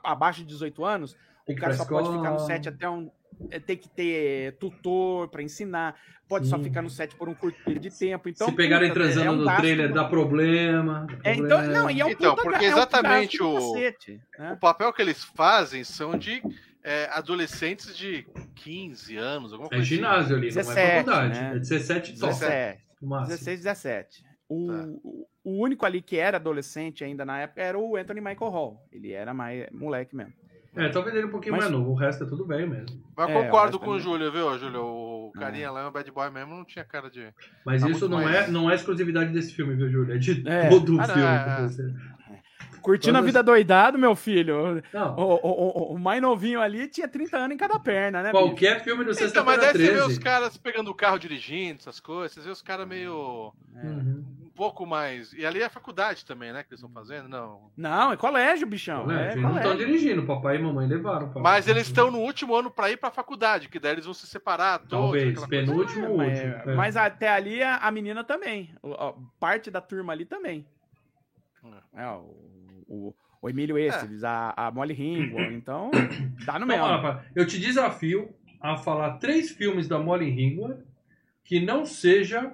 [0.03, 1.13] Abaixo de 18 anos,
[1.45, 3.11] Tem o que cara só pode ficar no set até um.
[3.51, 5.95] é, Tem que ter tutor pra ensinar,
[6.27, 6.63] pode só Sim.
[6.63, 8.27] ficar no set por um curto período de tempo.
[8.29, 11.05] Então, Se pegarem puta, transando é um no gasto- trailer, dá problema.
[11.07, 11.73] dá É, então, problema.
[11.83, 14.53] não, e é um Então, puta porque é um exatamente do o- cacete, né?
[14.53, 16.41] O papel que eles fazem são de
[16.83, 18.25] é, adolescentes de
[18.55, 21.39] 15 anos, alguma É coisa ginásio ali, não é 17, faculdade.
[21.39, 21.51] né?
[21.55, 22.33] É 17 top.
[22.33, 22.83] 17.
[22.99, 23.27] no máximo.
[23.37, 24.30] 16, 17.
[24.53, 24.85] O, Tá.
[25.03, 28.85] o, o único ali que era adolescente ainda na época era o Anthony Michael Hall.
[28.91, 30.33] Ele era mais moleque mesmo.
[30.75, 31.91] É, talvez ele um pouquinho Mas- mais novo.
[31.91, 33.01] O resto é tudo bem mesmo.
[33.15, 34.81] Mas É, concordo com o também- Júlio, viu, Júlio?
[34.85, 37.33] O carinha lá, o bad boy mesmo, não tinha cara de.
[37.65, 40.13] Mas Tá isso não mais- é, não é exclusividade desse filme, viu, Júlio?
[40.15, 40.67] É de É.
[40.69, 41.29] todo o Ah, não, filme.
[41.29, 41.67] é, que é.
[41.67, 42.11] você-
[42.81, 44.81] Curtindo a Todas- vida doidado, meu filho.
[44.91, 48.31] Não, O, o, o- o mais novinho ali tinha 30 anos em cada perna, né?
[48.31, 48.43] bicho?
[48.43, 50.07] qualquer filme do Então, mas Sexta-feira daí você vê 13.
[50.13, 53.53] os caras pegando o carro dirigindo, essas coisas, você vê os caras meio.
[53.75, 54.23] Uhum.
[54.61, 55.33] Um pouco mais.
[55.33, 56.61] E ali é a faculdade também, né?
[56.61, 57.71] Que eles estão fazendo, não.
[57.75, 59.07] Não, é colégio, bichão.
[59.07, 59.29] Né?
[59.29, 59.85] É Eles não estão colégio.
[59.87, 61.29] dirigindo, papai e mamãe levaram.
[61.31, 64.13] pra- Mas eles estão no último ano pra ir pra faculdade, que daí eles vão
[64.13, 64.89] se separar todos.
[64.91, 65.47] Talvez, coisa.
[65.47, 66.71] penúltimo ou Mas, último.
[66.71, 66.75] é.
[66.75, 68.69] mas até ali a, a menina também.
[68.83, 70.65] Ó, parte da turma ali também.
[71.95, 72.35] É, o,
[72.87, 75.53] o, o Emílio Esteves, a, a Molly Ringwald.
[75.61, 75.89] Então,
[76.45, 76.85] dá no Então, mesmo.
[76.85, 80.83] rapaz, eu te desafio a falar três filmes da Molly Ringwald
[81.43, 82.53] que não seja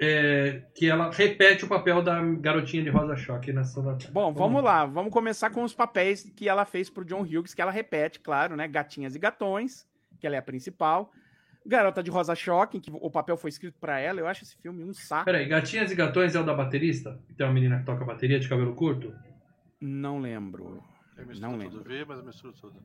[0.00, 4.10] é, que ela repete o papel da garotinha de Rosa Choque na Tarde.
[4.12, 4.86] Bom, vamos lá.
[4.86, 8.54] Vamos começar com os papéis que ela fez pro John Hughes, que ela repete, claro,
[8.56, 8.68] né?
[8.68, 9.86] Gatinhas e Gatões,
[10.20, 11.10] que ela é a principal.
[11.66, 14.20] Garota de Rosa Choque, que o papel foi escrito pra ela.
[14.20, 15.24] Eu acho esse filme um saco.
[15.26, 17.18] Peraí, Gatinhas e Gatões é o da baterista?
[17.26, 19.12] Que tem uma menina que toca bateria de cabelo curto?
[19.80, 20.82] Não lembro.
[21.16, 21.92] Eu misturo Não tudo, lembro.
[21.92, 22.80] vi, mas eu misturo tudo.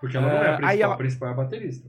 [0.00, 1.88] Porque ela não é a É, principal, ela- a principal é a baterista.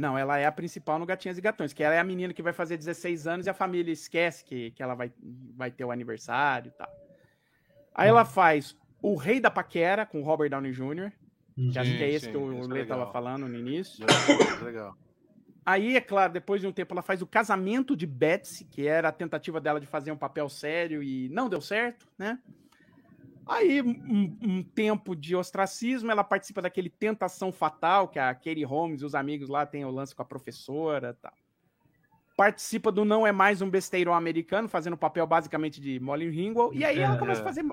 [0.00, 2.42] Não, ela é a principal no Gatinhas e Gatões, que ela é a menina que
[2.42, 5.12] vai fazer 16 anos e a família esquece que, que ela vai,
[5.54, 6.88] vai ter o aniversário e tal.
[7.94, 11.12] Aí ela faz O Rei da Paquera, com Robert Downey Jr.,
[11.70, 13.12] que acho Sim, que é esse sim, que o é Lê tava legal.
[13.12, 14.06] falando no início.
[14.64, 14.96] Legal.
[15.66, 19.10] Aí, é claro, depois de um tempo, ela faz o casamento de Betsy, que era
[19.10, 22.38] a tentativa dela de fazer um papel sério e não deu certo, né?
[23.50, 29.02] Aí, um, um tempo de ostracismo, ela participa daquele Tentação Fatal, que a Katie Holmes
[29.02, 31.32] e os amigos lá têm o lance com a professora tal.
[32.36, 36.78] Participa do Não É Mais Um Besteirão Americano, fazendo papel basicamente de Molly Ringwald.
[36.78, 37.42] E aí ela É, começa é.
[37.42, 37.64] a fazer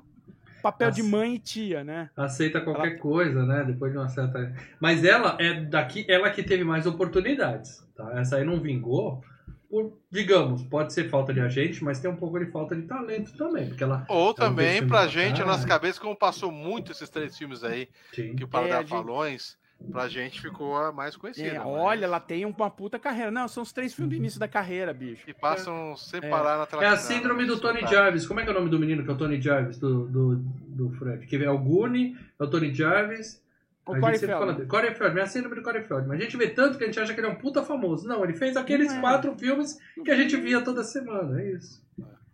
[0.63, 1.15] papel de Nossa.
[1.15, 2.09] mãe e tia, né?
[2.17, 3.63] Aceita qualquer coisa, né?
[3.63, 4.53] Depois de uma certa.
[4.79, 7.87] Mas ela é daqui, ela que teve mais oportunidades.
[7.95, 8.19] Tá?
[8.19, 9.23] Essa aí não vingou.
[9.69, 13.35] Por, digamos, pode ser falta de agente, mas tem um pouco de falta de talento
[13.37, 13.67] também.
[13.67, 14.05] Porque ela.
[14.07, 17.37] Ou Ela fez também, pra pra gente, a nossa cabeça, como passou muito esses três
[17.37, 18.35] filmes aí, Sim.
[18.35, 19.57] que o Paladar É, a gente- Falões,
[19.91, 21.49] pra gente ficou a mais conhecida.
[21.49, 23.29] É, mas- olha, ela tem uma puta carreira.
[23.29, 25.29] Não, são os três filmes do início da carreira, bicho.
[25.29, 26.29] E passam sem É.
[26.29, 26.83] parar na tela.
[26.85, 27.81] É a síndrome do Tony.
[27.81, 28.25] Jarvis.
[28.25, 30.35] Como é que é o nome do menino que é o Tony Jarvis, do, do,
[30.37, 31.25] do Fred?
[31.27, 33.45] Que é o Goonie, é o Tony Jarvis.
[33.87, 34.67] O a Corey Feldman.
[34.67, 36.17] Corey Feldman, é a síndrome do Corey Feldman.
[36.17, 38.07] A gente vê tanto que a gente acha que ele é um puta famoso.
[38.07, 38.99] Não, ele fez aqueles é.
[38.99, 41.85] quatro filmes que a gente via toda semana, é isso.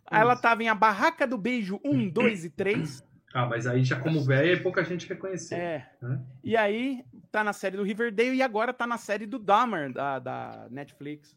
[0.06, 3.04] Aí ela tava em A Barraca do Beijo 1, 2 e 3.
[3.32, 5.58] Ah, mas aí já como velha, pouca gente reconheceu.
[5.58, 5.88] É.
[6.00, 6.20] né?
[6.42, 10.20] E aí tá na série do Riverdale e agora tá na série do Dahmer, da,
[10.20, 11.36] da Netflix.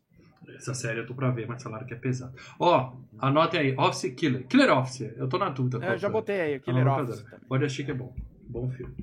[0.55, 2.33] Essa série eu tô pra ver, mas falaram que é pesado.
[2.59, 4.45] Ó, anotem aí, Office Killer.
[4.45, 5.83] Killer Office, eu tô na dúvida.
[5.83, 7.25] É, eu já botei aí, Tá Killer na Office.
[7.47, 8.13] Pode assistir que é bom.
[8.47, 8.95] Bom filme.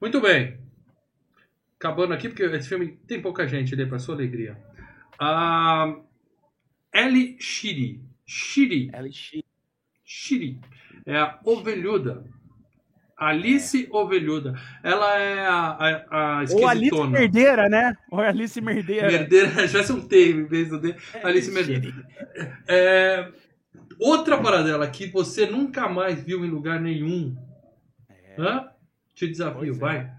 [0.00, 0.58] Muito bem.
[1.78, 4.58] Acabando aqui, porque esse filme tem pouca gente ali, pra sua alegria.
[5.18, 5.94] Ah,
[6.94, 8.00] Ellie Shiri.
[8.24, 8.90] Shiri.
[8.92, 9.44] É chique.
[10.04, 10.60] Shiri.
[11.04, 12.24] É a ovelhuda.
[13.16, 14.54] Alice Ovelhuda.
[14.82, 15.54] Ela é a,
[16.10, 17.06] a, a Ou Alice.
[17.08, 17.96] Merdeira, né?
[18.10, 19.06] Ou Alice Merdeira.
[19.06, 20.94] Merdeira, já um T em vez do D.
[21.22, 21.94] Alice Merdeira.
[22.68, 23.32] É,
[23.98, 27.34] outra paradela que você nunca mais viu em lugar nenhum.
[28.38, 28.68] Hã?
[29.16, 29.80] Te desafio, Pois é.
[29.80, 30.14] vai.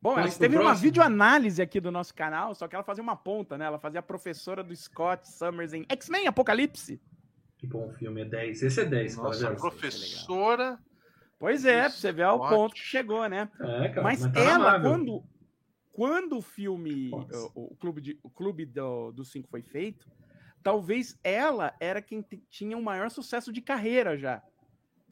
[0.00, 3.56] Bom, ela teve uma videoanálise aqui do nosso canal, só que ela fazia uma ponta,
[3.58, 3.66] né?
[3.66, 7.00] Ela fazia a professora do Scott Summers em X-Men Apocalipse.
[7.58, 8.62] Que bom filme, é 10.
[8.62, 9.56] Esse é 10, Nossa, paradela.
[9.60, 10.78] professora.
[11.38, 12.48] Pois é, pra você ver Scott.
[12.48, 13.48] ponto que chegou, né?
[13.60, 14.90] É, cara, Mas tá na ela, Marvel.
[14.90, 15.24] quando,
[15.92, 17.10] quando o filme,
[17.54, 20.10] o, o clube, de, o clube do, do Cinco foi feito,
[20.64, 24.42] talvez ela era quem tinha o maior sucesso de carreira já.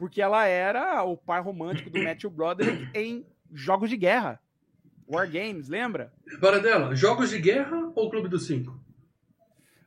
[0.00, 4.40] Porque ela era o par romântico do Matthew Broderick em jogos de guerra.
[5.06, 6.10] War Games, lembra?
[6.40, 8.80] Paradela, jogos de guerra ou Clube dos Cinco?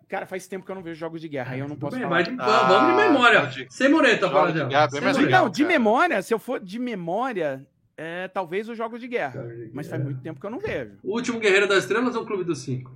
[0.07, 2.03] Cara, faz tempo que eu não vejo jogos de guerra, aí eu não posso bem,
[2.03, 2.21] falar.
[2.21, 3.41] de- Ah, vamos de memória.
[3.41, 3.89] pode- Sem
[4.27, 4.69] Jogos fala de dela.
[4.69, 5.37] guerra, Sem mais mureta.
[5.39, 7.65] Não, de memória, se eu for de memória,
[7.97, 9.43] é, talvez os jogos de guerra.
[9.73, 10.99] Mas faz muito tempo que eu não vejo.
[11.01, 12.91] O último Guerreiro das Estrelas ou o Clube dos Cinco?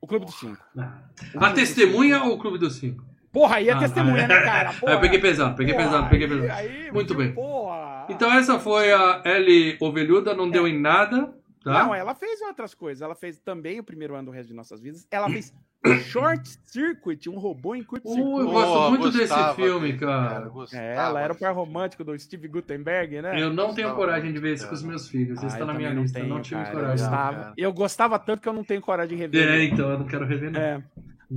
[0.00, 0.62] O Clube dos Cinco.
[0.78, 0.98] Ah.
[1.36, 3.02] A Testemunha ou o Clube dos Cinco?
[3.32, 4.70] Porra, aí é Ah, testemunha, ah, né, cara?
[4.86, 6.58] Ah, eu peguei pesado, peguei Porra, pesado, peguei aí- pesado.
[6.60, 7.32] aí, Muito bem.
[7.32, 8.06] Porra.
[8.10, 11.32] Então essa foi a Ellie Ovelhuda, não deu em nada,
[11.64, 11.84] tá?
[11.84, 13.00] Não, ela fez outras coisas.
[13.00, 15.06] Ela fez também o primeiro ano do resto de nossas vidas.
[15.10, 15.54] Ela fez
[16.06, 18.50] Short Circuit, um robô em curto Uh, eu circuito.
[18.52, 20.48] gosto muito desse gostava filme, dele, cara.
[20.48, 21.66] gostava É, ela era o desse par filme.
[21.66, 23.40] romântico do Steve Gutenberg, né?
[23.40, 25.42] Eu não tenho Gostava coragem de muito ver isso com os meus filhos.
[25.42, 26.70] Ah, Isso tá eu na minha lista, eu não tenho, tive cara.
[26.74, 26.92] coragem.
[27.04, 27.54] Eu gostava, cara.
[27.56, 29.48] eu gostava tanto que eu não tenho coragem de rever.
[29.48, 30.60] É, então, eu não quero rever não.
[30.60, 30.82] É.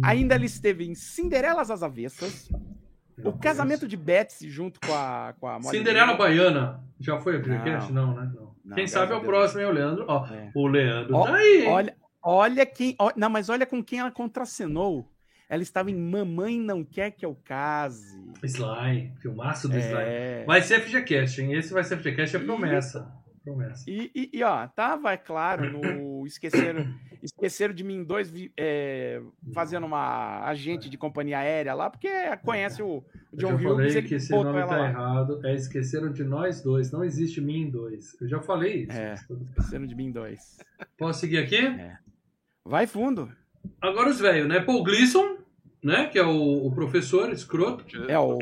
[0.04, 2.50] Ainda ela esteve em Cinderelas às Avessas,
[3.18, 5.60] Não O Casamento de Betsy junto com a, com a.
[5.60, 6.16] Molly Cinderela.
[6.16, 6.84] Baiana.
[7.00, 7.92] Já foi a podcast?
[7.92, 8.32] Não, né?
[8.36, 8.56] Não.
[8.66, 9.28] Não, Quem sabe é o Deus.
[9.28, 10.06] próximo, é o Leandro.
[10.08, 10.52] Ó, É.
[10.56, 11.62] o Leandro Ó, tá aí.
[11.66, 11.68] hein?
[11.70, 12.96] Olha, olha quem.
[13.00, 15.10] ó- não, mas olha com quem ela contracenou.
[15.48, 18.20] Ela estava em Mamãe Não Quer Que Eu Case.
[18.44, 19.94] Sly, filmaço do Sly.
[20.02, 20.44] É.
[20.48, 21.54] Vai ser FGCast, hein?
[21.54, 23.08] Esse vai ser FGCast, é promessa.
[23.46, 23.84] Promessa.
[23.90, 26.86] E, e, e, ó, tava, é claro, no Esqueceram,
[27.24, 29.22] Esqueceram de Mim 2, vi- é,
[29.54, 32.10] fazendo uma agente de companhia aérea lá, porque
[32.44, 34.90] conhece o, o Eu John já Hughes, falei ele que esse nome tá lá.
[34.90, 35.40] errado.
[35.46, 36.92] É Esqueceram de Nós Dois.
[36.92, 38.20] Não existe mim dois.
[38.20, 38.98] Eu já falei isso.
[38.98, 39.14] É.
[39.14, 40.58] Esqueceram de Mim 2.
[40.98, 41.58] Posso seguir aqui?
[42.66, 43.32] Vai fundo.
[43.82, 44.60] Agora os velhos, né?
[44.60, 45.38] Paul Gleason,
[45.84, 46.08] né?
[46.08, 47.86] Que é o, o professor escroto.
[48.10, 48.38] É o-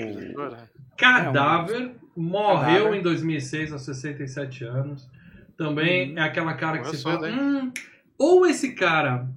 [0.97, 1.95] Cadáver.
[2.15, 5.09] Morreu em 2006, aos 67 anos.
[5.57, 6.17] Também Uhum.
[6.17, 7.29] é aquela cara que você cedo, fala...
[7.29, 7.71] Hum,
[8.17, 9.27] ou esse cara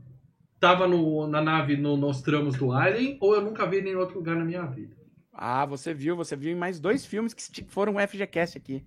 [0.58, 3.96] tava no, na nave no- nos tramos do Alien, ou eu nunca vi ele em
[3.96, 4.96] outro lugar na minha vida.
[5.32, 8.82] Ah, você viu, você viu em mais dois filmes que foram FGCast aqui.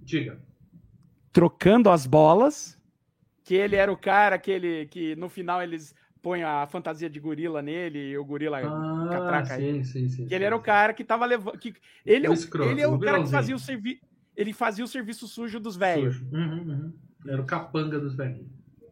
[0.00, 0.40] Diga.
[1.32, 2.76] Trocando as bolas,
[3.44, 7.18] que ele era o cara que, ele, que no final eles põem a fantasia de
[7.20, 9.84] gorila nele e o gorila Ah, catraca sim, ele.
[9.84, 10.26] sim, sim.
[10.26, 11.58] Que ele era o cara que tava levando.
[11.58, 14.00] Que ele, é O escroto, ele é o o cara que fazia o serviço.
[14.36, 16.16] Ele fazia o serviço sujo dos velhos.
[16.16, 16.28] Sujo.
[16.32, 16.92] Uhum, uhum.
[17.26, 18.48] Era o capanga dos velhinhos.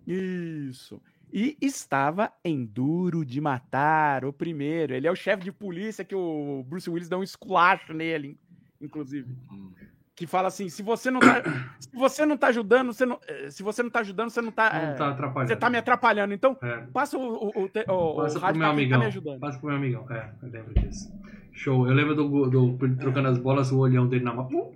[0.06, 1.00] Isso.
[1.32, 4.94] E estava em Duro de Matar, o primeiro.
[4.94, 8.38] Ele é o chefe de polícia que o Bruce Willis dá um esculacho nele, in-
[8.86, 9.30] inclusive.
[9.52, 9.70] Hum.
[10.18, 11.42] Que fala assim: se você não tá,
[11.78, 14.50] se você não tá ajudando, você não, eh, se você não tá ajudando, você não
[14.50, 14.68] tá.
[14.72, 15.48] Não eh, tá atrapalhando.
[15.48, 16.34] você tá me atrapalhando.
[16.34, 16.78] Então, É.
[16.92, 18.98] passa o, o, o, te- o, Passa pro rádio meu quem tá amigão.
[19.00, 19.38] me ajudando.
[19.40, 20.06] Passa pro meu amigão.
[20.10, 21.12] É, eu lembro disso.
[21.52, 21.86] Show.
[21.86, 24.48] Eu lembro do, do, do trocando as bolas, o olhão dele na mão.
[24.48, 24.74] Uh,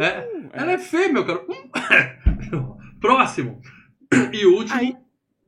[0.00, 1.40] é, Uh, ela é feia, meu cara.
[1.40, 2.78] Uh.
[3.00, 3.60] Próximo.
[4.32, 4.78] E último.
[4.78, 4.96] Aí-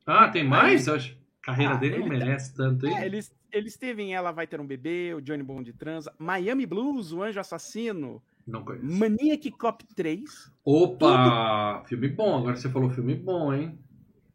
[0.07, 0.89] ah, tem mais?
[0.89, 1.17] Acho.
[1.43, 2.97] A carreira Ah, dele não ele tá- merece tanto, hein?
[2.99, 6.67] É, eles, eles teve em Ela Vai Ter um Bebê, o Johnny Bond transa, Miami
[6.67, 8.85] Blues, o Anjo Assassino, Não conheço.
[8.87, 11.83] Maniac Cop 3, Opa!
[11.87, 12.39] Filme bom.
[12.39, 13.79] Agora você falou filme bom, hein?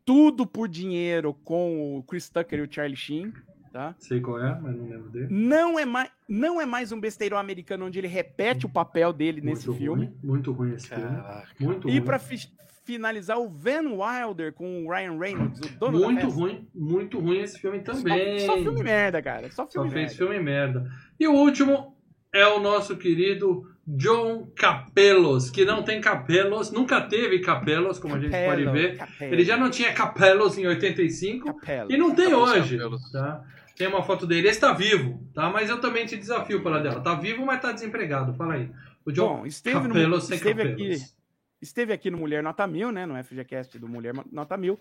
[0.06, 3.34] Tudo por Dinheiro com o Chris Tucker e o Charlie Sheen,
[3.74, 3.94] tá?
[4.00, 5.28] Sei qual é, mas não lembro dele.
[5.30, 9.42] Não é mais, não é mais um besteirão americano onde ele repete o papel dele
[9.42, 10.06] nesse muito filme.
[10.06, 11.04] Ruim, muito ruim esse filme.
[11.04, 11.48] Caraca.
[11.60, 12.02] Muito E ruim.
[12.02, 12.50] pra fi-
[12.86, 17.60] finalizar, o Van Wilder com o Ryan Reynolds, o dono Muito ruim, muito ruim esse
[17.60, 18.40] filme Só- também.
[18.40, 19.52] Só, filme merda, cara.
[19.52, 20.16] Só Só filme fez merda.
[20.16, 20.92] filme merda.
[21.20, 21.97] E o último
[22.34, 28.20] é o nosso querido John Capelos, que não tem capelos, nunca teve capelos, como a
[28.20, 28.98] gente pode ver.
[28.98, 31.92] Capello, Ele já não tinha capelos em 85 Capello.
[31.92, 32.78] e não tem hoje,
[33.12, 33.46] tá?
[33.78, 35.50] Tem uma foto dele, esse tá vivo, tá?
[35.50, 37.00] Mas eu também te desafio pela dela.
[37.00, 38.34] Tá vivo, mas tá desempregado.
[38.34, 38.70] Fala aí.
[39.06, 41.16] O John Bom, esteve, no, Capelos sem esteve aqui, capelos.
[41.62, 43.06] esteve aqui no Mulher Nota Mil, né?
[43.06, 44.78] No FGCast do Mulher Nota Mil.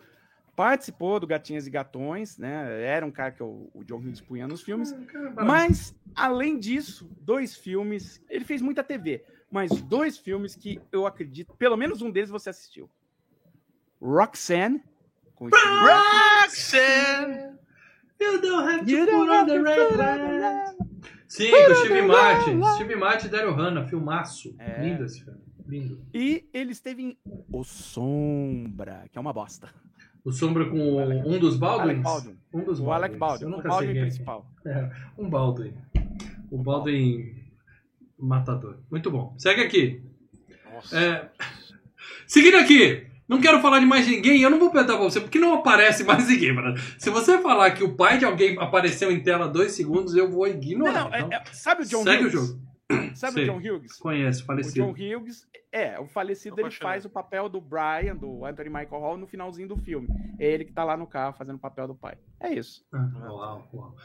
[0.57, 2.83] Participou do Gatinhas e Gatões, né?
[2.83, 4.91] Era um cara que o, o John Hughes punha nos filmes.
[5.37, 8.25] Ah, Mas, além disso, dois filmes.
[8.31, 12.49] Ele fez muita TV, mas dois filmes que eu acredito, pelo menos um deles você
[12.49, 12.89] assistiu:
[14.01, 14.83] Roxanne,
[15.35, 17.55] com Roxanne!
[18.19, 20.75] You don't have to You put on the red lights.
[21.29, 22.63] Sim, com o Steve Martin.
[22.77, 24.57] Steve Martin e Daryl Hannah, filmaço.
[24.59, 24.83] É.
[24.83, 25.39] Lindo esse filme.
[25.67, 26.01] Lindo.
[26.15, 27.19] E ele esteve em
[27.53, 29.69] O Sombra, que é uma bosta.
[30.27, 32.03] O Sombra com o- um dos Baldwins?
[32.03, 32.37] Baldwin.
[32.53, 33.49] Um dos O Alec Baldwins.
[33.49, 34.51] Baldwin, o Baldwin principal.
[34.67, 35.73] É, um Baldwin.
[36.51, 37.35] O Baldwin
[38.19, 38.79] matador.
[38.91, 39.35] Muito bom.
[39.39, 40.03] Segue aqui.
[40.75, 40.99] Nossa.
[40.99, 41.29] É,
[42.27, 43.07] Seguindo aqui.
[43.29, 46.05] Não quero falar de mais ninguém, eu não vou perguntar pra você, porque não aparece
[46.05, 46.77] mais ninguém, mano.
[46.97, 50.47] Se você falar que o pai de alguém apareceu em tela dois segundos, eu vou
[50.47, 50.93] ignorar.
[51.09, 52.61] Não, é- então, é- sabe o John segue o jogo.
[53.15, 53.51] Sabe Sei.
[53.51, 53.97] o John Hughes?
[53.99, 54.75] Conheço, O falecido.
[54.87, 59.17] John Hughes, é, o falecido, ele faz o papel do Brian, do Anthony Michael Hall,
[59.17, 60.07] no finalzinho do filme.
[60.39, 62.17] É ele que tá lá no carro fazendo o papel do pai.
[62.39, 62.85] É isso.
[62.93, 63.97] Ah, uau, uau.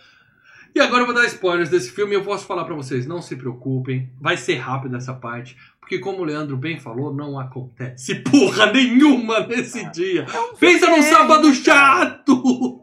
[0.74, 3.22] E agora eu vou dar spoilers desse filme e eu posso falar pra vocês, não
[3.22, 8.16] se preocupem, vai ser rápido essa parte, porque como o Leandro bem falou, não acontece
[8.24, 10.26] porra nenhuma nesse dia.
[10.58, 12.82] Pensa num É, sábado chato!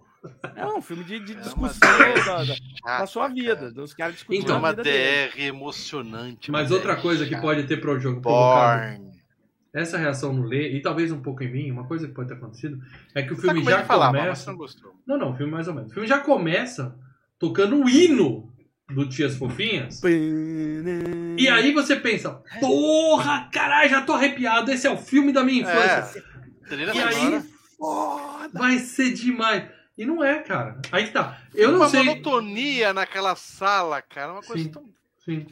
[0.56, 4.14] É um filme de, de É discussão DR da, da- da sua vida, dos caras
[4.14, 4.74] discutindo Então, É a uma.
[4.74, 6.50] DR emocionante.
[6.50, 9.10] Mas outra coisa que pode ter pro jogo provocado Born.
[9.74, 12.34] essa reação no Lê, e talvez um pouco em mim, uma coisa que pode ter
[12.34, 12.78] acontecido,
[13.14, 14.42] é que o tá filme medo já falar, mas começa.
[14.44, 14.92] você não gostou.
[15.06, 15.90] Não, não, o filme mais ou menos.
[15.90, 16.94] O filme já começa
[17.38, 18.52] tocando o hino
[18.90, 20.00] do Tias Fofinhas.
[21.36, 25.62] E aí você pensa, porra, caralho, já tô arrepiado, esse é o filme da minha
[25.62, 26.24] infância.
[26.70, 26.74] É.
[26.74, 27.42] E aí.
[27.78, 28.58] Foda!
[28.58, 29.64] vai ser demais.
[29.98, 30.80] E não é, cara.
[30.92, 31.42] Aí que tá.
[31.52, 32.04] Eu não uma sei.
[32.04, 34.32] monotonia naquela sala, cara.
[34.32, 34.70] Uma coisa Sim.
[34.70, 34.84] tão.
[35.24, 35.46] Sim.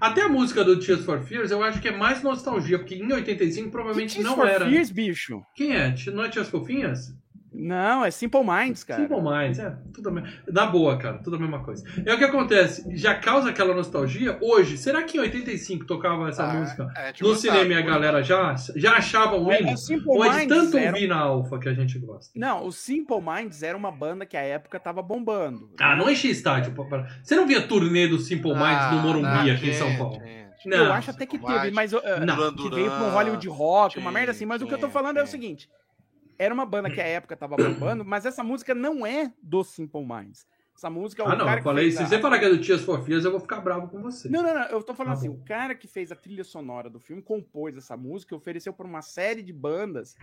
[0.00, 3.12] Até a música do Tears for Fears eu acho que é mais nostalgia, porque em
[3.12, 4.64] 85 Que provavelmente Tears não for era.
[4.70, 5.42] Fears, bicho?
[5.54, 5.94] Quem é?
[6.14, 7.12] Não é Tias Fofinhas?
[7.60, 9.02] Não, é Simple Minds, cara.
[9.02, 9.76] Simple Minds, é.
[9.92, 10.22] Tudo a me...
[10.50, 11.84] Na boa, cara, tudo a mesma coisa.
[12.06, 14.78] É o que acontece, já causa aquela nostalgia hoje.
[14.78, 16.88] Será que em 85 tocava essa Ah, música?
[16.96, 19.72] é, No cinema e a galera já, já achava o É, hino?
[19.72, 22.32] o Simple Ou é de Minds tanto era- ouvir na Alpha que a gente gosta?
[22.38, 25.70] Não, o Simple Minds era uma banda que à época tava bombando.
[25.80, 26.74] Ah, não enche estádio.
[27.22, 29.98] Você não via turnê do Simple Minds Ah, no Morumbi não, aqui em São gente,
[29.98, 30.14] Paulo?
[30.14, 30.40] gente.
[30.66, 30.76] Não.
[30.76, 32.36] eu acho até que teve, mas uh, Não.
[32.36, 33.10] Duran que veio pra um.
[33.10, 34.44] Hollywood Rock, uma merda assim.
[34.44, 35.32] Mas o que eu tô sim, falando é o sim.
[35.32, 35.70] seguinte:
[36.42, 40.04] era uma banda que à época tava bombando, mas essa música não é do Simple
[40.06, 40.46] Minds.
[40.74, 42.58] Essa música é o Ah, não, eu falei, se a- você falar que é do
[42.58, 44.28] Tias for Fears, eu vou ficar bravo com você.
[44.30, 44.62] Não, não, não.
[44.68, 45.36] Eu tô falando Tá assim: bom.
[45.36, 49.02] o cara que fez a trilha sonora do filme compôs essa música, ofereceu pra uma
[49.02, 50.16] série de bandas.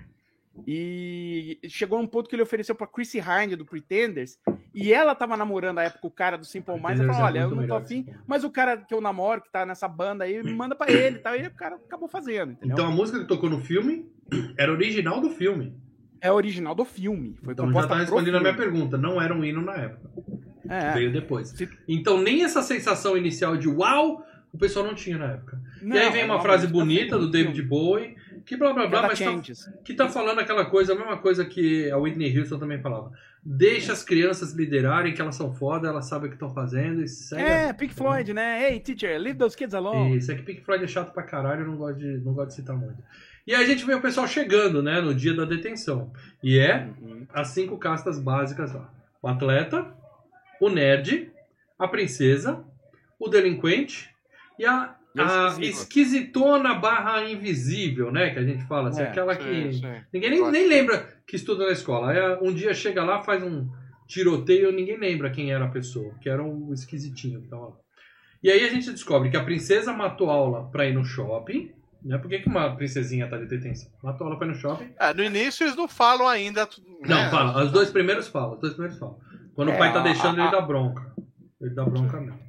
[0.65, 4.39] E chegou um ponto que ele ofereceu pra Chrissy Hynde do Pretenders.
[4.73, 6.99] E ela tava namorando à época o cara do Simple Minds.
[6.99, 9.65] Ela falou: Olha, eu não tô afim, mas o cara que eu namoro, que tá
[9.65, 11.35] nessa banda aí, me manda pra ele e tal.
[11.35, 12.73] E o cara acabou fazendo, entendeu?
[12.73, 14.11] Então a música que tocou no filme
[14.57, 15.75] era original do filme.
[16.21, 17.35] É original do filme.
[17.43, 18.97] Foi Então já tá respondendo a minha pergunta.
[18.97, 20.09] Não era um hino na época.
[20.69, 20.93] É.
[20.93, 21.49] Veio depois.
[21.49, 25.59] Se- Então nem essa sensação inicial de uau, o pessoal não tinha na época.
[25.81, 27.61] Não, e aí vem é uma frase bonita feita do David.
[27.61, 28.15] Bowie,
[28.45, 31.89] que blá blá blá, mas tá, que tá falando aquela coisa, a mesma coisa que
[31.91, 33.11] a Whitney Houston também falava.
[33.49, 37.07] Deixa as crianças liderarem, que elas são foda, elas sabem o que estão fazendo e
[37.07, 37.41] segue.
[37.43, 38.69] É, Pink Floyd, né?
[38.71, 40.17] Hey, teacher, leave those kids alone.
[40.17, 42.49] Isso, é que Pink Floyd é chato pra caralho, eu não gosto de, não gosto
[42.49, 42.97] de citar muito.
[43.47, 46.11] E aí a gente vê o pessoal chegando, né, no dia da detenção.
[46.43, 47.25] E é Uhum.
[47.33, 48.93] as cinco castas básicas lá.
[49.21, 49.95] O atleta,
[50.61, 51.31] o nerd,
[51.79, 52.63] a princesa,
[53.17, 54.09] o delinquente
[54.59, 58.31] e a, a esquisitona barra invisível, né?
[58.31, 59.81] Que a gente fala, assim, É, aquela Sim, que sim.
[60.13, 62.11] ninguém nem, nem lembra que estuda na escola.
[62.11, 63.67] Aí um dia chega lá, faz um
[64.07, 67.75] tiroteio, ninguém lembra quem era a pessoa, que era o esquisitinho que tava lá.
[68.43, 71.71] E aí a gente descobre que a princesa matou aula pra ir no shopping.
[72.03, 72.17] Né?
[72.17, 73.91] Por que, que uma princesinha tá de detenção?
[74.03, 74.93] Matou aula pra ir no shopping?
[74.99, 76.65] É, no início eles não falam ainda.
[76.65, 77.29] tu- Não, né?
[77.29, 77.63] fala.
[77.63, 78.53] Os dois primeiros falam.
[78.53, 79.17] Os dois primeiros falam.
[79.55, 81.05] Quando o É, pai tá a- deixando, a- ele dá bronca.
[81.59, 82.47] Ele dá bronca mesmo.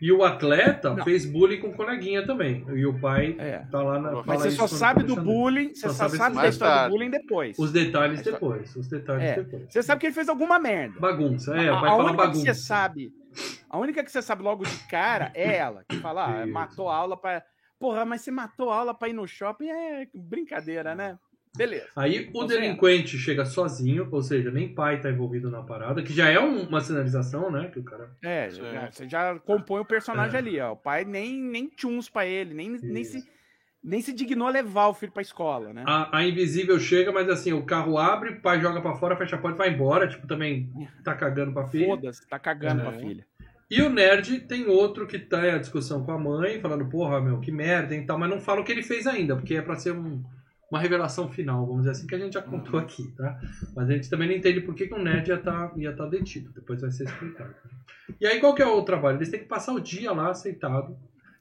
[0.00, 1.02] E o atleta Não.
[1.04, 2.64] fez bullying com o coleguinha também.
[2.72, 3.58] E o pai É.
[3.70, 4.22] tá lá na.
[4.24, 6.48] Mas você isso só quando tá sabe do bullying, você Só só sabe sabe da
[6.48, 6.88] história tarde.
[6.88, 7.58] do bullying depois.
[7.58, 8.76] Os detalhes Mas- depois.
[8.76, 9.34] Os detalhes É.
[9.42, 9.64] depois.
[9.68, 10.98] Você sabe que ele fez alguma merda.
[11.00, 11.56] Bagunça.
[11.56, 12.44] É, a, o pai a fala única bagunça.
[12.46, 13.12] que você sabe,
[13.68, 16.94] a única que você sabe logo de cara é ela, que fala, ah, matou a
[16.96, 17.42] aula pra.
[17.78, 21.18] Porra, mas você matou a aula pra ir no shopping é brincadeira, né?
[21.56, 21.86] Beleza.
[21.96, 26.28] Aí o delinquente chega sozinho, ou seja, nem pai tá envolvido na parada, que já
[26.28, 27.68] é um- uma sinalização, né?
[27.68, 28.10] Que o cara.
[28.22, 30.38] É, já- você já compõe o personagem É.
[30.38, 30.72] ali, ó.
[30.72, 33.26] O pai nem, nem tchuns pra ele, nem, nem, se,
[33.82, 35.84] nem se dignou a levar o filho pra escola, né?
[35.86, 39.34] A, a invisível chega, mas assim, o carro abre, o pai joga pra fora, fecha
[39.36, 40.06] a porta e vai embora.
[40.06, 40.70] Tipo, também
[41.02, 41.86] tá cagando pra filha.
[41.86, 42.84] Foda-se, tá cagando É.
[42.84, 43.26] pra filha.
[43.70, 47.20] E o nerd tem outro que tá em a discussão com a mãe, falando, porra,
[47.20, 49.62] meu, que merda e tal, mas não fala o que ele fez ainda, porque é
[49.62, 50.22] pra ser um-
[50.70, 53.38] uma revelação final, vamos dizer assim, que a gente já contou aqui, tá?
[53.74, 56.06] Mas a gente também não entende por que, que o nerd ia estar ia tá
[56.06, 57.54] detido, depois vai ser explicado.
[58.20, 59.18] E aí qual que é o trabalho?
[59.18, 60.96] Eles têm que passar o dia lá aceitado,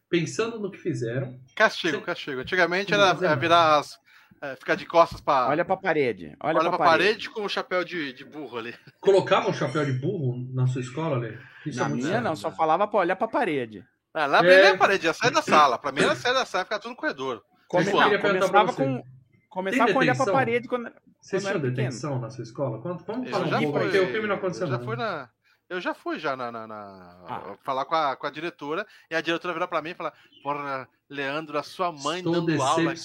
[0.09, 1.38] pensando no que fizeram.
[1.55, 2.41] Castigo, Você- castigo.
[2.41, 3.97] Antigamente era fazer é, virar as.
[4.41, 5.47] é, ficar de costas pra.
[5.49, 6.36] Olha pra parede.
[6.41, 7.09] Olha, olha pra, pra parede.
[7.09, 8.73] parede com o chapéu de, de burro ali.
[9.01, 11.34] Colocavam um chapéu de burro na sua escola, Lê?
[11.70, 13.84] Isso Na é minha não, só falava pra olhar pra parede.
[14.13, 14.41] Ah, lá É.
[14.43, 15.78] bem na parede, ia sair da sala.
[15.78, 17.43] Pra mim era sair da sala, ficar tudo no corredor.
[17.68, 17.86] Come...
[17.86, 19.03] não, queria perguntar pra começava com.
[19.49, 20.91] Começava com olhar pra parede quando.
[21.22, 22.82] Vocês quando tinham detenção na sua escola?
[22.82, 24.86] Quanto- Vamos Eu falar um já pouco, porque o filme não aconteceu eu já não.
[24.86, 25.30] fui na.
[25.70, 27.55] Eu já fui já na, na- na- Ah.
[27.63, 30.88] falar com a, com a diretora e a diretora virar pra mim e falar: Porra,
[31.09, 32.99] Leandro, a sua mãe Estou dando aula aqui,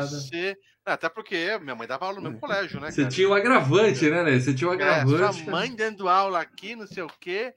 [0.00, 0.56] você.
[0.86, 2.90] Não, até porque minha mãe dava aula no mesmo colégio, né?
[2.90, 3.14] Você cara?
[3.14, 4.38] tinha um agravante, né, Lê?
[4.38, 5.42] Você tinha um É, agravante.
[5.42, 7.54] sua mãe dando aula aqui, não sei o quê.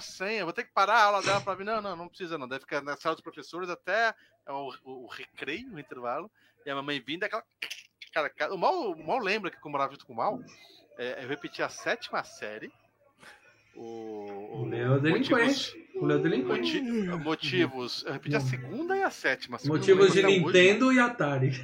[0.00, 1.64] Sem, eu vou ter que parar a aula dela pra mim.
[1.64, 2.46] Não, não, não precisa, não.
[2.48, 4.14] Deve ficar na sala dos professores até
[4.48, 6.30] o, o, o recreio, o intervalo.
[6.64, 7.42] E a mamãe vindo, aquela.
[8.12, 10.40] Cara, cara, o mal, o mal lembra que, como eu morava junto com o mal,
[10.96, 12.70] é, eu repeti a sétima série.
[13.74, 15.90] O, O Léo é delinquente.
[15.96, 16.80] O Léo é delinquente.
[16.80, 18.04] Moti- motivos.
[18.06, 19.58] Eu repeti a segunda e a sétima.
[19.62, 20.38] a Motivos de até hoje.
[20.40, 21.50] Nintendo e Atari.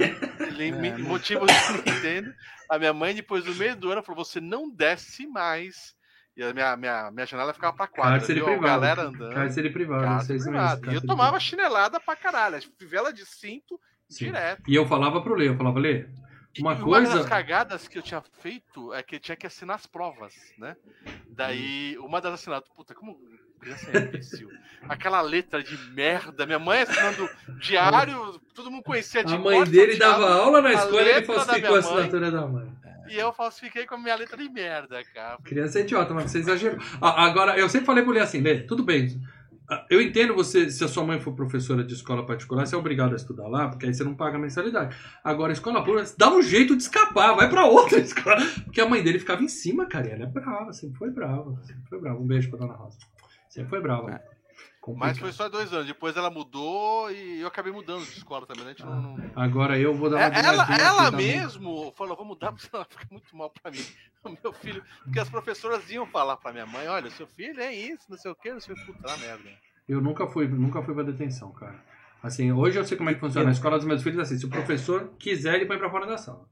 [0.60, 2.34] É, Motivos de Nintendo.
[2.68, 5.94] A minha mãe, depois do meio do ano, falou: você não desce mais
[6.36, 8.18] E a minha, minha, minha janela ficava pra quadra.
[8.18, 8.40] Cárcere?
[8.40, 8.62] A privado.
[8.62, 9.34] galera andando.
[9.34, 10.04] Cárcere privado.
[10.04, 10.92] Cárcere seis meses, privado.
[10.92, 11.42] E eu tomava privado.
[11.42, 12.62] chinelada pra caralho.
[12.78, 13.78] Fivela de cinto
[14.08, 14.26] Sim.
[14.26, 14.62] direto.
[14.66, 16.06] E eu falava pro Lê, eu falava, Lê,
[16.58, 17.08] uma coisa...
[17.10, 20.76] Uma das cagadas que eu tinha feito é que tinha que assinar as provas, né?
[21.28, 23.18] Daí, uma das assinadas, puta, como
[23.60, 24.48] criança é imbecil.
[24.88, 27.28] Aquela letra de merda, minha mãe assinando
[27.60, 31.26] diário, todo mundo conhecia de A mãe dele dava aula na a escola e ele
[31.26, 31.78] falsificou a minha mãe.
[31.80, 32.72] assinatura da mãe.
[33.10, 35.38] E eu falsifiquei com a minha letra de merda, cara.
[35.42, 36.78] Criança é idiota, mas você exagerou.
[37.00, 39.20] Ah, Agora, eu sempre falei pro Lê assim, Lê, tudo bem.
[39.68, 42.78] ah, Eu entendo você, se a sua mãe for professora de escola particular, você é
[42.78, 44.96] obrigado a estudar lá, porque aí você não paga mensalidade.
[45.24, 48.36] Agora, escola pública, dá um jeito de escapar, vai pra outra escola.
[48.64, 51.56] Porque a mãe dele ficava em cima, cara, e ela é brava, sempre foi brava.
[51.64, 52.18] Sempre foi brava.
[52.20, 52.98] Um beijo pra dona Rosa.
[53.48, 54.20] Sempre foi brava.
[54.96, 55.86] Mas foi só dois anos.
[55.86, 58.74] Depois ela mudou e eu acabei mudando de escola também, né?
[58.80, 62.84] Não- Agora eu vou dar uma É, ela, ela mesmo falou, vou mudar, porque ela
[62.88, 63.78] fica muito mal pra mim.
[64.22, 67.72] O meu filho, porque as professoras iam falar pra minha mãe, olha, seu filho é
[67.74, 69.48] isso, não sei o que, não sei o que, puta merda.
[69.88, 71.82] Eu nunca fui, nunca fui pra detenção, cara.
[72.22, 73.46] Assim, hoje eu sei como é que funciona.
[73.46, 76.18] Na escola dos meus filhos, assim, se o professor quiser, ele põe pra fora da
[76.18, 76.44] sala.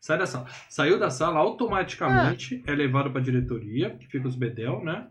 [0.00, 0.46] Sai da sala.
[0.70, 5.06] Saiu da sala, automaticamente é levado pra diretoria, que fica os bedel, né?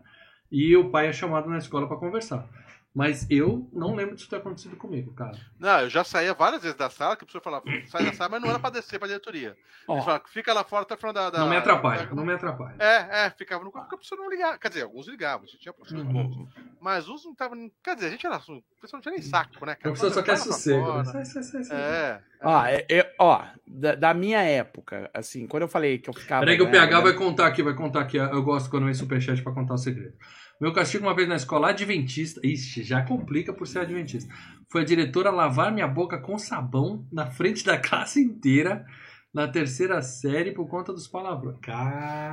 [0.50, 2.48] E o pai é chamado na escola pra conversar.
[2.94, 5.38] Mas eu não lembro disso ter acontecido comigo, cara.
[5.58, 8.28] Não, eu já saía várias vezes da sala, que o professor falava, sai da sala,
[8.32, 9.56] mas não era pra descer pra diretoria.
[9.88, 9.94] Ó.
[9.96, 12.22] Ele falava, fica lá fora até o final da, da- não me atrapalha, da- não
[12.26, 12.76] me atrapalha.
[12.78, 14.58] É, é, ficava no quarto porque a pessoa não ligava.
[14.58, 16.46] Quer dizer, alguns ligavam, já tinha professores Uhum.
[16.82, 17.70] Mas uns não estavam.
[17.82, 18.36] Quer dizer, a gente era.
[18.36, 18.62] O pessoal
[18.94, 19.72] não tinha nem saco, né?
[19.72, 19.78] O cara?
[19.80, 20.92] professor só quer sossego.
[20.98, 21.04] né?
[21.04, 21.80] Sai, sai, sai, sai.
[21.80, 22.20] É.
[22.42, 26.40] Ó, é- é- ó da, da minha época, assim, quando eu falei que eu ficava.
[26.40, 28.18] Peraí que o PH né, vai contar aqui, vai contar aqui.
[28.18, 30.14] Eu gosto quando vem superchat pra contar o segredo.
[30.62, 34.32] Meu castigo uma vez na escola adventista, ixi, já complica por ser adventista.
[34.70, 38.86] Foi a diretora lavar minha boca com sabão na frente da classe inteira
[39.34, 41.58] na terceira série por conta dos palavrões.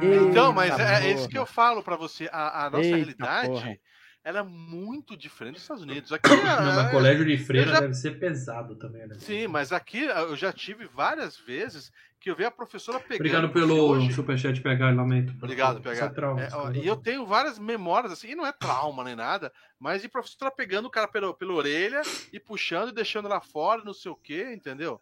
[0.03, 2.29] Então, mas é, é isso que eu falo pra você.
[2.31, 3.77] A, a nossa Eita realidade porra.
[4.23, 6.11] Ela é muito diferente dos Estados Unidos.
[6.13, 9.15] Aqui, Não, mas é- colégio de freira já- deve ser pesado também, né?
[9.19, 13.15] Sim, mas aqui eu já tive várias vezes que eu vi a professora pegando.
[13.21, 15.33] Obrigado pelo hoje- superchat PH, lamento.
[15.41, 18.35] Obrigado, Isso é trauma, É, isso ó, é e eu tenho várias memórias, assim, e
[18.35, 22.01] não é trauma nem nada, mas de professora pegando o cara pela, pela orelha
[22.33, 24.99] e puxando e deixando lá fora, não sei o quê, entendeu?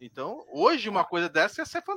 [0.00, 1.82] Então, hoje uma coisa dessa ia ser.
[1.82, 1.96] fan-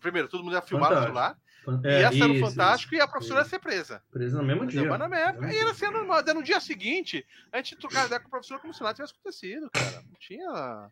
[0.00, 1.36] Primeiro, todo mundo ia filmar no celular,
[1.84, 4.02] É, ia ser no isso, Fantástico isso, e a professora ia ser presa.
[4.10, 4.98] Preso no mesmo dia.
[4.98, 6.22] Na Mesmo e era assim, normal.
[6.22, 9.12] Daí no dia seguinte, a gente trocava ideia com o professor como se nada tivesse
[9.14, 10.02] acontecido, cara.
[10.02, 10.90] Não tinha.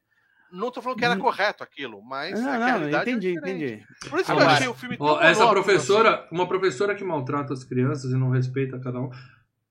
[0.52, 3.12] Não tô falando que era correto aquilo, mas Não, é que a não, realidade é
[3.12, 3.64] entendi, diferente.
[3.64, 3.86] entendi.
[4.10, 6.94] Por isso que Agora, eu achei o filme tão Ó, essa monótono, professora, uma professora
[6.94, 9.10] que maltrata as crianças e não respeita cada um,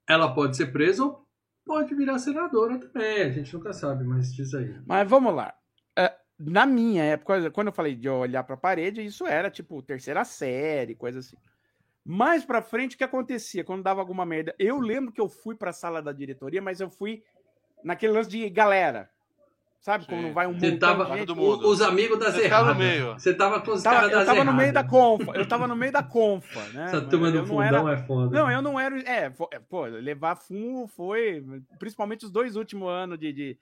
[0.08, 1.28] ela pode ser presa ou
[1.66, 3.24] pode virar senadora também.
[3.24, 4.74] A gente nunca sabe, mas diz aí.
[4.86, 5.54] Mas vamos lá.
[5.98, 10.24] É, na minha época, quando eu falei de olhar pra parede, isso era tipo terceira
[10.24, 11.36] série, coisa assim.
[12.06, 14.56] Mais pra frente, o que acontecia quando dava alguma merda?
[14.58, 17.22] Eu lembro que eu fui pra sala da diretoria, mas eu fui
[17.84, 19.10] naquele lance de galera.
[19.82, 20.04] Sabe?
[20.04, 20.10] Sim.
[20.10, 21.06] Quando vai um Você montão tava.
[21.14, 21.34] de gente.
[21.36, 21.68] mundo.
[21.70, 23.14] Os amigos das Você tava no meio.
[23.14, 25.32] Você tava com os Tava- caras eu das tava no meio da confa.
[25.36, 26.86] Eu tava no meio da confa, né?
[26.86, 28.38] Essa turma do eu não fundão era, é foda.
[28.38, 29.00] Não, eu não era.
[29.10, 31.46] É, é, pô, levar fumo foi.
[31.78, 33.32] Principalmente os dois últimos anos de.
[33.32, 33.58] de,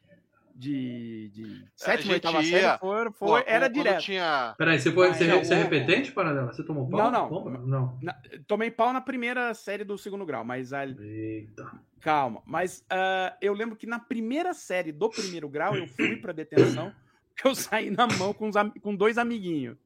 [0.58, 4.02] de, de sétima, oitava ia- série Pô, foi, era quando direto.
[4.02, 4.56] Tinha...
[4.58, 6.52] Peraí, você, foi, Mas você, é você é repetente, Paradela?
[6.52, 7.00] Você tomou pau?
[7.12, 7.60] Não, não.
[7.68, 8.00] Não.
[8.02, 8.16] Na-
[8.48, 11.72] tomei pau na primeira série do segundo grau, mas a- Eita.
[12.02, 12.42] calma.
[12.46, 16.92] Mas ah, eu lembro que na primeira série do primeiro grau eu fui pra detenção,
[17.36, 19.78] que eu saí na mão com, am- com dois amiguinhos.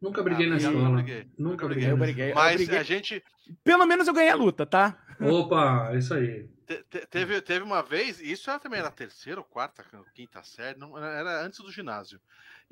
[0.00, 0.82] Nunca briguei Ah, na eu escola.
[0.82, 1.18] não briguei.
[1.38, 1.90] Nunca Nunca briguei.
[1.92, 2.30] Eu briguei.
[2.32, 2.78] eu Mas briguei.
[2.78, 3.22] a gente
[3.62, 4.98] Pelo menos eu ganhei a luta, tá?
[5.20, 6.48] Opa, é isso aí.
[6.74, 10.78] Te- te- teve, teve uma vez, isso era também era terceira ou quarta, quinta série,
[10.78, 12.20] não, era antes do ginásio.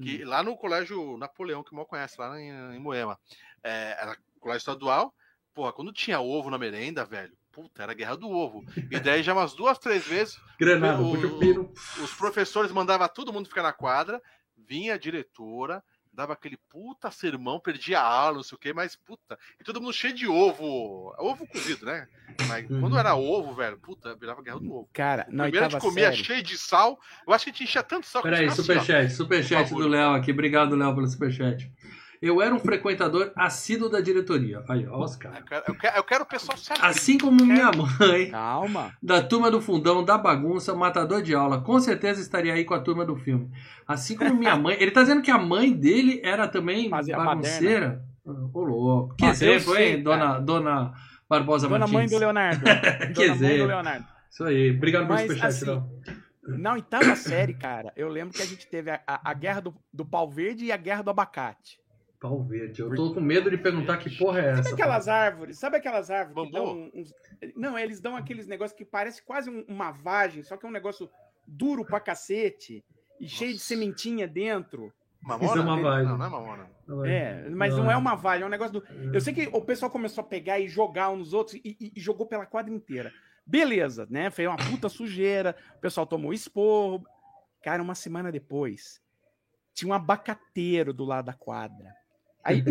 [0.01, 3.19] Que lá no colégio Napoleão, que mal conhece, lá em, em Moema.
[3.63, 5.15] É, era colégio estadual.
[5.53, 8.65] Porra, quando tinha ovo na merenda, velho, puta, era guerra do ovo.
[8.91, 13.49] E daí já umas duas, três vezes, Granada, O- o os professores mandavam todo mundo
[13.49, 14.23] ficar na quadra,
[14.57, 15.83] vinha a diretora,
[16.13, 19.81] dava aquele puta sermão, perdia a aula, não sei o quê, mas puta, e todo
[19.81, 22.07] mundo cheio de ovo, ovo cozido, né?
[22.49, 22.81] Mas Uhum.
[22.81, 24.89] quando era ovo, velho, puta, virava guerra do ovo.
[24.93, 26.25] Cara, na Primeiro a oitava gente comia série...
[26.25, 28.61] cheio de sal, eu acho que a gente enchia tanto sal que a Peraí, gente
[28.61, 29.89] ficava assim, superchat, superchat do.
[29.89, 30.33] Léo aqui.
[30.33, 31.73] Obrigado, Léo, pelo superchat.
[32.23, 34.63] Eu era um frequentador assíduo da diretoria.
[34.69, 35.43] Aí, ó, os Eu caras.
[35.49, 36.85] quero, eu quero- eu quero o pessoal se abrir.
[36.87, 38.95] Assim como minha mãe, Calma.
[39.03, 42.81] da turma do fundão, da bagunça, matador de aula, com certeza estaria aí com a
[42.81, 43.51] turma do filme.
[43.89, 44.77] Assim como minha mãe.
[44.79, 48.05] Ele tá dizendo que a mãe dele era também Fazia bagunceira.
[48.27, 49.17] Ah, Ô, louco.
[49.17, 50.93] Que Ah, exemplo, hein, dona, dona
[51.29, 51.95] Barbosa Dona Martins.
[51.99, 52.61] mãe do Leonardo.
[52.63, 53.67] Que Dona mãe do exemplo.
[53.67, 54.07] Leonardo.
[54.31, 54.77] Isso aí.
[54.77, 56.59] Obrigado pelo Mas, superchat, assim, Léo.
[56.59, 59.75] Na oitava série, cara, eu lembro que a gente teve a, a- a guerra do,
[59.93, 61.79] do pau verde e a guerra do abacate.
[62.21, 62.83] Pau verde.
[62.83, 64.63] Eu tô com medo de perguntar que porra é essa.
[64.65, 65.59] Sabe aquelas árvores?
[65.59, 67.15] Sabe aquelas árvores que dão uns...
[67.57, 70.73] Não, eles dão aqueles negócios que parece quase um- uma vagem, só que é um
[70.73, 71.09] negócio
[71.47, 72.85] duro pra cacete
[73.19, 73.67] e cheio de Nossa.
[73.67, 74.93] sementinha dentro.
[75.23, 75.45] Mamona?
[75.51, 76.07] Isso é uma vibe.
[76.09, 76.71] Não, não é mamona.
[77.07, 78.85] É, mas não, é uma vagem, é um negócio do.
[79.15, 81.93] Eu sei que o pessoal começou a pegar e jogar uns nos outros e, e-
[81.97, 83.13] e jogou pela quadra inteira.
[83.47, 84.31] Beleza, né?
[84.31, 87.05] Foi uma puta sujeira, o pessoal tomou esporro.
[87.63, 89.01] Cara, uma semana depois,
[89.75, 91.95] tinha um abacateiro do lado da quadra.
[92.43, 92.65] Aí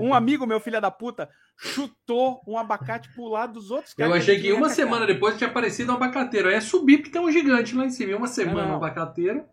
[0.00, 4.08] um, um amigo meu, filho da puta, chutou um abacate pro lado dos outros Eu
[4.08, 5.14] caras achei que uma na semana cara.
[5.14, 6.48] depois tinha aparecido um abacateiro.
[6.48, 8.16] Aí é subir porque tem um gigante lá em cima.
[8.16, 8.72] Uma semana não.
[8.72, 9.44] um abacateiro.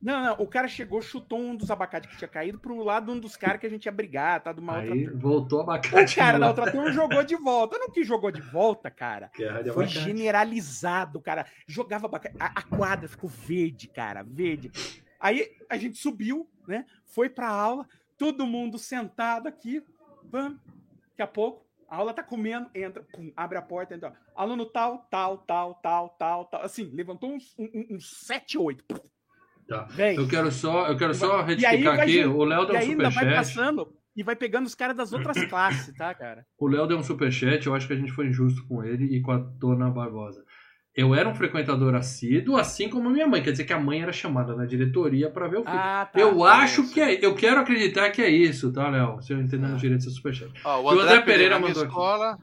[0.00, 3.10] Não, não, o cara chegou, chutou um dos abacates que tinha caído pro lado de
[3.10, 4.52] um dos caras que a gente ia brigar, tá?
[4.52, 5.20] De uma outra Aí turma.
[5.20, 6.14] voltou o O abacate.
[6.14, 6.38] cara lá.
[6.38, 7.76] da outra turma jogou de volta.
[7.78, 9.28] Não que jogou de volta, cara.
[9.34, 9.98] De Foi abacate.
[9.98, 11.46] generalizado, cara.
[11.66, 12.36] Jogava abacate.
[12.38, 14.70] A, a quadra ficou verde, cara, verde.
[15.18, 16.84] Aí a gente subiu, né?
[17.04, 17.84] Foi pra aula,
[18.18, 19.82] todo mundo sentado aqui.
[20.30, 20.58] Pam.
[21.10, 24.12] Daqui a pouco, a aula tá comendo, entra, pum, abre a porta, entra.
[24.36, 26.62] Aluno tal, tal, tal, tal, tal, tal.
[26.62, 28.84] Assim, levantou uns, um, uns 7, 8.
[29.68, 29.84] Tá.
[29.90, 30.16] Vem.
[30.16, 32.24] Eu quero só, eu quero só retificar aqui.
[32.24, 33.36] O Léo deu um ainda vai superchat.
[33.36, 36.46] passando e vai pegando os caras das outras classes, tá, cara?
[36.58, 37.66] O Léo deu um superchat.
[37.66, 40.44] Eu acho que a gente foi injusto com ele e com a Dona Barbosa.
[41.00, 43.40] Eu era um frequentador assíduo, assim como minha mãe.
[43.40, 45.78] Quer dizer que a mãe era chamada na diretoria para ver o filme.
[45.80, 46.18] Ah, tá.
[46.18, 46.92] eu acho sim.
[46.94, 47.24] que é.
[47.24, 49.22] Eu quero acreditar que é isso, tá, Léo?
[49.22, 49.76] Se eu entendendo Ah.
[49.76, 50.50] direito seu superchat.
[50.64, 51.92] Ó, o André, Pereira, na minha mandou aqui.
[51.92, 52.38] escola,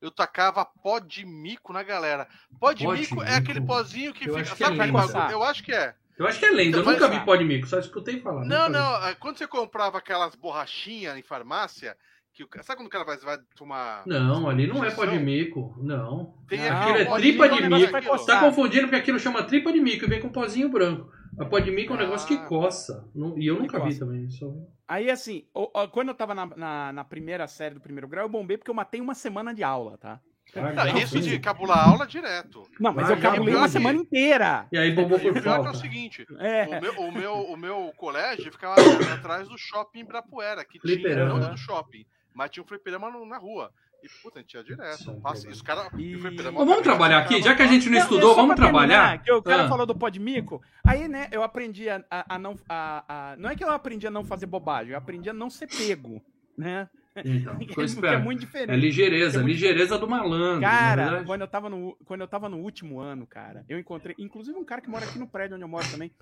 [0.00, 2.28] eu tacava pó de mico na galera.
[2.60, 4.42] Pó de Pó de mico é aquele pozinho que Eu fica.
[4.42, 5.30] acho que é sabe bagulho?
[5.32, 5.94] Eu acho que é.
[6.16, 6.76] Eu acho que é lenda.
[6.76, 8.44] Eu Então, nunca vi pó de mico, só escutei falar.
[8.44, 8.72] Não, vi.
[8.72, 9.04] não.
[9.08, 11.96] é, Quando você comprava aquelas borrachinhas em farmácia,
[12.34, 14.02] que o sabe quando o cara vai, vai tomar.
[14.06, 15.24] Não, ali não é pó de Injeção?
[15.24, 15.74] mico.
[15.80, 16.34] Não.
[16.48, 18.00] Tem Não, Aquilo é de tripa é de um mico.
[18.02, 21.08] Você tá confundindo porque aquilo chama tripa de mico e vem com pozinho branco.
[21.38, 22.02] A pó de mico é um Ah.
[22.02, 23.08] negócio que coça.
[23.14, 23.98] Não- E eu Que nunca vi coça.
[24.00, 24.28] também.
[24.30, 24.52] Só...
[24.86, 25.44] Aí, assim,
[25.92, 28.74] quando eu tava na, na, na primeira série do primeiro grau, eu bombei porque eu
[28.74, 30.20] matei uma semana de aula, tá?
[30.54, 32.62] Não, Ah, isso de cabular aula direto.
[32.78, 34.68] Não, mas Ah, eu já cabulei uma semana inteira.
[34.70, 35.78] E aí bombou por o pior é que é o falta.
[35.78, 36.66] seguinte: É.
[36.66, 38.74] o meu, o, meu, o meu colégio ficava
[39.26, 41.40] atrás do shopping Ibirapuera, que tinha Fliperama.
[41.40, 42.04] não do shopping,
[42.34, 43.70] mas tinha um fliperama na rua.
[44.02, 45.18] E, puta, a gente ia é direto.
[45.22, 45.88] Passa, e os caras.
[45.96, 49.22] E- vamos trabalhar aqui, já que a gente não estudou, é só vamos terminar, trabalhar.
[49.22, 49.68] Que o cara Ah.
[49.68, 50.60] falou do pó de mico.
[50.86, 52.54] Aí, né, eu aprendi a, a- a não.
[52.68, 55.48] A, a- não é que eu aprendi a não fazer bobagem, eu aprendi a não
[55.48, 56.22] ser pego,
[56.58, 56.86] né?
[57.16, 58.24] Então, é esperto.
[58.24, 58.78] muito É diferente.
[58.78, 60.60] ligeireza, É muito- ligeireza do malandro.
[60.60, 61.26] não é Cara, verdade?
[61.26, 64.64] quando eu, tava no, quando eu tava no último ano, cara, eu encontrei, inclusive um
[64.66, 66.12] cara que mora aqui no prédio onde eu moro também.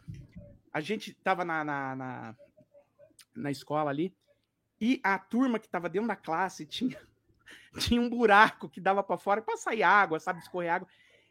[0.73, 2.35] A gente tava na, na, na,
[3.35, 4.15] na escola ali,
[4.85, 6.99] e a turma que tava dentro da classe tinha,
[7.79, 10.89] tinha um buraco que dava pra fora pra sair água, sabe, escorrer água.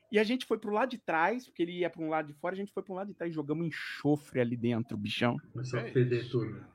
[0.09, 2.33] E a gente foi pro lado de trás, porque ele ia pra um lado de
[2.33, 5.37] fora, a gente foi pro lado de trás e jogamos enxofre ali dentro, bichão.
[5.51, 6.65] Começou a É feder tudo.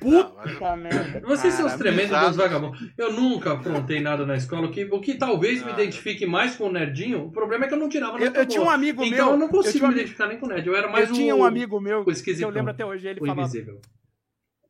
[0.00, 1.20] Puta merda.
[1.26, 2.92] Vocês são os tremendos dos vagabundos.
[2.98, 4.66] Eu nunca aprontei nada na escola.
[4.68, 5.82] O que, o que talvez me Nada.
[5.82, 8.46] identifique mais com o nerdinho, o problema é que eu não tirava Eu, nota eu
[8.46, 9.34] tinha um amigo Então meu.
[9.34, 10.66] eu não eu consigo tinha um me identificar nem com o nerd.
[10.66, 13.20] Eu era mais eu tinha um amigo meu o que eu lembro até hoje, ele
[13.20, 13.80] o falava, invisível.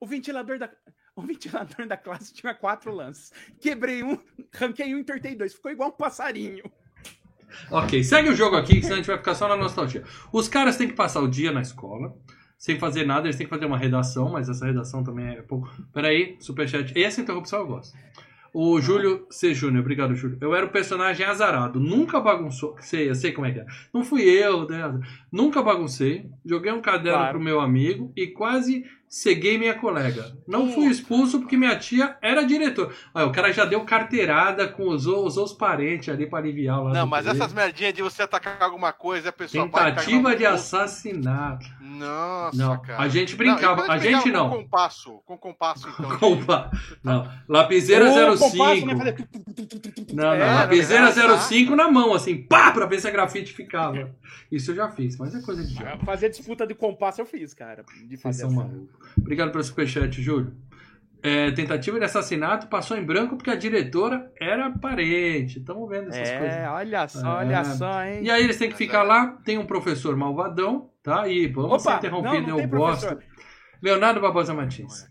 [0.00, 0.70] o ventilador da
[1.16, 3.32] o ventilador da classe tinha quatro lances.
[3.60, 4.18] Quebrei um,
[4.54, 5.54] ranquei um, entortei dois.
[5.54, 6.70] Ficou igual um passarinho.
[7.70, 10.04] Ok, segue o jogo aqui, senão a gente vai ficar só na nostalgia.
[10.32, 12.14] Os caras têm que passar o dia na escola,
[12.58, 15.70] sem fazer nada, eles têm que fazer uma redação, mas essa redação também é pouco.
[15.92, 16.92] Peraí, superchat.
[17.00, 17.96] Essa interrupção eu gosto.
[18.52, 19.52] O Júlio C.
[19.54, 20.38] Júnior, obrigado, Júlio.
[20.40, 22.74] Eu era o personagem azarado, nunca bagunçou.
[22.80, 23.66] Sei, eu sei como é que é.
[23.92, 24.98] Não fui eu, né?
[25.30, 26.30] Nunca baguncei.
[26.44, 27.32] Joguei um caderno Claro.
[27.36, 30.36] pro meu amigo e quase ceguei minha colega.
[30.46, 32.92] Não fui expulso porque minha tia era diretora.
[33.14, 36.92] Olha, o cara já deu carteirada com usou, usou os parentes ali pra aliviar lá.
[36.92, 41.66] Não, mas essas merdinhas de você atacar alguma coisa a pessoa Tentativa de assassinato.
[41.80, 43.02] Nossa, Não, cara.
[43.02, 43.82] a gente Não, brincava.
[43.82, 44.50] quando a gente não.
[44.50, 46.18] Com compasso, com compasso, então.
[46.18, 46.70] Compa.
[47.02, 47.30] Não.
[47.48, 48.50] Lapiseira Ô, 05.
[48.50, 49.28] compasso, né, fazer.
[50.12, 50.32] Não, não.
[50.34, 54.14] É, Lapiseira era 05 na mão, assim, pá, pra ver se a grafite ficava.
[54.50, 56.04] Isso eu já fiz, mas é coisa de diabo.
[56.04, 57.84] Fazer disputa de compasso eu fiz, cara.
[58.06, 58.95] De Vocês fazer são malucos.
[59.18, 60.52] Obrigado pelo superchat, Júlio.
[61.22, 65.58] É, tentativa de assassinato passou em branco porque a diretora era parente.
[65.58, 66.68] Estamos vendo essas É, coisas.
[66.68, 67.44] olha só, É.
[67.46, 68.20] olha só, hein?
[68.22, 71.26] E aí eles têm que ficar lá, tem um professor malvadão, tá?
[71.26, 73.06] E vamos ser Opa, interrompido, não, não eu gosto.
[73.08, 73.24] professor.
[73.82, 75.08] Leonardo Barbosa Martins.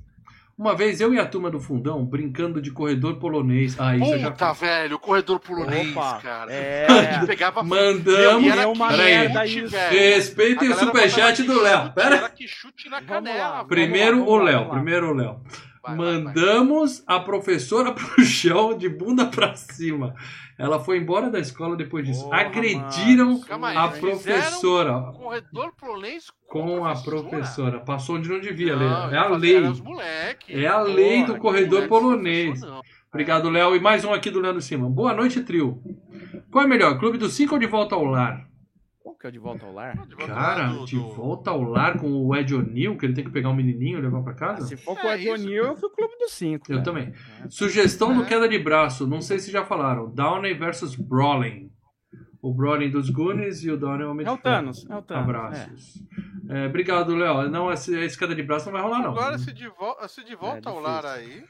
[0.58, 3.76] Uma vez eu e a turma do fundão brincando de corredor polonês.
[3.78, 4.62] Ah, isso eu já Puta, fiz.
[4.62, 6.52] velho, o corredor polonês, Opa, cara.
[6.54, 6.88] é.
[6.88, 7.62] A gente pegava.
[7.64, 8.06] Mandamos.
[8.06, 9.76] Meu, e era É uma merda isso.
[9.76, 11.92] Respeitem o superchat do Léo.
[11.92, 12.16] Pera.
[12.16, 13.66] Era que chute na canela.
[13.66, 14.70] Primeiro o Léo.
[14.70, 15.42] Primeiro o Léo.
[15.86, 16.20] Vai, vai.
[16.22, 20.14] Mandamos a professora pro chão de bunda pra cima.
[20.58, 22.24] Ela foi embora da escola depois disso.
[22.24, 27.80] Porra, Agrediram aí, a professora Corredor polonês com a professora.
[27.82, 29.16] Passou onde não devia, Não, Lê.
[29.16, 29.60] É a lei.
[29.84, 30.54] moleque.
[30.54, 32.62] É a lei Porra, do que corredor polonês.
[32.62, 32.82] não.
[33.10, 33.76] Obrigado, Léo.
[33.76, 34.90] E mais um aqui do Leandro Cima.
[34.90, 35.82] Boa noite, trio.
[36.52, 38.46] Qual é melhor, Clube do 5 ou De Volta ao Lar?
[39.26, 39.94] Que é o de volta ao lar?
[40.06, 43.24] De volta Cara, De do- Volta ao Lar com o Ed O'Neill, que ele tem
[43.24, 44.68] que pegar um menininho e levar pra casa?
[44.68, 45.34] Se for É com o Ed isso.
[45.34, 46.66] O'Neill, eu fui o clube dos cinco.
[46.72, 46.84] Eu cara.
[46.84, 47.14] também.
[47.44, 47.50] É.
[47.50, 48.26] Sugestão do É.
[48.28, 49.08] queda de braço.
[49.08, 50.10] Não sei se já falaram.
[50.14, 51.72] Downey versus Brolin.
[52.40, 54.56] O Brolin dos Goonies e o Downey Homem É de o Ferro.
[54.58, 55.24] Thanos, é o Thanos.
[55.24, 55.94] Abraços.
[56.48, 57.50] É, obrigado, Léo.
[57.50, 59.10] Não, esse, esse queda de braço não vai rolar, não.
[59.12, 61.44] Agora, se de, vo- se de volta É ao lar aí.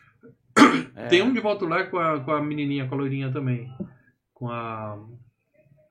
[0.96, 1.08] É.
[1.08, 3.70] Tem um de volta ao lar com a, com a menininha, com a loirinha também.
[4.34, 4.98] Com a.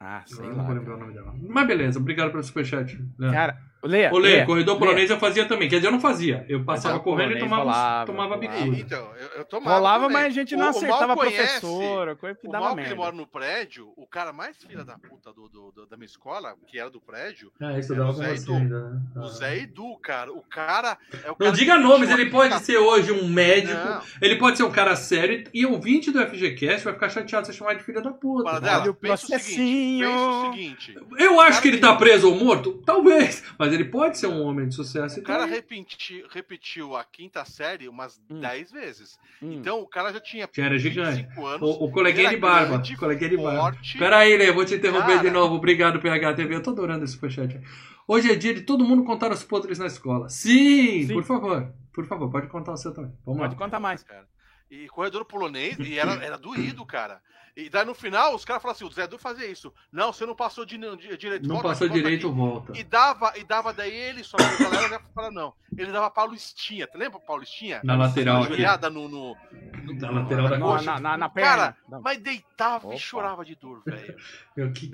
[0.07, 0.63] Ah, sei não lá.
[0.65, 1.35] vou lembrar o nome dela.
[1.49, 3.03] Mas beleza, obrigado pelo superchat.
[3.19, 3.33] Léo.
[3.33, 5.69] Cara, Lê, Ô, Lê, Lê, corredor polonês eu fazia também.
[5.69, 6.45] Quer dizer, eu não fazia.
[6.49, 8.57] Eu passava o correndo e tomava, rolava, tomava rolava.
[8.57, 8.77] bicuda.
[8.81, 9.77] Então, eu, eu tomava.
[9.77, 10.17] Rolava, também.
[10.23, 12.75] mas a gente O- não o acertava a conhece, professora, coisa que O dava mal
[12.75, 13.03] que ele merda.
[13.03, 16.55] mora no prédio, o cara mais filha da puta do, do- do- da minha escola,
[16.67, 18.55] que era do prédio, Ah, É, com o Zé você Edu.
[18.55, 19.01] ainda, né?
[19.17, 19.29] o Ah.
[19.29, 20.33] Zé Edu, cara.
[20.33, 23.75] O cara é o Não cara diga que nomes, ele pode ser hoje um médico,
[23.75, 27.53] Não, ele pode ser um cara sério e ouvinte do FGCast vai ficar chateado se
[27.53, 28.45] você chamar de filha da puta.
[28.45, 30.99] para dela, Olha o pensa o seguinte, pensa o seguinte.
[31.19, 32.83] Eu acho que ele que- tá preso ou morto?
[32.87, 33.43] Talvez.
[33.59, 35.21] Mas ele pode ser um homem de sucesso.
[35.21, 38.41] O cara então- repeti- repetiu a quinta série umas Hum.
[38.41, 39.19] 10 vezes.
[39.43, 39.55] Hum.
[39.55, 41.23] Então o cara já tinha Já era gigante.
[41.23, 41.63] 25 anos.
[41.63, 42.77] O, o coleguinha era de barba.
[42.83, 43.61] o coleguinha de barba.
[43.61, 43.99] forte.
[43.99, 45.23] Pera aí, Lê, vou te interromper Cara.
[45.23, 45.55] de novo.
[45.57, 46.55] Obrigado, PHTV.
[46.55, 47.61] Eu tô adorando esse superchat.
[48.07, 50.29] Hoje é dia de todo mundo contar os podres na escola.
[50.29, 51.15] Sim, Sim.
[51.15, 51.73] por favor.
[51.93, 53.13] Por favor, pode contar o seu também.
[53.25, 53.59] Vamos Pode lá.
[53.59, 54.03] contar mais.
[54.03, 54.27] cara.
[54.71, 57.21] E corredor polonês, e era, era doído, cara.
[57.57, 59.73] E daí no final, os caras falaram assim: o Zé Edu fazia isso.
[59.93, 61.47] Não, você não passou de, de- direito.
[61.47, 62.37] Não volta passou volta direito, aqui.
[62.37, 62.73] volta.
[62.79, 65.53] E dava, e dava daí ele, só que a galera já fala, não.
[65.79, 66.87] Ele dava Paulistinha.
[66.89, 67.81] Tu lembra Paulistinha?
[67.85, 68.55] Na lateral aqui.
[68.55, 69.37] Joelhada no, no,
[69.85, 70.85] no- Na lateral da coxa.
[70.85, 71.49] na, na, na perna.
[71.51, 72.01] Cara, Não.
[72.03, 72.97] mas deitava Opa.
[72.97, 74.17] e chorava de dor, velho.
[74.57, 74.89] Meu, que,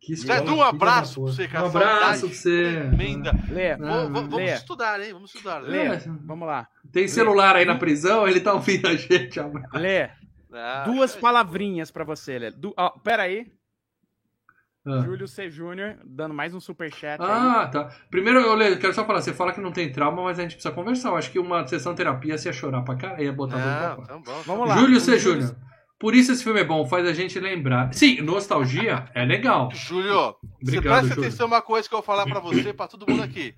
[0.00, 1.64] que, Zé Edu, um abraço pra você, cara.
[1.64, 2.72] Um abraço pra você.
[2.94, 3.32] Tremenda.
[3.50, 3.76] Lê, Ah,
[4.08, 4.54] vamos Lê.
[4.54, 5.12] estudar, hein?
[5.12, 5.58] Vamos estudar.
[5.58, 5.98] Lê, É.
[6.24, 6.68] vamos lá.
[6.92, 9.40] Tem celular aí na prisão, ele tá ouvindo a gente.
[9.72, 10.10] Lê,
[10.56, 12.50] Ah, duas palavrinhas pra você, Lê.
[12.50, 12.72] Du...
[12.76, 13.46] ó, pera aí,
[14.86, 15.00] Ah.
[15.04, 15.50] Júlio C.
[15.50, 17.28] Júnior, dando mais um superchat aí.
[17.28, 17.90] Ah, tá.
[18.10, 20.72] Primeiro, eu quero só falar, você fala que não tem trauma, mas a gente precisa
[20.72, 21.08] conversar.
[21.08, 23.88] Eu acho que uma sessão de terapia você ia chorar pra cara, ia botar pra
[23.88, 24.06] Não, fora.
[24.08, 24.42] tá bom.
[24.44, 24.76] Vamos lá.
[24.78, 25.18] Júlio C.
[25.18, 25.56] Júnior.
[25.98, 27.92] Por isso esse filme é bom, faz a gente lembrar.
[27.94, 29.70] Sim, nostalgia é legal.
[29.72, 31.20] Júlio, você Obrigado, presta Júlio.
[31.28, 33.54] atenção uma coisa que eu vou falar pra você, pra todo mundo aqui.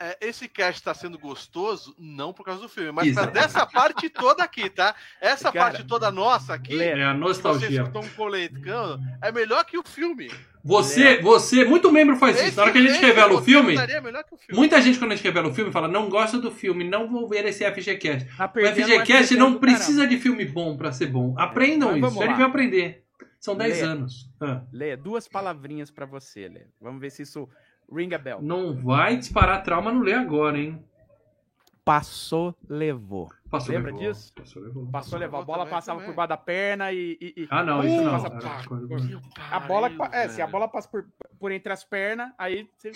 [0.00, 3.14] É, esse cast tá sendo gostoso, não por causa do filme, mas Isso.
[3.14, 4.94] pra dessa parte toda aqui, tá?
[5.20, 7.82] Essa Cara, parte toda nossa aqui, É a que vocês nostalgia.
[7.82, 10.30] estão coletando, é melhor que o filme.
[10.62, 12.46] Você, você, muito membro faz isso.
[12.46, 14.58] Esse- Na hora que a gente revela o filme, estaria melhor que o filme.
[14.58, 17.28] muita gente quando a gente revela o filme fala, não gosta do filme, não vou
[17.28, 18.28] ver esse FGCast.
[18.36, 21.34] Tá O FGCast não precisa de filme bom pra ser bom.
[21.38, 23.04] Aprendam Mas isso, ele vai aprender.
[23.38, 23.86] São 10 Lê.
[23.86, 24.30] anos.
[24.40, 24.62] Ah.
[24.72, 26.62] Lê, duas palavrinhas pra você, Lê.
[26.80, 27.46] Vamos ver se isso
[27.94, 28.40] ring a bell.
[28.42, 30.82] Não vai disparar trauma no Lê agora, hein?
[31.84, 33.30] Passou, levou.
[33.50, 34.08] Passou, Lembra levou.
[34.10, 34.32] disso?
[34.34, 34.86] Passou, levou.
[34.86, 35.40] Passou, levou.
[35.40, 36.12] A bola também, passava também.
[36.12, 37.18] por baixo da perna e.
[37.20, 38.10] e- e- Ah, não, isso Uh, não.
[38.12, 39.20] passa- coisa-
[39.50, 41.04] A bola, Pariu, é, se a bola passa por,
[41.38, 42.90] por entre as pernas, aí você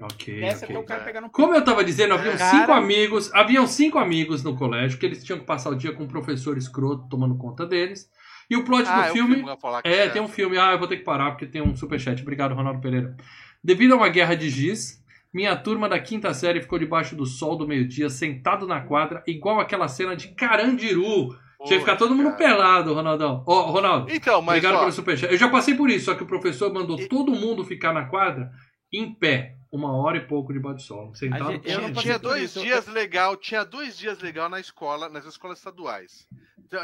[0.00, 0.76] Ok, desce ok.
[0.76, 2.50] até o cara pegar no Como eu tava dizendo, haviam Cara.
[2.60, 6.04] cinco amigos, haviam cinco amigos no colégio que eles tinham que passar o dia com
[6.04, 8.08] um professor escroto tomando conta deles.
[8.48, 9.50] E o plot Ah, do é filme que
[9.84, 10.12] é, serve.
[10.12, 10.56] tem um filme.
[10.56, 12.22] Ah, eu vou ter que parar porque tem um superchat.
[12.22, 13.14] Obrigado, Ronaldo Pereira.
[13.62, 15.02] Devido a uma guerra de giz,
[15.32, 19.60] minha turma da quinta série ficou debaixo do sol do meio-dia, sentado na quadra, igual
[19.60, 21.28] aquela cena de Carandiru.
[21.64, 22.36] Tinha que ficar todo mundo Cara.
[22.36, 23.42] pelado, Ronaldão.
[23.44, 25.32] Ó, Ronaldo, Então, mas obrigado ó, pelo superchat.
[25.32, 28.04] Eu já passei por isso, só que o professor mandou E- todo mundo ficar na
[28.04, 28.48] quadra
[28.94, 31.14] em pé, uma hora e pouco debaixo do sol.
[31.16, 35.08] Sentado gente- eu tinha dois isso, eu- dias legal, tinha dois dias legal na escola,
[35.08, 36.28] nas escolas estaduais.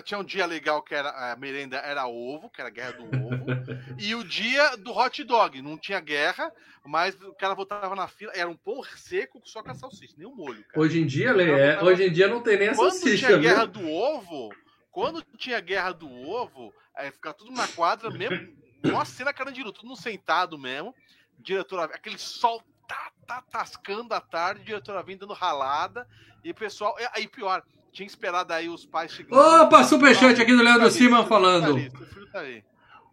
[0.05, 3.05] Tinha um dia legal que era a merenda era ovo, que era a guerra do
[3.05, 3.45] ovo,
[3.99, 6.51] e o dia do hot dog, não tinha guerra,
[6.85, 10.27] mas o cara voltava na fila, era um pão seco só com a salsicha, nem
[10.27, 10.81] o molho, cara.
[10.81, 13.39] Hoje em dia, Lê, é, hoje em dia não tem nem a Quando salsicha, tinha
[13.39, 13.51] viu?
[13.51, 14.55] guerra do ovo,
[14.91, 18.55] quando tinha guerra do ovo, aí ficava tudo na quadra mesmo,
[18.85, 20.95] uma cena carandiru, tudo no sentado mesmo,
[21.39, 26.07] diretora, aquele sol tá, tá tascando à tarde, diretora vindo dando ralada,
[26.43, 27.63] e o pessoal, aí pior,
[27.95, 29.39] tinha esperado aí os pais chegando.
[29.39, 31.91] Opa, superchat aqui do Leandro Tá Siman filho falando.
[31.91, 32.43] Tá tá.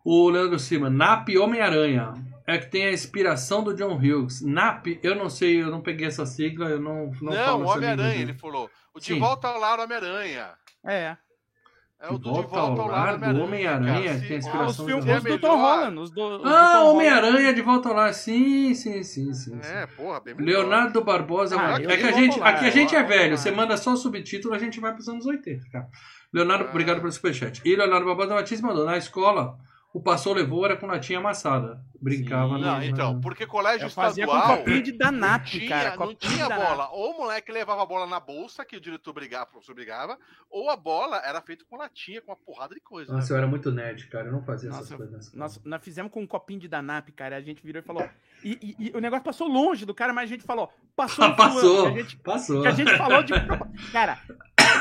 [0.04, 2.14] O Leandro Siman, NAP Homem-Aranha.
[2.48, 4.42] É que tem a inspiração do John Hughes.
[4.42, 7.64] NAP, eu não sei, eu não peguei essa sigla, eu não, não, Não, falo o
[7.64, 8.70] essa Homem-Aranha, ele falou.
[8.94, 9.20] O De Sim.
[9.20, 10.50] Volta ao Lar, Homem-Aranha.
[10.84, 11.16] É.
[12.04, 14.20] É o do volta ao lar, do Homem-Aranha, cara.
[14.28, 16.00] tem Se- Ah, os inspiração filmes é os do Tom Holland.
[16.00, 18.12] Os do, os Ah, Homem-Aranha de volta ao lar.
[18.14, 19.62] Sim, sim, sim, sim.
[19.62, 19.72] sim.
[19.72, 20.34] É, porra, bem.
[20.36, 21.56] Leonardo Barbosa.
[21.60, 23.38] Ah, é que a gente, aqui a gente é velho.
[23.38, 25.88] Você manda só o subtítulo, a gente vai pros anos 80, cara.
[26.34, 26.70] Leonardo, Ah.
[26.72, 27.62] obrigado pelo superchat.
[27.64, 28.84] E Leonardo Barbosa Batista mandou.
[28.86, 29.58] Na escola,
[29.94, 31.84] o passou levou era com latinha amassada.
[32.02, 32.62] Brincava Sim.
[32.62, 34.58] Não, então, porque colégio Eu fazia com estadual.
[34.60, 35.96] copinho de danap, tinha, cara.
[35.98, 36.90] não tinha bola.
[36.92, 40.18] Ou o moleque levava a bola na bolsa, que o diretor brigava, o professor brigava,
[40.50, 43.14] ou a bola era feita com latinha, com uma porrada de coisa.
[43.14, 43.34] Nossa, né?
[43.34, 44.28] eu era muito nerd, cara.
[44.28, 45.16] Eu não fazia essas Nossa, coisas.
[45.16, 47.36] nessa Nós, nós fizemos com um copinho de danap, cara.
[47.36, 48.10] A gente virou e falou.
[48.44, 50.70] E, e- e o negócio passou longe do cara, mas a gente falou.
[50.96, 51.34] Passou.
[51.36, 52.62] Passou, que a gente, passou.
[52.62, 53.34] que a gente falou de.
[53.92, 54.20] Cara,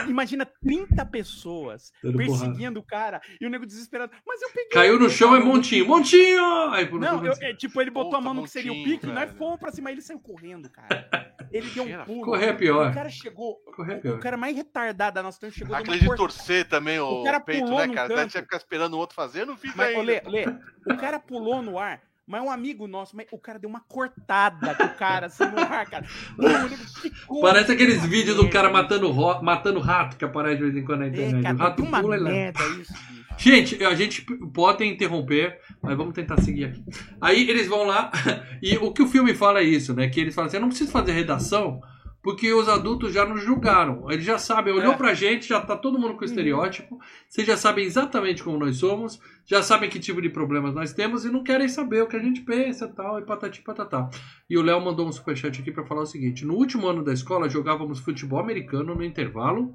[0.08, 4.12] imagina 30 pessoas Dando perseguindo o cara e o nego desesperado.
[4.26, 4.70] Mas eu peguei.
[4.70, 5.86] Caiu no chão é Cara, Montinho.
[5.86, 6.70] Montinho!
[6.70, 9.06] Aí, por Não, eu- é, tipo, ele botou a mão no que seria o pique,
[9.06, 9.38] nós velho.
[9.38, 11.08] fomos pra cima, ele saiu correndo, cara.
[11.52, 12.22] Ele deu um pulo.
[12.24, 12.90] Correr é pior.
[12.90, 13.56] O cara chegou.
[13.74, 14.16] Correr é O, pior.
[14.16, 17.40] o cara mais retardado da nossa turma chegou Aquele de torcer também o, O cara
[17.40, 18.08] peito, pulou né, no cara?
[18.08, 20.02] Tinha que ficar esperando o outro fazer, eu não fiz Mas, ainda.
[20.02, 20.44] Lê, Lê,
[20.92, 22.00] o cara pulou no ar,
[22.30, 25.58] mas um amigo nosso, mas o cara deu uma cortada com o cara assim no
[25.58, 26.06] ar, cara.
[27.26, 30.76] Pô, Parece aqueles uma vídeos do cara matando, ro- matando rato que aparece de vez
[30.76, 31.38] em quando na internet.
[31.38, 33.20] É, cara, o rato uma pula e merda isso, bicho.
[33.38, 36.84] Gente, a gente pode interromper, mas vamos tentar seguir aqui.
[37.20, 38.10] Aí eles vão lá,
[38.62, 40.08] e o que o filme fala é isso, né?
[40.08, 41.80] Que eles falam assim: eu não preciso fazer redação,
[42.22, 44.10] porque os adultos já nos julgaram.
[44.10, 44.96] Eles já sabem, olhou É.
[44.96, 46.98] pra gente, já tá todo mundo com estereótipo,
[47.28, 51.24] vocês já sabem exatamente como nós somos, já sabem que tipo de problemas nós temos
[51.24, 54.08] e não querem saber o que a gente pensa e tal, e patati patatá.
[54.48, 57.12] E o Léo mandou um superchat aqui pra falar o seguinte: no último ano da
[57.12, 59.74] escola jogávamos futebol americano no intervalo.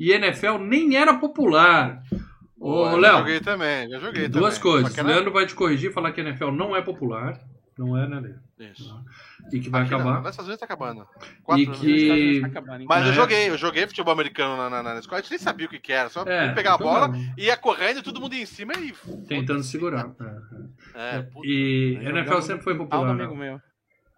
[0.00, 2.02] E NFL nem era popular.
[2.58, 4.72] Ô, Léo, joguei também, já joguei Duas também.
[4.72, 4.88] coisas.
[4.90, 7.38] Só que O era- Leandro vai te corrigir e falar que NFL não é popular.
[7.78, 8.40] Não é, né, Leandro?
[8.70, 9.04] Isso.
[9.52, 10.22] E que vai Aqui não, acabar.
[10.22, 11.06] Nessas vezes tá acabando.
[11.20, 11.80] E Quatro anos.
[11.80, 12.84] que- Tá acabando?
[12.86, 13.14] Mas eu né?
[13.14, 15.78] joguei, eu joguei futebol americano na, na, na escola, a gente nem sabia o que,
[15.80, 17.34] que era, só É, pegar a então bola, não.
[17.36, 18.92] ia correndo e todo mundo ia em cima e.
[19.26, 20.10] Tentando segurar.
[20.94, 21.22] É, É, é.
[21.22, 21.46] puta.
[21.46, 23.00] E Nós NFL jogamos sempre foi popular.
[23.06, 23.24] do né?
[23.24, 23.60] amigo meu.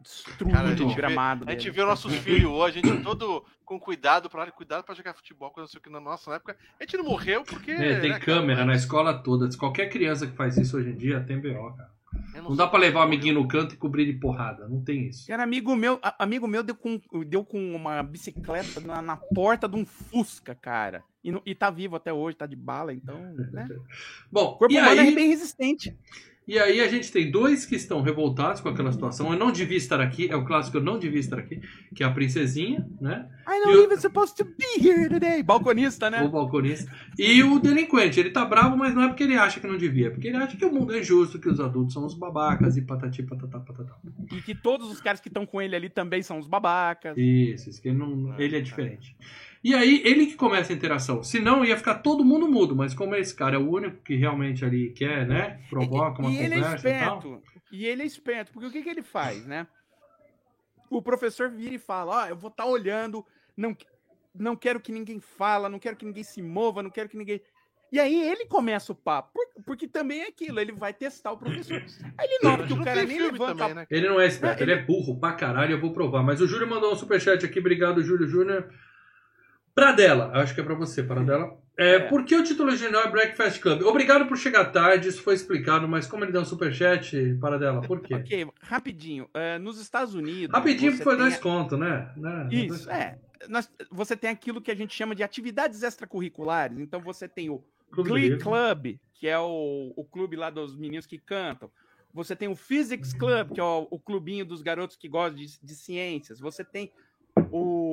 [0.03, 2.87] Destruindo Cara, a o gente, vê, gramado a gente vê os nossos filhos hoje, a
[2.87, 5.99] gente todo com cuidado pra cuidado pra jogar futebol, quando não sei o que na
[5.99, 6.55] nossa época.
[6.79, 7.71] A gente não morreu porque.
[7.71, 9.49] É, tem né, cara, câmera na escola toda.
[9.57, 11.89] Qualquer criança que faz isso hoje em dia tem BO, cara.
[12.35, 14.69] Não sei dá pra como levar o amiguinho no canto e cobrir de porrada.
[14.69, 15.31] Não tem isso.
[15.33, 19.77] Era amigo meu, amigo meu deu com, deu com uma bicicleta na, na porta de
[19.77, 21.03] um Fusca, cara.
[21.23, 23.19] E, não- e tá vivo até hoje, tá de bala, então.
[23.53, 23.69] Né?
[24.31, 25.97] Bom, O corpo e humano é aí, bem resistente.
[26.47, 29.33] E aí a gente tem dois que estão revoltados com aquela situação.
[29.33, 30.29] Eu não devia estar aqui.
[30.31, 31.61] É o clássico Eu não devia estar aqui.
[31.95, 33.29] Que é a princesinha, né?
[33.49, 35.43] I don't o- even supposed to be here today.
[35.43, 36.23] Balconista, né?
[36.23, 36.91] O balconista.
[37.19, 40.09] E o delinquente, ele tá bravo, mas não é porque ele acha que não devia,
[40.09, 42.77] é porque ele acha que o mundo é justo, que os adultos são os babacas
[42.77, 43.97] e patati patatá patatá.
[44.33, 47.17] E que todos os caras que estão com ele ali também são os babacas.
[47.17, 49.17] Isso, isso que ele, não, ele é diferente.
[49.65, 51.23] E aí, ele que começa a interação.
[51.23, 54.63] Senão, ia ficar todo mundo mudo, mas como esse cara é o único que realmente
[54.63, 55.59] ali quer, né?
[55.71, 57.17] Provoca uma e ele é conversa e tal.
[57.17, 57.43] esperto.
[57.73, 59.67] E ele é esperto, porque o que, que ele faz, né?
[60.91, 63.25] O professor vira e fala: Ó, eu vou estar olhando,
[63.57, 63.75] não,
[64.35, 67.41] não quero que ninguém fala, não quero que ninguém se mova, não quero que ninguém.
[67.91, 71.39] E aí ele começa o papo, por- porque também é aquilo, ele vai testar o
[71.39, 71.83] professor.
[72.19, 73.87] Aí ele nota que o Não cara nem levanta também, né?
[73.91, 74.73] Ele não é esperto, É, ele...
[74.73, 76.23] é burro pra caralho, eu vou provar.
[76.23, 78.69] Mas o Júlio mandou um superchat aqui, obrigado, Júlio Júnior.
[79.75, 81.59] Pra dela, acho que é pra você, para dela.
[81.77, 82.01] É, É.
[82.01, 83.83] Por que o título original é Breakfast Club?
[83.83, 87.81] Obrigado por chegar tarde, isso foi explicado, mas como ele deu um superchat, para dela,
[87.83, 88.15] por quê?
[88.15, 89.29] Ok, rapidinho.
[89.35, 90.55] eh, nos Estados Unidos.
[90.55, 92.13] Rapidinho, foi tem dois contos, né?
[92.17, 92.49] né?
[92.53, 93.19] Isso, é.
[93.49, 96.79] Nós- você tem aquilo que a gente chama de atividades extracurriculares.
[96.79, 98.39] Então você tem o Clube Glee.
[98.39, 101.69] Club, que é o, o clube lá dos meninos que cantam.
[102.13, 105.59] Você tem o Physics Club, que é o, o clubinho dos garotos que gostam de,
[105.61, 106.39] de ciências.
[106.39, 106.93] Você tem
[107.51, 107.84] o.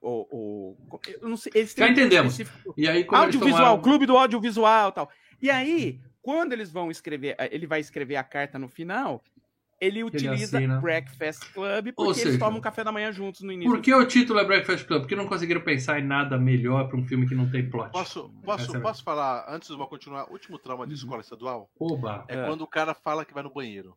[0.00, 2.32] o, o eu não sei, eles têm Já um entendemos.
[2.38, 2.74] específico.
[2.76, 5.10] E aí, como Audiovisual, tomaram- clube do audiovisual tal.
[5.40, 9.22] E aí, quando eles vão escrever, eh, ele vai escrever a carta no final,
[9.80, 10.80] ele utiliza assina.
[10.80, 13.70] Breakfast Club, porque Ou eles seja, tomam café da manhã juntos no início.
[13.70, 15.02] Por que o título é Breakfast Club?
[15.02, 17.92] Porque não conseguiram pensar em nada melhor pra um filme que não tem plot.
[17.92, 21.70] Posso, posso, é- posso falar, antes de eu continuar, último trauma de escola estadual?
[21.78, 22.24] Oba.
[22.28, 22.44] É, É.
[22.44, 23.96] quando o cara fala que vai no banheiro.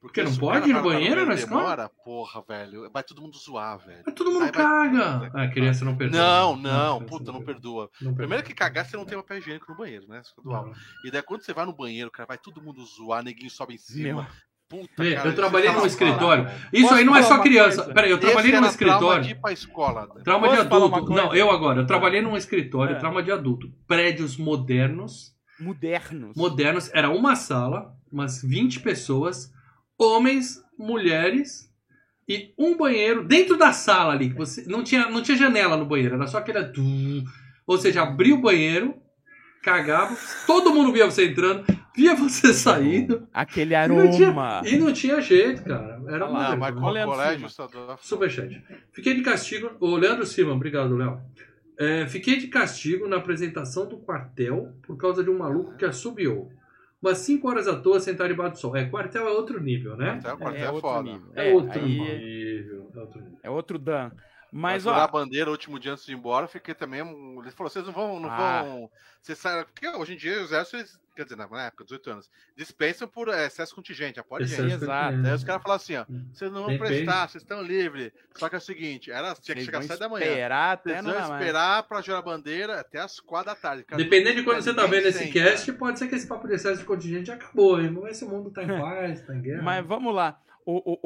[0.00, 1.60] Porque não pode ir no banheiro na escola?
[1.60, 4.02] demora, porra, velho, vai todo mundo zoar, velho.
[4.06, 5.30] Mas todo mundo Aí vai- caga.
[5.34, 6.20] Ah, a criança não perdoa.
[6.20, 7.90] Não, não, criança puta, não perdoa.
[8.00, 10.20] Não Primeiro que cagar, você não tem papel higiênico no banheiro, né?
[10.20, 10.66] Estadual.
[10.66, 10.72] Não.
[11.04, 13.78] E daí quando você vai no banheiro, cara, vai todo mundo zoar, neguinho sobe em
[13.78, 14.22] cima.
[14.22, 14.26] Meu.
[14.68, 16.44] Puta, Vê, cara, eu trabalhei você num escritório.
[16.44, 16.58] velho.
[16.74, 17.76] Isso Posso aí não é falar só criança.
[17.78, 17.94] coisa?
[17.94, 19.24] Peraí, eu trabalhei Esse num era trauma escritório.
[19.24, 20.00] de ir pra escola.
[20.14, 20.22] né?
[20.22, 21.12] Trauma de Posso falar adulto.
[21.12, 21.80] Não, eu agora.
[21.80, 22.98] Eu trabalhei num escritório, É.
[23.00, 23.72] trauma de adulto.
[23.86, 25.34] Prédios modernos.
[25.58, 26.36] Modernos.
[26.36, 26.90] Modernos.
[26.94, 29.50] Era uma sala, umas 20 pessoas,
[29.98, 31.68] homens, mulheres
[32.28, 34.28] e um banheiro dentro da sala ali.
[34.34, 36.58] Você, não, tinha, não tinha janela no banheiro, era só aquele.
[37.66, 38.94] Ou seja, abria o banheiro
[39.62, 40.16] cagava,
[40.46, 41.64] todo mundo via você entrando,
[41.94, 43.26] via você saindo.
[43.32, 44.62] Aquele E não tinha, aroma.
[44.64, 46.00] e não tinha jeito, cara.
[46.08, 47.48] Era uma lá, mas qual é colégio.
[48.00, 48.62] Superchat.
[48.92, 49.72] Fiquei de castigo.
[49.80, 51.20] O Leandro Silva, obrigado, Léo.
[51.78, 56.50] É, fiquei de castigo na apresentação do quartel por causa de um maluco que assobiou.
[57.00, 58.76] Umas 5 horas à toa sentado debaixo do sol.
[58.76, 60.10] É, quartel é outro nível, né?
[60.18, 61.02] Até o quartel É, é, outro foda.
[61.02, 61.32] nível.
[61.34, 62.06] É, É, outro aí nível.
[62.94, 63.38] É outro nível.
[63.44, 64.10] é outro Dan.
[64.50, 67.02] Mas Mas, a ó, bandeira, o último dia antes de ir embora, fiquei também.
[67.02, 68.18] um- Ele falou: vocês não vão.
[68.18, 68.62] Não Ah.
[68.62, 72.30] vão vocês sabem, porque hoje em dia os exércitos, quer dizer, na época, 18 anos,
[72.56, 74.82] dispensam por é, excesso contingente, pode Excesso gente.
[74.82, 75.02] Exato.
[75.06, 75.22] contingente.
[75.24, 76.28] Daí os caras falam assim: ó, Hum.
[76.32, 76.88] vocês não vão Depende.
[77.04, 78.12] prestar, vocês estão livres.
[78.36, 80.24] Só que é o seguinte: era, tinha que chegar às 7 da manhã.
[80.24, 83.82] esperar até Vocês não esperar pra jurar a bandeira até as 4 da tarde.
[83.84, 86.54] Cara, Dependendo de quando você tá vendo esse cast, pode ser que esse papo de
[86.54, 87.88] excesso de contingente acabou, hein?
[87.88, 89.62] Vamos ver se o mundo tá em paz, tá em guerra.
[89.62, 90.40] Mas vamos lá.
[90.70, 90.98] O, o,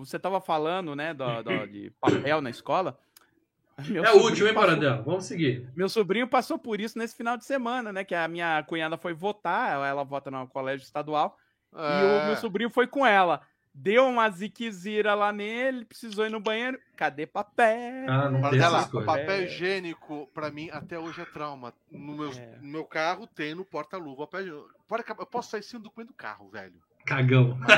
[0.00, 2.98] o- você tava falando, né, do, do- de papel na escola.
[3.88, 5.02] Meu é último, hein, passou- Paradela?
[5.02, 5.68] Vamos seguir.
[5.76, 8.02] Meu sobrinho passou por isso nesse final de semana, né?
[8.02, 11.36] Que a minha cunhada foi votar, ela vota no colégio estadual,
[11.72, 11.80] e o
[12.22, 12.26] É.
[12.26, 13.40] meu sobrinho foi com ela.
[13.72, 16.78] Deu uma ziquezira lá nele, precisou ir no banheiro.
[16.96, 18.06] Cadê papel?
[18.08, 19.44] Ah, não tem lá, papel É.
[19.44, 21.72] higiênico, pra mim, até hoje é trauma.
[21.90, 22.58] No meu, É.
[22.60, 24.28] no meu carro tem no porta-luva.
[25.18, 26.74] Eu posso sair sem o documento do carro, velho.
[27.06, 27.56] Cagão.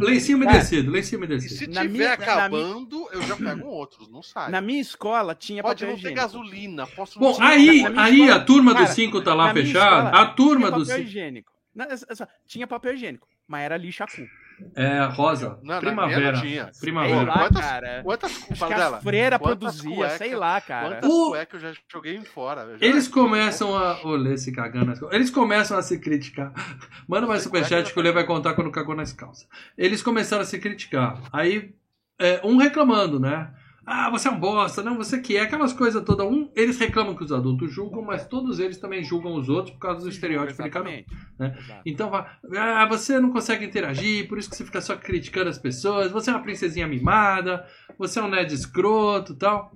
[0.00, 1.54] Lencinho Cara, umedecido, lencinho E umedecido.
[1.54, 4.08] se Na tiver minha- na acabando, eu já pego um outro.
[4.10, 4.50] Não sai.
[4.50, 6.22] Na minha escola tinha Pode papel não ter higiênico.
[6.22, 6.86] gasolina.
[6.86, 10.08] Posso Bom, não ter- aí, aí escola- a turma cara, dos 5 tá lá fechada.
[10.10, 11.08] A turma tinha dos papel 5.
[11.08, 11.52] higiênico.
[11.74, 14.26] Na- essa- essa- tinha papel higiênico, mas era lixo a cu.
[14.74, 15.58] É, Rosa.
[15.62, 16.32] Não, primavera.
[16.32, 16.70] não tinha.
[16.72, 17.22] Sei Primavera.
[17.24, 18.00] lá, Quantas- cara.
[18.02, 19.00] Quantas Acho fala que a dela?
[19.02, 20.88] freira Quantas produzia, cueca- sei lá, cara.
[20.96, 22.76] Quantas O- cuecas eu já joguei fora?
[22.78, 24.00] Já- Eles começam a.
[24.04, 25.14] O Lê se cagando nas calças.
[25.14, 26.52] Eles começam a se criticar.
[27.06, 29.46] Manda mais superchat que o Lê vai contar quando cagou nas calças.
[29.76, 31.20] Eles começaram a se criticar.
[31.32, 31.74] Aí,
[32.18, 33.50] é, um reclamando, né?
[33.88, 36.26] Ah, você é um bosta, não, você que é, aquelas coisas todas.
[36.26, 39.80] Um, eles reclamam que os adultos julgam, mas todos eles também julgam os outros por
[39.80, 41.04] causa do estereótipo de cada um.
[41.38, 41.56] Né?
[41.86, 46.10] Então, ah, você não consegue interagir, por isso que você fica só criticando as pessoas.
[46.10, 47.64] Você é uma princesinha mimada,
[47.96, 49.72] você é um nerd escroto e tal.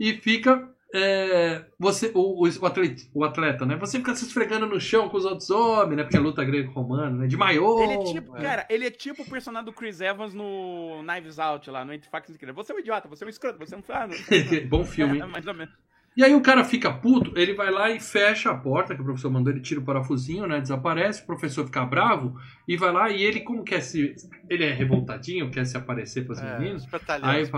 [0.00, 0.68] E fica.
[0.94, 3.76] É, você, o, o, o atleta, o atleta, né?
[3.76, 6.02] Você fica se esfregando no chão com os outros homens, né?
[6.02, 7.26] Porque é luta grego-romana, né?
[7.26, 7.82] De maiô.
[7.82, 11.70] Ele é tipo, cara, ele é tipo o personagem do Chris Evans no Knives Out
[11.70, 12.52] lá, no Entre Facas e.
[12.52, 14.22] Você é um idiota, você é um escroto, você não faz.
[14.68, 15.22] Bom filme, hein?
[15.22, 15.72] É, mais ou menos.
[16.14, 19.04] E aí o cara fica puto, ele vai lá e fecha a porta que o
[19.04, 20.60] professor mandou, ele tira o parafusinho, né?
[20.60, 22.38] Desaparece, o professor fica bravo
[22.68, 24.14] e vai lá e ele, como quer se.
[24.46, 26.86] Ele é revoltadinho, quer se aparecer para os É, meninos.
[27.22, 27.48] Aí.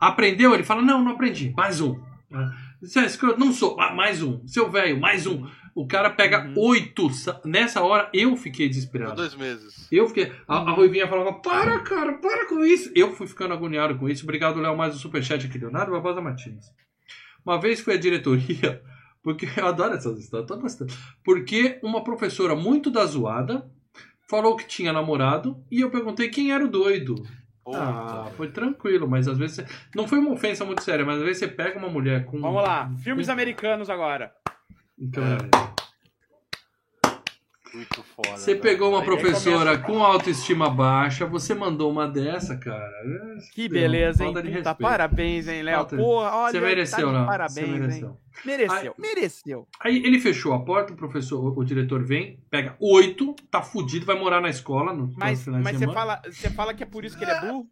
[0.00, 0.54] Aprendeu?
[0.54, 1.54] Ele fala, não, não aprendi.
[1.56, 2.00] Mais um.
[2.80, 3.38] Você é escroto?
[3.40, 3.78] Não sou.
[3.80, 4.46] Ah, mais um.
[4.46, 5.46] Seu velho, mais um.
[5.74, 6.54] O cara pega Uhum.
[6.58, 7.10] oito.
[7.10, 9.16] sa- Nessa hora, eu fiquei Por desesperado.
[9.16, 9.88] dois meses.
[9.90, 10.32] Eu fiquei.
[10.46, 12.90] A, a Ruivinha falava, para, cara, para com isso.
[12.94, 14.24] Eu fui ficando agoniado com isso.
[14.24, 16.66] Obrigado, Léo, mais um superchat aqui, Leonardo Barbosa Martins.
[17.44, 18.82] Uma vez fui à diretoria,
[19.22, 20.92] porque eu adoro essas histórias, tô gostando.
[21.24, 23.68] Porque uma professora muito da zoada
[24.28, 27.14] falou que tinha namorado e eu perguntei quem era o doido.
[27.74, 28.36] Ah, Puta.
[28.36, 29.56] foi tranquilo, mas às vezes.
[29.56, 32.40] você- Não foi uma ofensa muito séria, mas às vezes você pega uma mulher com.
[32.40, 34.32] Vamos lá, filmes americanos agora.
[34.98, 35.22] Então,
[37.72, 38.36] Muito foda.
[38.36, 42.90] Você pegou uma Aí professora com autoestima baixa, você mandou uma dessa, cara.
[43.54, 44.32] Que Deu, beleza, hein?
[44.32, 44.76] Puta, respeito.
[44.76, 45.76] parabéns, hein, Léo?
[45.76, 47.26] Falta- Porra, olha, Você mereceu, tá de Léo.
[47.26, 48.08] Parabéns, Você mereceu.
[48.08, 48.16] hein?
[48.44, 49.68] Mereceu, mereceu.
[49.80, 54.18] Aí ele fechou a porta, o professor, o diretor vem, pega oito, tá fudido, vai
[54.18, 57.24] morar na escola no Mas, mas você, fala, você fala que é por isso que
[57.24, 57.66] ele é burro?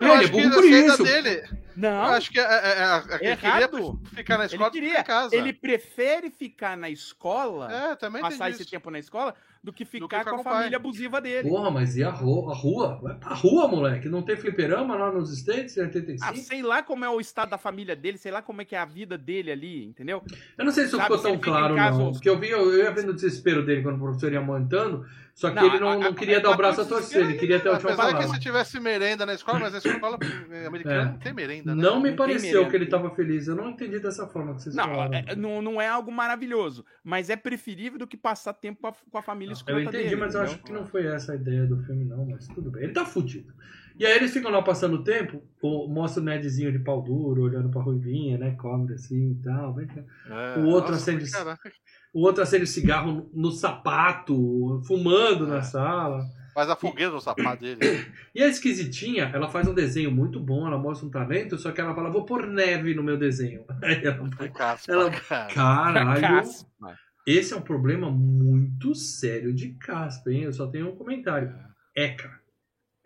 [0.00, 1.02] É, Eu ele é acho que burro por a isso.
[1.04, 1.42] dele.
[1.74, 3.70] Não, Eu acho que é, é, é, é, ele Errado.
[3.70, 5.00] queria ficar na ele escola do que queria.
[5.00, 5.34] em casa.
[5.36, 8.70] Ele prefere ficar na escola, É, também passar esse isso.
[8.70, 9.34] tempo na escola,
[9.64, 10.52] do que ficar, ficar com a com pai.
[10.54, 11.48] família abusiva dele.
[11.48, 12.52] Porra, mas e a rua?
[12.52, 12.98] A rua?
[13.02, 14.08] Vai pra rua, moleque.
[14.08, 16.30] Não tem fliperama lá nos States em 85?
[16.30, 18.74] Ah, sei lá como é o estado da família dele, sei lá como é que
[18.74, 20.22] é a vida dele ali, entendeu?
[20.58, 22.06] Eu não sei se Sabe, ficou se tão ele em claro, não.
[22.06, 25.06] ou- Porque eu, vi, eu ia vendo o desespero dele quando o professor ia montando,
[25.34, 27.22] só que Não, ele não, a- não queria a- dar o a- braço a torcer,
[27.24, 28.34] ele queria ter a última Apesar que palavra.
[28.34, 30.18] se tivesse merenda na escola, mas a escola
[30.50, 31.04] eh, americana É.
[31.06, 31.82] não tem merenda, né?
[31.82, 33.48] Não me tem pareceu que ele tava feliz.
[33.48, 35.14] Eu não entendi dessa forma que vocês Não, falaram.
[35.14, 38.92] é- não, não é algo maravilhoso, mas é preferível do que passar tempo com a,
[39.10, 40.16] com a família Eu escrota entendi, dele.
[40.16, 42.26] mas eu acho que não foi essa a ideia do filme, não.
[42.26, 42.84] Mas tudo bem.
[42.84, 43.52] Ele tá fudido.
[43.98, 45.42] E aí eles ficam lá passando o tempo,
[45.88, 48.52] mostra o Nedzinho de pau duro, olhando pra Ruivinha, né?
[48.52, 49.74] Come assim e tal.
[49.74, 50.02] vem cá.
[50.28, 51.70] É, O outro nossa, acende- caraca.
[52.12, 55.62] O outro acende cigarro no, sapato, fumando na É.
[55.62, 56.24] sala.
[56.54, 58.06] Faz a fogueira no sapato dele.
[58.34, 61.80] E a esquisitinha, ela faz um desenho muito bom, ela mostra um talento, só que
[61.80, 63.64] ela fala, vou pôr neve no meu desenho.
[63.82, 65.54] Aí ela caspa, Ela- cara.
[65.54, 66.98] Caralho, Caspa.
[67.26, 70.42] esse é um problema muito sério de caspa, hein?
[70.42, 71.54] Eu só tenho um comentário.
[71.96, 72.30] Eca.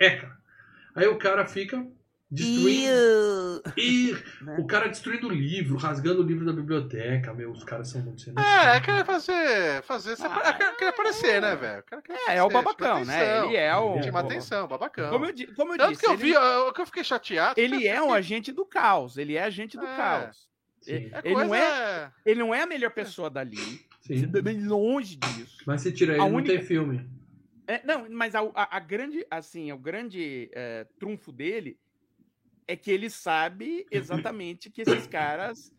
[0.01, 0.37] Eca.
[0.97, 1.87] Aí o cara fica
[2.31, 3.63] destruindo.
[3.77, 4.57] Ih, né?
[4.59, 8.21] O cara destruindo o livro, rasgando o livro da biblioteca, meu, os caras são muito
[8.21, 8.51] sem noção.
[8.51, 9.83] É, quer fazer.
[9.83, 11.81] fazer Ah, quer, quer aparecer, né, velho?
[11.81, 13.45] O cara quer É, é o babacão, né?
[13.45, 14.03] Ele é o.
[14.03, 15.11] Chama atenção, babacão.
[15.11, 17.61] Como eu, como eu Tanto disse, que eu ele, vi, eu- que eu fiquei chateado.
[17.61, 19.17] ele é um agente do caos.
[19.17, 19.97] Ele é agente do É.
[19.97, 20.47] caos.
[20.81, 23.57] Sim, É ele não coisa- Ele não é a melhor pessoa dali.
[24.01, 24.27] sim.
[24.27, 25.59] Bem longe disso.
[25.67, 27.09] Mas se tira ele, A não única- tem filme.
[27.67, 31.77] É, não, mas a, a- a grande, assim, o grande é, trunfo dele
[32.69, 35.73] é que ele sabe exatamente que esses caras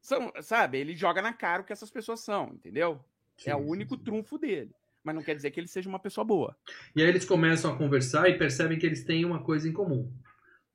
[0.00, 0.78] são, sabe?
[0.78, 3.00] Ele joga na cara o que essas pessoas são, entendeu?
[3.36, 4.70] Sim, é o único trunfo dele.
[5.02, 6.56] Mas não quer dizer que ele seja uma pessoa boa.
[6.94, 10.10] E aí eles começam a conversar e percebem que eles têm uma coisa em comum.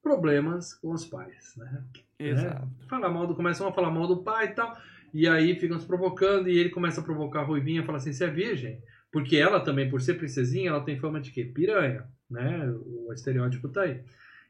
[0.01, 1.83] Problemas com os pais, né?
[2.17, 2.67] Exato.
[2.87, 4.77] Falar mal do, começam a falar mal do pai e tal.
[5.13, 8.25] E aí ficam se provocando e ele começa a provocar a Ruivinha, fala assim, você
[8.25, 8.81] é virgem?
[9.11, 11.43] Porque ela também, por ser princesinha, ela tem fama de quê?
[11.43, 12.71] Piranha, né?
[12.85, 14.03] O estereótipo tá aí.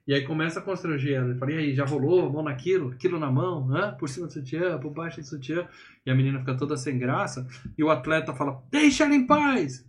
[0.10, 1.30] E aí começa a constranger ela.
[1.30, 2.34] Ele fala, e aí, já rolou?
[2.34, 2.90] Mão naquilo?
[2.90, 3.72] Aquilo na mão?
[3.72, 3.94] Hã?
[3.94, 4.80] Por cima do sutiã?
[4.80, 5.68] Por baixo do sutiã?
[6.03, 7.45] E a menina fica toda sem graça.
[7.77, 9.86] E o atleta fala, deixa ela em paz!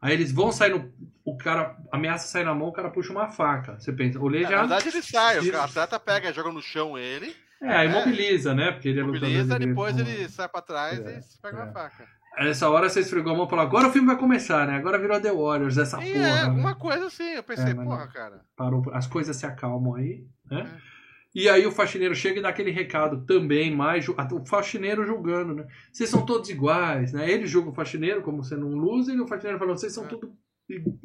[0.00, 0.92] Aí eles vão sair no...
[1.24, 3.78] O cara ameaça sair na mão, o cara puxa uma faca.
[3.78, 4.58] Você pensa, o Lê Na já...
[4.62, 5.38] verdade, ele sai.
[5.38, 7.32] O atleta pega, joga no chão ele,
[7.62, 8.72] É, aí mobiliza, né?
[8.72, 11.62] Porque ele é mobiliza, de depois ele sai pra trás É, e pega é.
[11.62, 12.04] uma faca.
[12.36, 14.76] Aí Nessa hora você esfregou a mão e falou, agora o filme vai começar, né?
[14.76, 16.26] Agora virou The Warriors, essa E porra.
[16.26, 16.42] é, né?
[16.42, 17.24] alguma coisa assim.
[17.34, 18.12] Eu pensei, É, mas porra, não.
[18.12, 18.40] cara.
[18.56, 20.80] Parou, as coisas se acalmam aí, né?
[20.88, 20.92] É.
[21.34, 24.14] E aí o faxineiro chega e dá aquele recado também, mais o
[24.46, 25.66] faxineiro julgando, né?
[25.90, 27.30] Vocês são todos iguais, né?
[27.30, 30.08] Ele julga o faxineiro como sendo um loser e o faxineiro fala, vocês são É.
[30.08, 30.34] tudo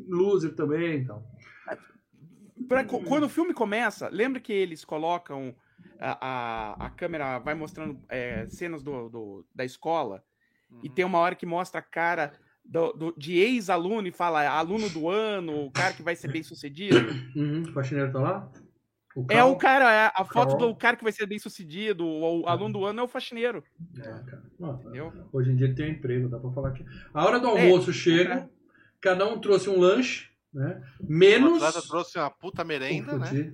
[0.08, 1.24] loser também, então.
[2.68, 5.56] Pra- quando o filme começa, lembra que eles colocam
[6.00, 6.18] a,
[6.76, 10.24] a, a câmera vai mostrando é, cenas do, do- da escola
[10.84, 10.94] e Uhum.
[10.94, 12.34] tem uma hora que mostra a cara
[12.64, 16.44] do, do- de ex-aluno e fala aluno do ano, o cara que vai ser bem
[16.44, 16.98] sucedido.
[17.36, 18.52] Uhum, o faxineiro tá lá?
[19.16, 20.68] O É o cara, é a foto Carl.
[20.68, 23.64] do cara que vai ser bem sucedido, o, o aluno do ano é o faxineiro.
[23.98, 24.44] É, cara.
[24.60, 25.12] Não, Entendeu?
[25.34, 26.86] Hoje em dia ele tem um emprego, dá pra falar que.
[27.14, 28.50] A hora do É, almoço chega, é.
[29.02, 30.84] cada um trouxe um lanche, né?
[31.00, 31.64] O Menos.
[31.64, 33.52] atleta trouxe uma puta merenda, o né?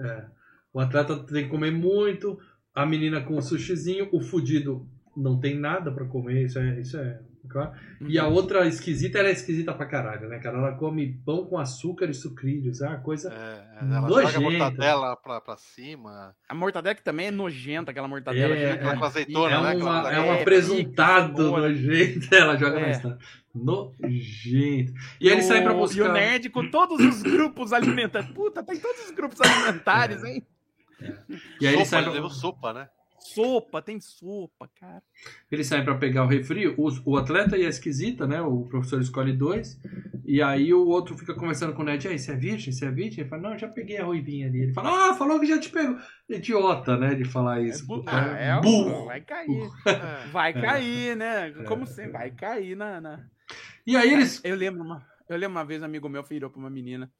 [0.00, 0.26] é, é.
[0.72, 2.40] O atleta tem que comer muito,
[2.74, 6.96] a menina com o sushizinho, o fudido não tem nada pra comer, isso é, isso
[6.98, 7.72] é claro.
[8.00, 8.24] E Uhum.
[8.24, 10.56] a outra esquisita, ela é esquisita pra caralho, né, cara?
[10.58, 13.32] Ela come pão com açúcar e sucrilhos, é uma coisa.
[13.32, 14.26] É, ela Nojenta.
[14.32, 16.34] joga a mortadela pra, pra cima.
[16.48, 18.54] A mortadela que também é nojenta, aquela mortadela.
[18.54, 19.68] É, cheia de- com azeitona, é, né?
[19.70, 20.24] Aquela uma, é mortadela.
[20.26, 21.68] um É, apresentado cenoura.
[21.68, 22.82] nojento, ela joga É.
[22.82, 23.02] mais.
[23.54, 24.92] Nojento.
[25.20, 25.98] E aí ele sai pra o- buscar.
[25.98, 28.30] E o nerd com todos os grupos alimentares.
[28.30, 30.42] Puta, tem todos os grupos alimentares, hein?
[31.60, 32.14] E aí ele sopa, sai ele pra...
[32.14, 32.88] levou sopa, né?
[33.24, 35.02] Sopa, tem sopa, cara.
[35.50, 38.42] Eles saem pra pegar o refri, o, o atleta e a esquisita, né?
[38.42, 39.80] O professor escolhe dois.
[40.24, 42.06] E aí o outro fica conversando com o Ned.
[42.08, 42.72] Aí, você é virgem?
[42.72, 43.20] Você é virgem?
[43.20, 44.62] Ele fala, não, já peguei a ruivinha ali.
[44.62, 45.96] Ele fala, ah, falou que já te pegou.
[46.28, 47.14] Idiota, né?
[47.14, 47.86] De falar isso.
[47.86, 49.06] bu- O cara é, é, burro.
[49.06, 49.70] vai cair.
[49.86, 50.26] É.
[50.28, 50.60] Vai É.
[50.60, 51.50] cair, né?
[51.66, 53.00] Como sempre, vai cair na.
[53.00, 53.24] na-
[53.86, 54.40] E aí eles.
[54.44, 57.10] Eu lembro uma, eu lembro uma vez um amigo meu virou pra uma menina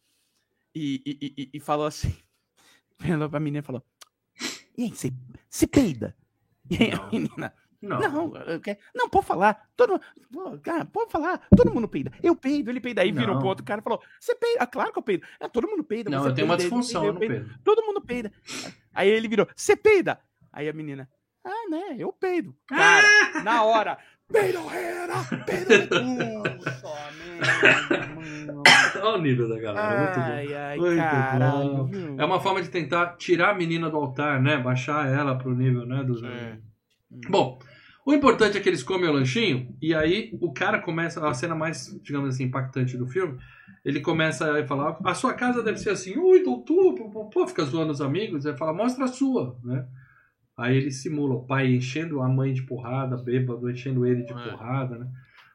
[0.75, 2.15] e, e, e- e, falou assim:
[2.99, 3.83] falou pra menina e falou:
[4.77, 5.13] E aí, você,
[5.53, 6.17] você peida?
[6.71, 7.53] E aí a menina,
[7.83, 8.01] Não.
[8.01, 8.61] não, eu
[8.95, 9.69] não, pode falar.
[9.77, 10.01] Todo,
[10.63, 12.11] cara, pode falar, todo mundo peida.
[12.23, 13.03] Eu peido, ele peida.
[13.03, 14.63] Aí virou pro outro cara e falou: Você peida?
[14.63, 15.27] Ah, claro que eu peido.
[15.39, 16.09] É, todo mundo peida.
[16.09, 17.61] Não, eu tenho uma peida, disfunção peida, no eu peido.
[17.63, 18.33] Todo mundo peida.
[18.95, 20.19] Aí ele virou: Você peida?
[20.51, 21.07] Aí a menina:
[21.45, 22.57] Ah, né, eu peido.
[22.67, 23.07] Cara,
[23.45, 23.99] na hora.
[24.33, 25.13] Peidorreira!
[25.45, 26.41] Peidorreira!
[28.17, 28.63] Mano.
[29.03, 29.99] Olha o nível da galera.
[29.99, 30.33] muito bom.
[30.33, 31.85] Ai, ai, Muito caralho.
[31.85, 31.91] bom.
[32.19, 34.59] É uma forma de tentar tirar a menina do altar, né?
[34.59, 36.03] Baixar ela pro nível, né?
[36.05, 36.19] Do...
[36.19, 36.27] Sim.
[37.29, 37.59] Bom,
[38.07, 41.55] o importante é que eles comem o lanchinho e aí o cara começa, a cena
[41.55, 43.39] mais, digamos assim, impactante do filme,
[43.85, 47.65] ele começa a falar, a sua casa deve ser assim, ui, doutor, pô, pô, fica
[47.65, 49.87] zoando os amigos, aí fala, mostra a sua, né?
[50.57, 54.37] Aí ele simula o pai enchendo a mãe de porrada, bêbado, enchendo ele de É.
[54.51, 55.07] porrada, né?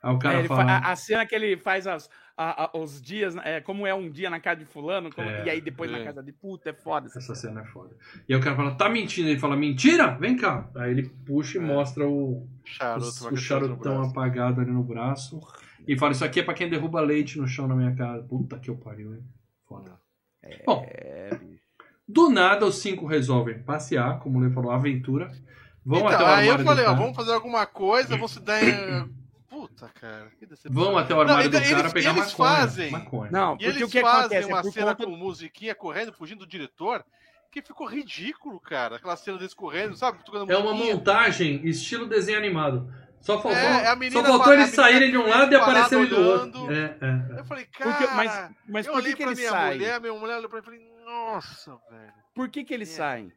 [0.01, 0.71] Aí o É, cara ele fa- fala...
[0.77, 4.09] a, a cena que ele faz as, a- a- os dias, é, como é um
[4.09, 6.03] dia na casa de fulano, como- É, e aí depois na é.
[6.03, 7.07] casa de puta, é foda.
[7.07, 7.53] essa Essa cena.
[7.55, 7.95] cena é foda.
[8.29, 9.29] E aí o cara fala, tá mentindo?
[9.29, 10.07] Ele fala, mentira?
[10.17, 10.69] Vem cá.
[10.75, 11.63] Aí ele puxa e É.
[11.63, 15.39] mostra o, Charuto, o, vai o charutão apagado ali no braço.
[15.87, 18.21] E fala, isso aqui é pra quem derruba leite no chão na minha casa.
[18.23, 19.23] Puta que eu pariu, hein?
[19.67, 19.97] Foda.
[20.65, 21.61] Bom, É, bicho.
[22.07, 25.31] do nada os cinco resolvem passear, como o Lê falou, aventura.
[25.85, 28.61] Vão Então, até o aí eu falei, ó, vamos fazer alguma coisa, vamos se dar.
[28.63, 29.16] em-
[29.77, 30.31] Puta, cara.
[30.71, 32.49] Vão até o armário Não, do eles- cara pegar eles maconha.
[32.57, 32.91] fazem.
[32.91, 33.31] maconha.
[33.31, 35.05] Não, E porque eles o que fazem acontece uma é por cena conta...
[35.05, 37.05] com musiquinha correndo, fugindo do diretor,
[37.51, 38.95] que ficou ridículo, cara.
[38.95, 40.23] Aquela cena deles correndo, sabe?
[40.25, 42.91] Tocando É uma montagem estilo desenho animado.
[43.21, 46.05] Só faltou, É, é a menina só faltou eles saírem de um lado e aparecerem
[46.07, 46.71] do outro.
[46.71, 47.39] É, é, é.
[47.39, 47.91] Eu falei, cara.
[47.91, 49.77] Porque- mas mas eu por que, olhei que pra eles minha saem?
[49.77, 52.13] mulher, minha mulher olhou pra mim e falei, nossa, velho.
[52.33, 52.95] Por que, que eles É.
[52.95, 53.31] saem?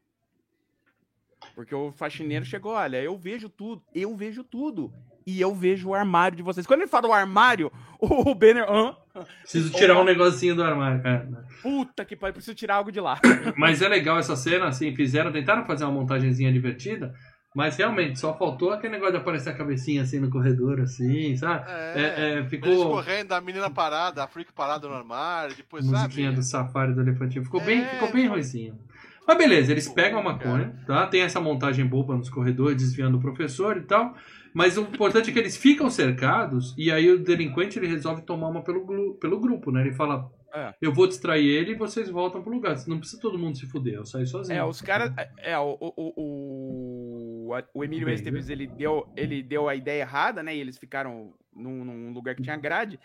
[1.54, 4.92] Porque o faxineiro chegou, olha, eu vejo tudo, eu vejo tudo.
[5.26, 6.66] E eu vejo o armário de vocês.
[6.66, 7.70] Quando ele fala o armário,
[8.01, 8.64] o Banner.
[8.70, 8.97] Hã?
[9.42, 11.01] Preciso tirar um negocinho do armário.
[11.06, 11.42] É, né?
[11.62, 13.20] Puta que pariu, preciso tirar algo de lá.
[13.56, 17.12] Mas é legal essa cena, assim, fizeram, tentaram fazer uma montagenzinha divertida,
[17.55, 21.64] mas realmente só faltou aquele negócio de aparecer a cabecinha assim no corredor, assim, sabe?
[21.68, 26.28] É, É, é, ficou correndo, a menina parada, a freak parada no armário, depois, musiquinha
[26.28, 26.36] sabe?
[26.36, 27.44] do safari do elefantinho.
[27.44, 28.78] Ficou É, bem, ficou bem foi- ruizinho.
[29.26, 30.48] Mas beleza, eles pegam a Cara.
[30.48, 31.06] maconha, tá?
[31.09, 34.14] Tem essa montagem boba nos corredores, desviando o professor e tal.
[34.52, 38.48] Mas o importante é que eles ficam cercados e aí o delinquente ele resolve tomar
[38.48, 39.81] uma pelo, pelo grupo, né?
[39.82, 40.74] Ele fala, É.
[40.81, 42.77] eu vou distrair ele e vocês voltam pro lugar.
[42.86, 44.59] Não precisa todo mundo se fuder, eu saio sozinho.
[44.59, 45.12] É, os caras.
[45.39, 50.55] É, o, o, o, o, Emílio Esteves, ele deu, ele deu a ideia errada, né?
[50.55, 52.98] E eles ficaram num, num lugar que tinha grade.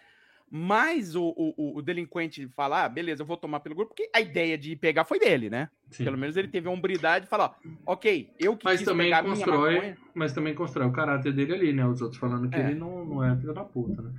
[0.57, 4.21] Mas o, o, o delinquente fala, ah, beleza, eu vou tomar pelo grupo, porque a
[4.21, 5.69] ideia de pegar foi dele, né?
[5.91, 6.05] Sim.
[6.05, 9.11] Pelo menos ele teve a hombridade de falar, ó, ok, eu que Mas quis também
[9.21, 11.85] constrói, mas também constrói o caráter dele ali, né?
[11.85, 12.67] Os outros falando que É.
[12.67, 14.13] ele não, não é filho da puta, né?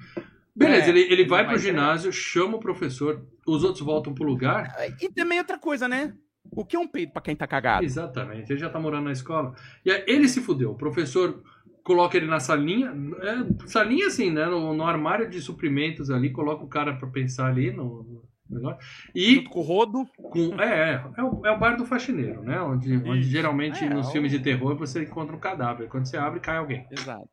[0.54, 4.26] Beleza, É, ele, ele ele vai pro ginásio, chama o professor, os outros voltam pro
[4.26, 4.76] lugar.
[5.00, 6.12] E também outra coisa, né?
[6.50, 7.82] O que é um peito pra quem tá cagado?
[7.82, 9.54] Exatamente, ele já tá morando na escola.
[9.82, 10.72] E aí ele se fudeu.
[10.72, 11.42] O professor
[11.86, 12.92] coloca ele na salinha,
[13.22, 14.44] é, salinha assim, né?
[14.46, 18.02] No, no armário de suprimentos ali, coloca o cara pra pensar ali no,
[18.50, 18.80] no negócio.
[19.14, 20.04] E Junto com o rodo.
[20.16, 20.60] com.
[20.60, 22.60] É, é, é, o, é o bar do faxineiro, né?
[22.60, 25.88] Onde, onde geralmente É, nos o- filmes de terror você encontra um cadáver.
[25.88, 26.84] Quando você abre, cai alguém.
[26.90, 27.28] Exato.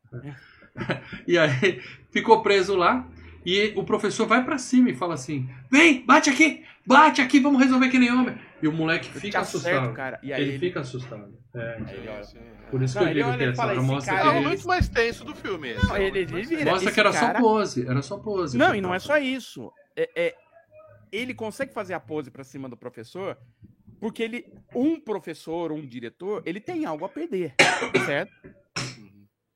[1.26, 3.06] E aí ficou preso lá.
[3.46, 7.60] E o professor vai pra cima e fala assim: Vem, bate aqui, bate aqui, vamos
[7.60, 8.34] resolver que nem homem.
[8.64, 9.92] E o moleque fica acerto, assustado.
[9.94, 10.18] cara.
[10.22, 11.38] E aí ele, ele- fica assustado.
[11.54, 11.84] É, Sim,
[12.32, 12.38] sim,
[12.70, 14.14] por isso Não, que eu ele digo olha que e essa fala, hora esse mostra
[14.14, 15.68] É, cara, que o ele, momento mais tenso do filme.
[15.68, 16.32] Esse, Não, ele- ele
[16.64, 17.86] mostra esse que era cara- só pose.
[17.86, 18.56] Era só pose.
[18.58, 19.70] Não, e não é só isso.
[19.94, 20.34] É, é-
[21.12, 23.36] ele consegue fazer a pose pra cima do professor
[24.00, 27.54] porque ele, um professor, um diretor, ele tem algo a perder,
[28.06, 28.32] certo?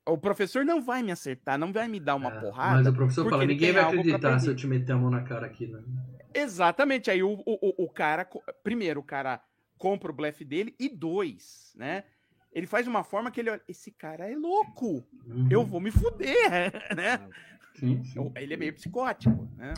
[0.06, 2.76] O professor não vai me acertar, não vai me dar uma É, porrada.
[2.76, 5.22] Mas o professor fala: ninguém vai acreditar se perder." eu te meter a mão na
[5.22, 5.80] cara aqui, né?
[6.40, 7.10] Exatamente.
[7.10, 8.28] Aí o, o, o- cara,
[8.62, 9.40] primeiro, o cara
[9.76, 12.04] compra o blefe dele, e dois, né?
[12.52, 15.48] Ele faz de uma forma que ele olha, esse cara é louco, Uhum.
[15.50, 17.28] eu vou me fuder, né?
[17.74, 18.18] Sim, sim.
[18.18, 19.74] Eu- Ele é meio psicótico, né?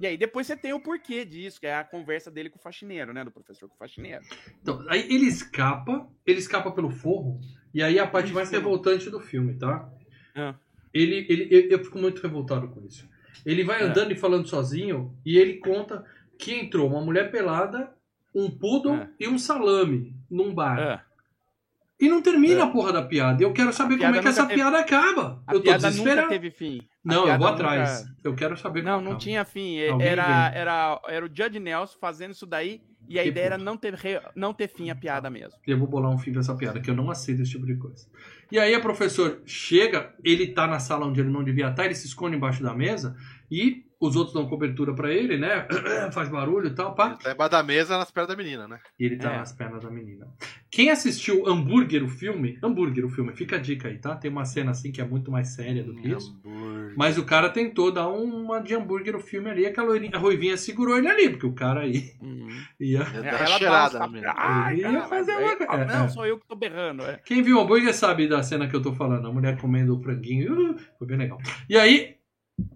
[0.00, 2.62] E aí depois você tem o porquê disso, que é a conversa dele com o
[2.62, 3.22] faxineiro, né?
[3.24, 4.24] Do professor com o faxineiro.
[4.60, 7.40] Então, aí ele escapa, ele escapa pelo forro,
[7.72, 9.88] e aí a parte mais revoltante do filme, tá?
[10.34, 10.54] Ah.
[10.92, 13.08] Ele, ele, eu, eu fico muito revoltado com isso.
[13.44, 13.84] Ele vai É.
[13.84, 16.04] andando e falando sozinho, e ele conta
[16.38, 17.92] que entrou uma mulher pelada,
[18.34, 19.08] um poodle É.
[19.20, 20.78] e um salame num bar.
[20.80, 21.02] Ah,
[22.00, 22.62] E não termina É.
[22.62, 23.40] a porra da piada.
[23.40, 25.40] E eu quero saber como é que essa nunca teve- piada acaba.
[25.46, 26.28] a eu tô piada nunca desesperado.
[26.30, 26.80] teve fim.
[26.80, 28.04] A Não, eu vou nunca- atrás.
[28.24, 29.18] Eu quero saber Não, não acaba.
[29.18, 29.76] tinha fim.
[29.78, 32.80] Era, era, era o Judge Nelson fazendo isso daí,
[33.12, 33.64] e a Que ideia era puto.
[33.64, 35.58] não ter, re- não ter fim a piada mesmo.
[35.66, 38.06] Eu vou bolar um fim dessa piada, que eu não aceito esse tipo de coisa.
[38.50, 41.94] E aí a professor chega, ele tá na sala onde ele não devia estar, ele
[41.94, 43.16] se esconde embaixo da mesa
[43.50, 45.66] e os outros dão cobertura pra ele, né?
[46.12, 47.08] Faz barulho e tal, pá.
[47.08, 48.78] Ele tá embaixo da mesa nas pernas da menina, né?
[48.98, 49.36] E ele tá É.
[49.38, 50.26] nas pernas da menina.
[50.70, 54.16] Quem assistiu Hambúrguer, o filme, Hambúrguer, o filme, fica a dica aí, tá?
[54.16, 56.38] Tem uma cena assim que é muito mais séria do que isso.
[56.44, 56.94] Hambúrguer.
[56.96, 60.56] Mas o cara tentou dar uma de hambúrguer no filme ali, aquela loirinha- a Ruivinha
[60.56, 62.48] segurou ele ali, porque o cara aí Uhum.
[62.80, 63.00] ia.
[63.00, 64.22] É, dar ela cheirada tapas.
[64.36, 65.72] Ai, ia fazer uma aí- coisa.
[65.72, 66.08] É, Não, é.
[66.08, 67.02] sou eu que tô berrando.
[67.02, 67.20] É.
[67.24, 69.26] Quem viu hambúrguer sabe da cena que eu tô falando.
[69.28, 70.72] A mulher comendo o franguinho.
[70.72, 71.38] uh, foi bem legal.
[71.68, 72.16] E aí,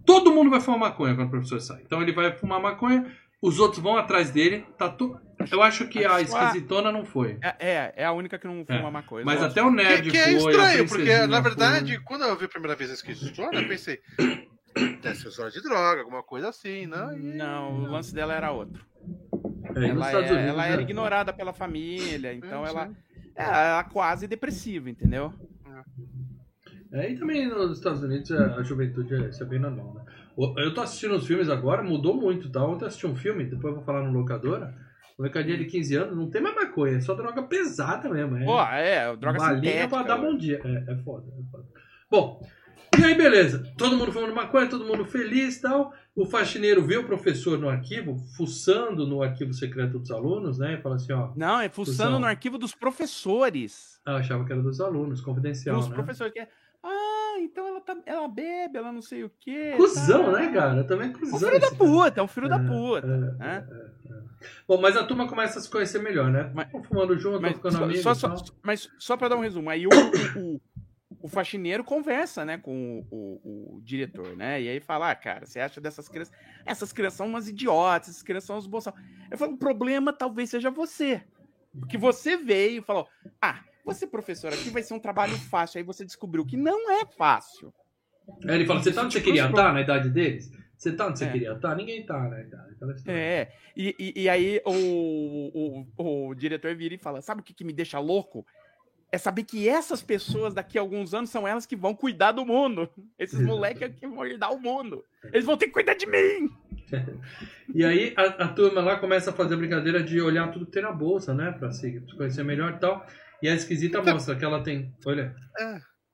[0.04, 1.82] todo mundo vai fumar maconha quando o professor sai.
[1.84, 4.64] Então ele vai fumar maconha, os outros vão atrás dele.
[4.78, 5.18] Tá to...
[5.52, 7.38] Eu acho que a Mas só a- esquisitona não foi.
[7.42, 9.24] É, é, é a única que não fuma É, maconha.
[9.24, 10.32] Mas até o nerd Que, que é foi.
[10.34, 10.38] a
[10.74, 12.04] estranho, porque na verdade, foi.
[12.04, 14.00] quando eu vi a primeira vez esse história, eu pensei,
[15.02, 17.12] deve ser usuário de droga, alguma coisa assim, não?
[17.16, 18.84] E- Não, o lance dela era outro.
[19.74, 20.82] É, nos Ela, Estados é- Unidos, ela era né?
[20.82, 22.96] ignorada pela família, então É, ela, sim.
[23.36, 25.32] é, ela quase depressiva, entendeu?
[26.92, 30.02] É, e também nos Estados Unidos a a juventude é, isso é bem normal, né?
[30.58, 32.64] Eu tô assistindo os filmes agora, mudou muito, tá?
[32.64, 34.74] Ontem eu assisti um filme, depois eu vou falar no locadora.
[35.18, 38.36] Molecadinha de 15 anos, não tem mais maconha, é só droga pesada mesmo.
[38.36, 40.04] É, Pô, é, droga Balinha pra sintética.
[40.04, 40.60] dar bom dia.
[40.62, 41.64] É, é foda, é foda.
[42.10, 42.46] Bom,
[42.98, 43.62] e aí beleza.
[43.76, 45.92] Todo mundo fumando maconha, todo mundo feliz e tal.
[46.14, 50.74] O faxineiro vê o professor no arquivo, fuçando no arquivo secreto dos alunos, né?
[50.74, 51.30] E fala assim, ó.
[51.36, 54.00] Não, é fuçando no arquivo dos professores.
[54.04, 55.94] Ah, eu achava que era dos alunos, confidencial, dos né?
[55.94, 56.48] professores que é,
[56.86, 59.74] ah, então ela, tá, ela bebe, ela não sei o quê.
[59.76, 60.40] Cusão, tá.
[60.40, 60.84] né, cara?
[60.84, 61.38] Também é É um cuzão.
[61.38, 63.06] filho da puta, é um filho da É, puta.
[63.06, 63.36] é, né?
[63.40, 64.16] é, é.
[64.68, 66.50] Bom, mas a turma começa a se conhecer melhor, né?
[66.54, 68.02] Mas- Estão fumando junto, Mas ficando só, amigos.
[68.02, 70.60] só, só- mas só pra dar um resumo, aí o, o, o-
[71.22, 74.60] o faxineiro conversa, né, com o, o- o diretor, né?
[74.62, 76.32] E aí fala, ah, cara, você acha dessas crianças?
[76.64, 78.92] Essas crianças são umas idiotas, essas crianças são uns bolsão.
[79.30, 81.22] Eu falo, o problema talvez seja você.
[81.78, 83.08] Porque você veio e falou,
[83.40, 85.78] ah, você, professor, aqui vai ser um trabalho fácil.
[85.78, 87.72] Aí você descobriu que não é fácil.
[88.44, 90.50] Aí ele fala, você tá onde você queria estar na idade deles?
[90.76, 91.32] Você tá onde você É.
[91.32, 91.74] queria estar?
[91.74, 92.72] Ninguém tá na idade.
[92.72, 93.02] História.
[93.08, 97.54] É, e, e, e aí o, o, o diretor vira e fala: sabe o que,
[97.54, 98.44] que me deixa louco?
[99.10, 102.44] É saber que essas pessoas daqui a alguns anos são elas que vão cuidar do
[102.44, 102.90] mundo.
[103.16, 105.04] Esses moleques é que vão herdar o mundo.
[105.32, 106.50] Eles vão ter que cuidar de mim.
[107.74, 110.72] E aí a, a turma lá começa a fazer a brincadeira de olhar tudo que
[110.72, 111.50] tem na bolsa, né?
[111.50, 113.04] Pra se conhecer melhor e tal.
[113.42, 114.94] E a esquisita Então- mostra que ela tem.
[115.04, 115.34] Olha.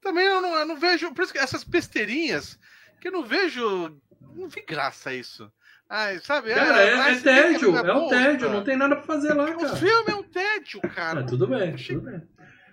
[0.00, 1.12] Também eu não, eu não vejo.
[1.14, 2.58] Por isso que essas besteirinhas,
[3.00, 3.96] que eu não vejo.
[4.34, 5.50] Não vi graça isso.
[5.88, 6.54] Ai, sabe?
[6.54, 9.34] Cara, é, é tem que tédio, a é um tédio, não tem nada pra fazer
[9.34, 9.76] lá, O cara.
[9.76, 11.20] filme é um tédio, cara.
[11.20, 12.22] Ah, tudo bem, tudo bem.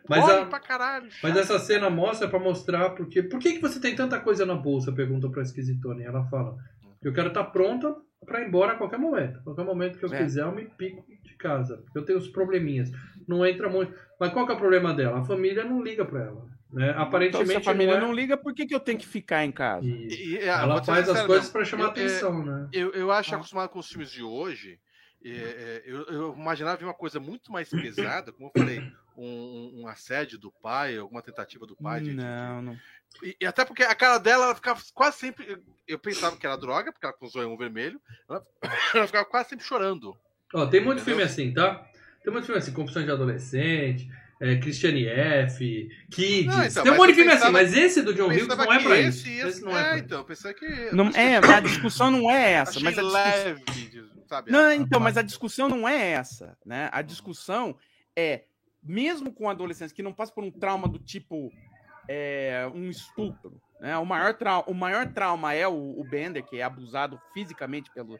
[0.07, 1.09] Mas, a, pra caralho.
[1.21, 3.21] mas essa cena mostra pra mostrar porque.
[3.21, 4.91] Por que, que você tem tanta coisa na bolsa?
[4.91, 6.01] Pergunta pra esquisitona.
[6.01, 6.55] E ela fala:
[7.03, 7.93] Eu quero estar pronta
[8.25, 9.37] pra ir embora a qualquer momento.
[9.39, 10.17] A qualquer momento que eu É.
[10.23, 11.77] quiser, eu me pico de casa.
[11.77, 12.89] Porque eu tenho os probleminhas.
[13.29, 13.93] Não entra muito.
[14.19, 15.19] Mas qual que é o problema dela?
[15.19, 16.45] A família não liga pra ela.
[16.71, 16.89] Né?
[16.89, 17.57] Então, se Aparentemente.
[17.57, 19.85] a família é- não liga, por que, que eu tenho que ficar em casa?
[19.85, 22.67] E- e- ah, Ela faz as coisas pra chamar Eu- é, atenção, né?
[22.73, 23.37] Eu, eu acho Ah.
[23.37, 24.79] acostumado com os filmes de hoje.
[25.21, 28.81] é, é, eu, eu imaginava ver uma coisa muito mais pesada, como eu falei,
[29.17, 31.99] um, um- assédio do pai, alguma tentativa do pai.
[31.99, 32.77] de- de- não, não.
[33.21, 35.45] E, e até porque a cara dela, ela ficava quase sempre.
[35.51, 37.99] eu- Eu pensava que era droga, porque ela com o zoião vermelho.
[38.29, 38.41] Ela,
[38.95, 40.15] ela ficava quase sempre chorando.
[40.53, 41.03] Ó, tem muito Entendeu?
[41.17, 41.85] filme assim, tá?
[42.23, 44.09] Tem muito filme assim, Confissões de Adolescente,
[44.41, 46.45] é, Christiane F, Kids.
[46.45, 48.79] Não, então, tem um monte de filme assim, mas esse do John Hughes não é
[48.83, 49.29] pra esse isso.
[49.29, 50.95] ia- Esse não é, é, pra então, eu pensei que.
[50.95, 52.71] não é, a discussão não é essa.
[52.71, 54.51] Achei Mas a leve, de- sabe?
[54.51, 56.89] Não, então, mas a discussão não é essa, né?
[56.91, 57.75] A discussão
[58.15, 58.43] é,
[58.83, 61.51] mesmo com adolescentes que não passam por um trauma do tipo
[62.07, 63.97] é, um estupro, né?
[63.97, 68.19] O maior, trau o maior trauma é o, o Bender, que é abusado fisicamente pelo,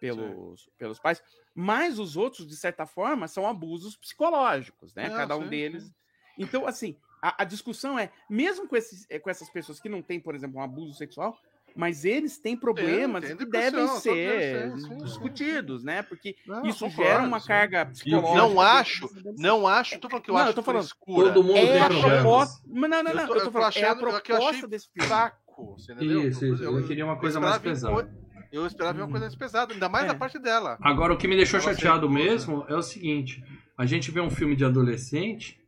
[0.00, 1.22] pelos, pelos pais,
[1.54, 5.08] mas os outros, de certa forma, são abusos psicológicos, né?
[5.08, 5.92] Não, Cada um sim, deles.
[6.38, 10.02] Então, assim, a, a discussão é, mesmo com, esses, eh, com essas pessoas que não
[10.02, 11.36] têm, por exemplo, um abuso sexual,
[11.74, 14.96] mas eles têm problemas tem que devem ser sim, sim.
[15.02, 16.02] discutidos, né?
[16.02, 17.48] Porque Não, isso gera uma sim.
[17.48, 18.38] carga psicológica.
[18.38, 21.28] Não acho, não acho, tô falando que eu Não, acho eu tô falando, frescura.
[21.32, 22.62] Todo mundo É tem a proposta.
[22.66, 24.32] Não, não, não, Eu eu tô- tô, eu tô falando, é a achando- é que
[24.32, 25.08] eu achei proposta desse filme.
[25.08, 26.28] fraco, você entendeu?
[26.28, 26.62] Isso, isso.
[26.64, 28.25] Eu queria uma coisa mais pesada.
[28.52, 30.08] Eu esperava uma coisa mais pesada, ainda mais É.
[30.08, 30.76] da parte dela.
[30.80, 33.42] Agora, o que me deixou chateado aceitou, mesmo é o seguinte:
[33.76, 35.58] a gente vê um filme de adolescente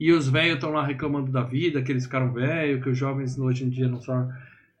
[0.00, 3.38] e os velhos estão lá reclamando da vida, que eles ficaram velhos, que os jovens
[3.38, 4.28] hoje em dia não são.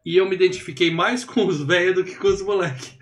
[0.06, 2.96] E eu me identifiquei mais com os velhos do que com os moleques.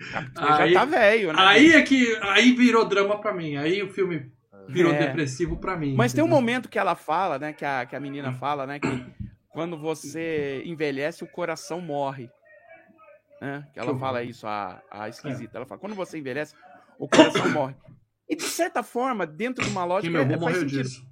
[0.61, 1.39] Ele já tá velho, né?
[1.39, 2.17] Aí é que.
[2.21, 3.55] Aí virou drama pra mim.
[3.55, 4.29] Aí o filme
[4.67, 4.97] virou É.
[5.07, 5.95] depressivo pra mim.
[5.95, 6.41] Mas tem um entendeu?
[6.41, 7.53] momento que ela fala, né?
[7.53, 8.79] Que a, que a menina fala, né?
[8.79, 9.05] Que
[9.49, 12.29] quando você envelhece, o coração morre.
[13.41, 13.67] Né?
[13.73, 15.57] Que ela Que fala isso, a, a esquisita.
[15.57, 16.55] Ela fala, quando você envelhece,
[16.97, 17.75] o coração morre.
[18.29, 20.83] E de certa forma, dentro de uma Que lógica, meu é, avô morreu sentido.
[20.83, 21.05] disso.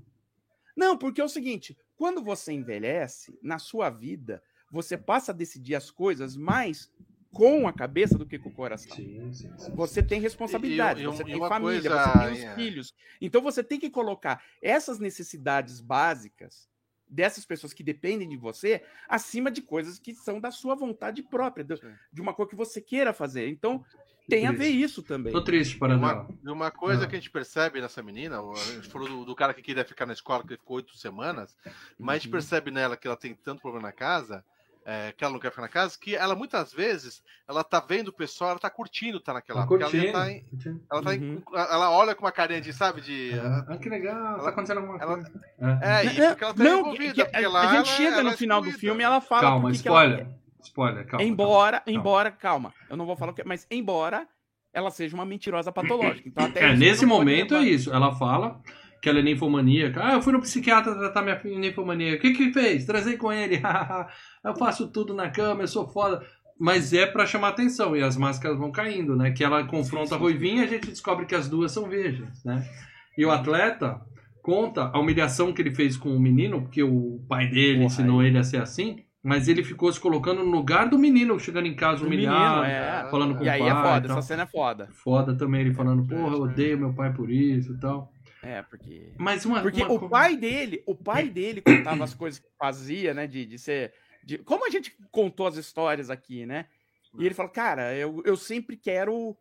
[0.75, 4.41] Não, porque é o seguinte: quando você envelhece, na sua vida,
[4.71, 6.91] você passa a decidir as coisas mais
[7.31, 8.95] com a cabeça do que com o coração.
[8.95, 9.71] Sim, sim, sim.
[9.75, 12.55] Você tem responsabilidade, E- e- você e tem família, coisa- você tem os é.
[12.55, 12.93] filhos.
[13.21, 16.67] Então você tem que colocar essas necessidades básicas
[17.07, 21.65] dessas pessoas que dependem de você acima de coisas que são da sua vontade própria,
[21.75, 21.93] Sim.
[22.11, 23.47] de uma coisa que você queira fazer.
[23.47, 23.83] Então
[24.27, 24.81] tem a ver triste.
[24.81, 25.31] isso também.
[25.31, 27.07] Tô triste para Uma, e uma coisa Ah.
[27.07, 30.05] que a gente percebe nessa menina, a gente falou do, do cara que queria ficar
[30.07, 31.55] na escola, que ficou oito semanas,
[31.99, 32.31] mas a gente Uhum.
[32.31, 34.43] percebe nela que ela tem tanto problema na casa,
[34.85, 38.09] é, que ela não quer ficar na casa, que ela muitas vezes, ela tá vendo
[38.09, 40.13] o pessoal, ela tá curtindo tá naquela, Tá porque ela curtindo.
[40.13, 40.45] já tá em-
[40.91, 41.41] ela, tá em- Uhum.
[41.55, 43.31] ela olha com uma carinha de, sabe, de...
[43.67, 45.31] Ah, que legal, tá Ela- acontecendo alguma ela- coisa.
[45.59, 46.05] É.
[46.05, 47.85] É, e Não, porque ela tá não, envolvida, que- porque a, lá a gente ela-
[47.85, 48.79] chega ela no é final do excluída.
[48.87, 50.27] filme e ela fala Calma, que ela- spoiler.
[50.63, 51.23] Spoiler, calma.
[51.25, 51.99] embora, calma.
[51.99, 54.27] embora, calma, eu não vou falar o que, mas embora
[54.73, 56.27] ela seja uma mentirosa patológica.
[56.27, 57.93] Então até É, nesse momento é isso.
[57.93, 58.59] Ela fala
[59.05, 60.03] que ela é ninfomaníaca.
[60.03, 62.17] Ah, eu fui no psiquiatra tratar minha ninfomaníaca.
[62.17, 62.85] O que que fez?
[62.85, 63.61] Trazei com ele.
[64.43, 66.25] eu faço tudo na cama, eu sou foda.
[66.59, 69.29] Mas é pra chamar atenção e as máscaras vão caindo, né?
[69.29, 72.67] Que ela confronta a Ruivinha e a gente descobre que as duas são virgens, né?
[73.15, 74.01] E o atleta
[74.41, 78.21] conta a humilhação que ele fez com o menino, porque o pai dele Porra, ensinou
[78.21, 78.27] aí.
[78.29, 81.75] ele a ser assim, mas ele ficou se colocando no lugar do menino, chegando em
[81.75, 83.07] casa Do humilhado, menino, é.
[83.11, 83.69] falando com E o aí pai.
[83.69, 84.17] é foda, e tal.
[84.17, 84.89] essa cena é foda.
[85.03, 86.49] Foda também ele falando, É, porra, eu é.
[86.49, 88.11] odeio meu pai por isso e tal.
[88.45, 89.13] É, porque.
[89.17, 89.61] Mas uma.
[89.61, 93.25] Porque uma o pai dele, o pai dele contava as coisas que fazia, né?
[93.27, 93.93] De, de ser.
[94.23, 96.65] De, como a gente contou as histórias aqui, né?
[97.17, 99.37] E ele fala, cara, eu, eu sempre quero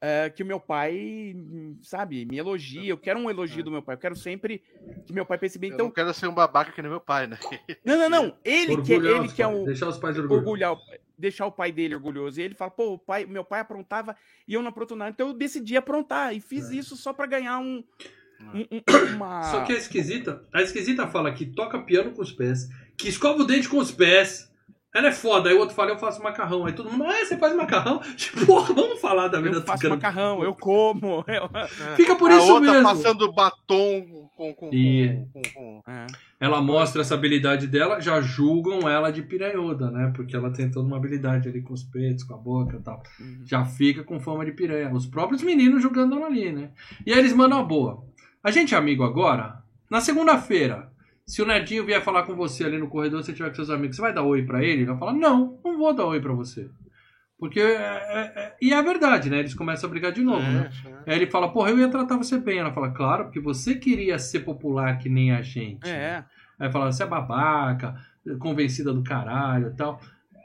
[0.00, 1.34] é, que o meu pai,
[1.82, 2.88] sabe, me elogie.
[2.88, 3.96] Eu quero um elogio do meu pai.
[3.96, 4.62] Eu quero sempre
[5.04, 5.70] que meu pai pense bem.
[5.70, 7.36] Eu Então, não quero ser um babaca que nem meu pai, né?
[7.84, 8.36] não, não, não.
[8.44, 10.46] Ele quer, Orgulhar ele quer pais, um, Deixar os pais orgulhosos.
[10.46, 10.80] orgulhar, o-
[11.18, 12.40] deixar o pai dele orgulhoso.
[12.40, 14.14] E ele fala, pô, o pai, meu pai aprontava
[14.46, 15.10] e eu não apronto nada.
[15.10, 16.74] Então eu decidi aprontar e fiz É.
[16.76, 17.82] isso só pra ganhar um-
[19.14, 19.42] uma.
[19.44, 23.42] Só que a esquisita, a esquisita fala que toca piano com os pés, que escova
[23.42, 24.46] o dente com os pés.
[24.94, 25.50] Ela é foda.
[25.50, 26.64] Aí o outro fala, eu faço macarrão.
[26.64, 28.00] Aí todo mundo, ah, você faz macarrão?
[28.16, 29.96] Tipo, porra, vamos falar da vida Eu faço tucana.
[29.96, 31.22] macarrão, eu como.
[31.28, 32.88] eu- Fica por a isso outra mesmo.
[32.88, 34.54] passando batom com.
[34.54, 36.06] com, E- com, com, com- É.
[36.40, 40.10] Ela mostra essa habilidade dela, já julgam ela de piranhuda, né?
[40.16, 43.02] Porque ela tem toda uma habilidade ali com os peitos, com a boca e tal.
[43.20, 43.42] Uhum.
[43.44, 44.90] Já fica com fama de piranha.
[44.94, 46.70] Os próprios meninos julgando ela ali, né?
[47.04, 48.04] E aí eles mandam a boa.
[48.42, 49.62] A gente é amigo agora?
[49.90, 50.90] Na segunda-feira,
[51.26, 53.96] se o Nerdinho vier falar com você ali no corredor, você tiver com seus amigos,
[53.96, 54.82] você vai dar oi pra ele?
[54.82, 56.68] Ele vai falar, não, não vou dar oi pra você.
[57.38, 59.38] Porque, é, é- é- e é a verdade, né?
[59.38, 60.70] Eles começam a brigar de novo, né?
[61.06, 62.58] É, Aí ele fala, porra, eu ia tratar você bem.
[62.58, 65.88] Ela fala, claro, porque você queria ser popular que nem a gente.
[65.88, 66.24] É.
[66.58, 67.94] Aí fala, você é babaca,
[68.40, 70.00] convencida do caralho e tal.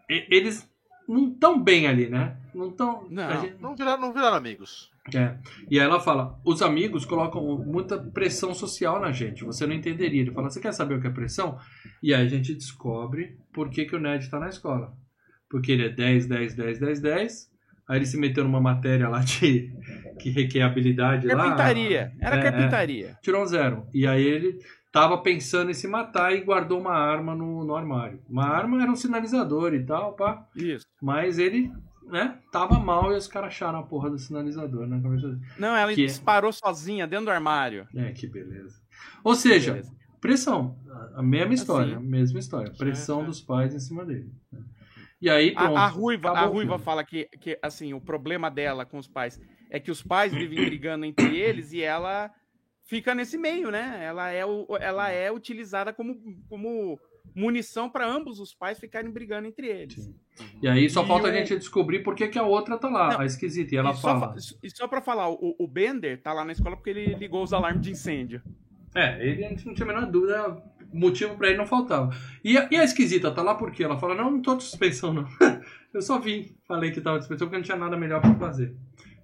[0.10, 0.70] E- eles
[1.10, 2.38] não estão bem ali, né?
[2.54, 3.08] Não estão.
[3.10, 3.50] Não.
[3.60, 4.92] Não viraram, não viraram amigos.
[5.14, 5.38] É.
[5.70, 9.44] E aí ela fala, os amigos colocam muita pressão social na gente.
[9.44, 10.22] Você não entenderia.
[10.22, 11.58] Ele fala, você quer saber o que é pressão?
[12.02, 14.94] E aí a gente descobre por que, que o Ned tá na escola.
[15.50, 17.52] Porque ele é 10, 10, 10, 10, 10.
[17.90, 19.74] Aí ele se meteu numa matéria lá de
[20.22, 21.34] que requer habilidade lá.
[22.22, 22.42] Era É, é.
[22.44, 23.18] carpintaria.
[23.22, 23.86] tirou um zero.
[23.94, 24.58] E aí ele
[24.92, 28.22] tava pensando em se matar e guardou uma arma no, no armário.
[28.30, 30.48] Uma arma era um sinalizador e tal, pá.
[30.56, 30.86] Isso.
[31.02, 31.70] Mas ele,
[32.08, 35.42] né, tava mal e os caras acharam a porra do sinalizador na cabeça dele.
[35.58, 37.88] Não, ela Que- disparou sozinha dentro do armário.
[37.96, 38.80] É, que beleza.
[39.24, 39.96] Ou seja, Beleza.
[40.22, 40.78] pressão.
[40.90, 42.08] A- A mesma história, a Assim.
[42.08, 42.72] mesma história.
[42.78, 43.26] Pressão é.
[43.26, 44.32] dos pais em cima dele.
[45.22, 45.78] E aí, pronto.
[45.78, 49.40] A, a Ruiva, a Ruiva fala que, que, assim, o problema dela com os pais
[49.70, 52.30] é que os pais vivem brigando entre eles e ela
[52.86, 54.00] fica nesse meio, né?
[54.04, 56.16] Ela é, o, ela é utilizada como,
[56.50, 57.00] como
[57.36, 59.96] munição para ambos os pais ficarem brigando entre eles.
[60.04, 60.16] Sim.
[60.62, 62.90] E aí só E falta a o- gente descobrir por que, que a outra tá
[62.90, 63.22] lá, Não.
[63.22, 63.74] a esquisita.
[63.74, 64.28] E ela e, só, fala.
[64.34, 67.44] fa- e só pra falar, o, o Bender tá lá na escola porque ele ligou
[67.44, 68.42] os alarmes de incêndio.
[68.96, 70.62] É, ele a gente não tinha a menor dúvida,
[70.94, 72.16] motivo pra ele não faltava.
[72.44, 75.12] E a, e a esquisita tá lá porque ela fala: Não, não tô de suspensão,
[75.14, 75.28] não.
[75.94, 78.76] eu só vim, falei que tava de suspensão porque não tinha nada melhor pra fazer.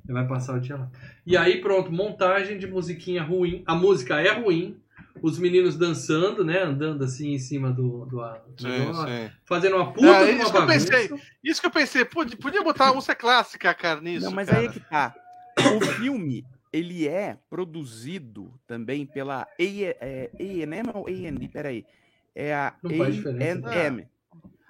[0.06, 0.90] Ele vai passar o dia lá.
[1.24, 3.62] E aí, pronto, montagem de musiquinha ruim.
[3.68, 4.76] A música é ruim.
[5.22, 6.62] Os meninos dançando, né?
[6.64, 8.06] Andando assim em cima do.
[8.06, 9.32] do, do sim.
[9.46, 10.90] Fazendo uma puta É, de uma isso que eu bagunça.
[10.92, 11.20] pensei.
[11.44, 14.26] Isso que eu pensei, podia, podia botar uma música clássica, cara, nisso.
[14.26, 14.62] Não, mas cara.
[14.62, 15.14] aí é que tá.
[15.76, 21.48] O filme, ele é produzido também pela A&M ou A&D?
[21.50, 21.86] Peraí.
[22.34, 22.74] É a.
[22.86, 24.08] A&M.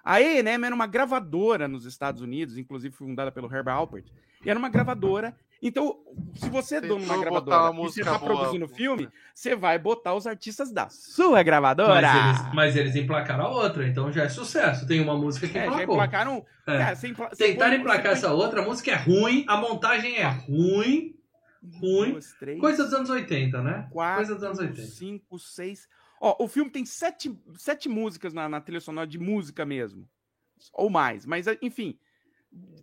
[0.03, 4.05] A A&M era uma gravadora nos Estados Unidos, inclusive fundada pelo Herbert Alpert.
[4.43, 5.35] E era uma gravadora.
[5.61, 5.99] Então,
[6.35, 8.31] se você é dono de uma gravadora uma e você música tá boa.
[8.37, 12.01] produzindo filme, você vai botar os artistas da sua gravadora.
[12.01, 14.87] Mas eles, mas eles emplacaram a outra, então já é sucesso.
[14.87, 15.95] Tem uma música que É, já emplacou.
[15.95, 16.45] emplacaram...
[16.65, 16.77] É.
[16.77, 21.15] Cara, empla- Tentaram emplacar essa outra, a música é ruim, a montagem é ruim.
[21.81, 22.11] ruim.
[22.13, 23.87] duas, três, Coisa dos anos 80, né?
[23.91, 24.81] quatro, Coisa dos anos 80.
[24.87, 25.87] cinco, seis.
[26.21, 30.07] Ó, o filme tem sete, sete músicas na, na trilha sonora de música mesmo.
[30.73, 31.25] Ou mais.
[31.25, 31.97] Mas, enfim.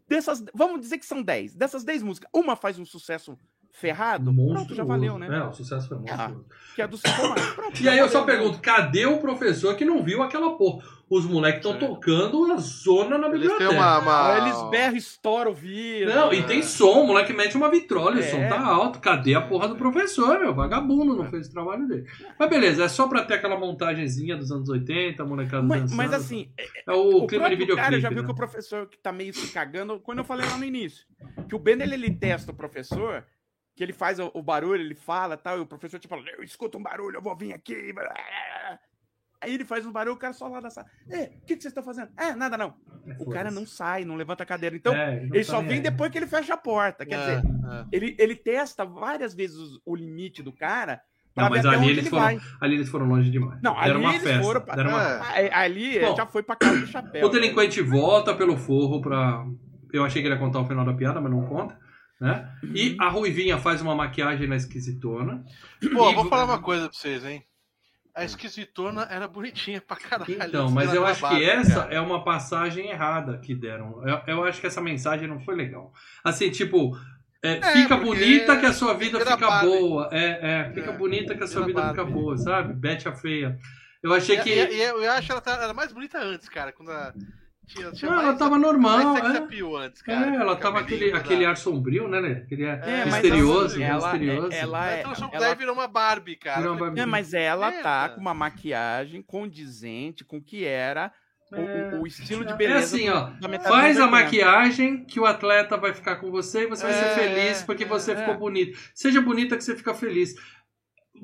[0.08, 0.44] Dessas.
[0.54, 1.54] Vamos dizer que são dez.
[1.54, 3.38] Dessas dez músicas, uma faz um sucesso
[3.78, 4.34] ferrado.
[4.34, 5.28] Pronto, já valeu, né?
[5.30, 6.46] É, o sucesso foi monstruoso.
[6.74, 6.98] Que é do.
[6.98, 8.40] Pronto, E aí eu só valeu, né?
[8.42, 10.84] pergunto, cadê o professor que não viu aquela porra?
[11.08, 11.86] Os moleques estão Sim.
[11.86, 13.68] tocando a zona na Eles biblioteca.
[13.70, 13.98] têm uma.
[14.00, 14.38] uma...
[14.38, 16.12] Eles berram, estouram o vidro.
[16.12, 16.42] Não, e É.
[16.42, 18.28] tem som, o moleque mete uma vitrola, e o É.
[18.28, 18.98] som tá alto.
[18.98, 20.52] Cadê a porra do professor, meu?
[20.52, 22.06] Vagabundo, não fez o trabalho dele.
[22.36, 25.96] Mas beleza, é só pra ter aquela montagenzinha dos anos 80, a molecada Mas, dançando.
[25.96, 26.50] mas assim,
[26.88, 27.88] é o, o clima de videoclipe.
[27.90, 28.24] cara já viu né?
[28.26, 31.06] que o professor que tá meio se cagando, quando eu falei lá no início,
[31.48, 33.24] que o Ben ele, ele testa o professor,
[33.76, 36.42] que ele faz o, o barulho, ele fala tal, e o professor tipo, fala, eu
[36.42, 37.92] escuto um barulho, eu vou vir aqui.
[37.92, 38.78] blá, blá, blá."
[39.38, 40.86] Aí ele faz um barulho, o cara só lá da sala.
[41.10, 42.08] É, o que, que vocês estão fazendo?
[42.16, 42.74] É, nada não.
[43.20, 44.74] O cara não sai, não levanta a cadeira.
[44.74, 47.04] Então, É, ele só vem depois que ele fecha a porta.
[47.04, 47.84] Quer É, dizer, é.
[47.92, 51.02] ele, ele testa várias vezes os- o limite do cara
[51.34, 52.40] pra Não, mas ali onde eles, ele foram, vai.
[52.62, 53.60] ali eles foram longe demais.
[53.62, 54.42] Não, Deram ali uma eles festa.
[54.42, 55.54] foram pra- deram uma É.
[55.54, 57.26] Ali Bom, já foi pra casa do chapéu.
[57.26, 59.44] O delinquente volta pelo forro pra.
[59.92, 61.78] Eu achei que ele ia contar o final da piada, mas não conta.
[62.20, 62.50] Né?
[62.74, 62.96] E Uhum.
[63.00, 65.44] a Ruivinha faz uma maquiagem na esquisitona.
[65.92, 67.44] Pô, E- vou falar uma coisa pra vocês, hein?
[68.14, 70.32] A esquisitona era bonitinha pra caralho.
[70.42, 71.94] Então, mas eu Ela acho que essa cara.
[71.94, 74.02] é uma passagem errada que deram.
[74.08, 75.92] Eu, eu acho que essa mensagem não foi legal.
[76.24, 76.96] Assim, tipo,
[77.42, 80.08] é, É, fica bonita que a sua vida fica boa.
[80.10, 82.72] É, é, fica É, bonita que a sua vida fica boa, sabe?
[82.72, 83.58] Bete a feia.
[84.02, 84.48] Eu achei E- que.
[84.50, 86.72] e- e eu acho que ela tá- era mais bonita antes, cara.
[86.72, 87.12] Quando ela
[87.66, 89.16] tinha, tinha Não, mais, ela tava mais normal.
[89.16, 90.34] sex É, appeal antes, É, cara.
[90.36, 92.42] ela Com tava aquele, aquele ar sombrio, né, né?
[92.44, 94.52] Aquele ar É, mas misterioso, ela, misterioso.
[94.52, 95.02] ela Aí é.
[95.02, 96.58] transformou- ela- Daí virou uma Barbie, cara.
[96.60, 97.00] Virou uma Barbie.
[97.00, 98.08] É, mas ela tá merda.
[98.14, 101.12] com uma maquiagem condizente com o que era
[101.52, 101.94] o- É.
[101.96, 102.96] o, o estilo de É beleza.
[102.96, 103.30] assim, do- ó.
[103.68, 104.06] Faz a 80.
[104.08, 107.84] maquiagem que o atleta vai ficar com você e você vai ser É, feliz porque
[107.84, 108.16] é, você é.
[108.16, 108.78] ficou bonito.
[108.94, 110.34] Seja bonita que você fica feliz.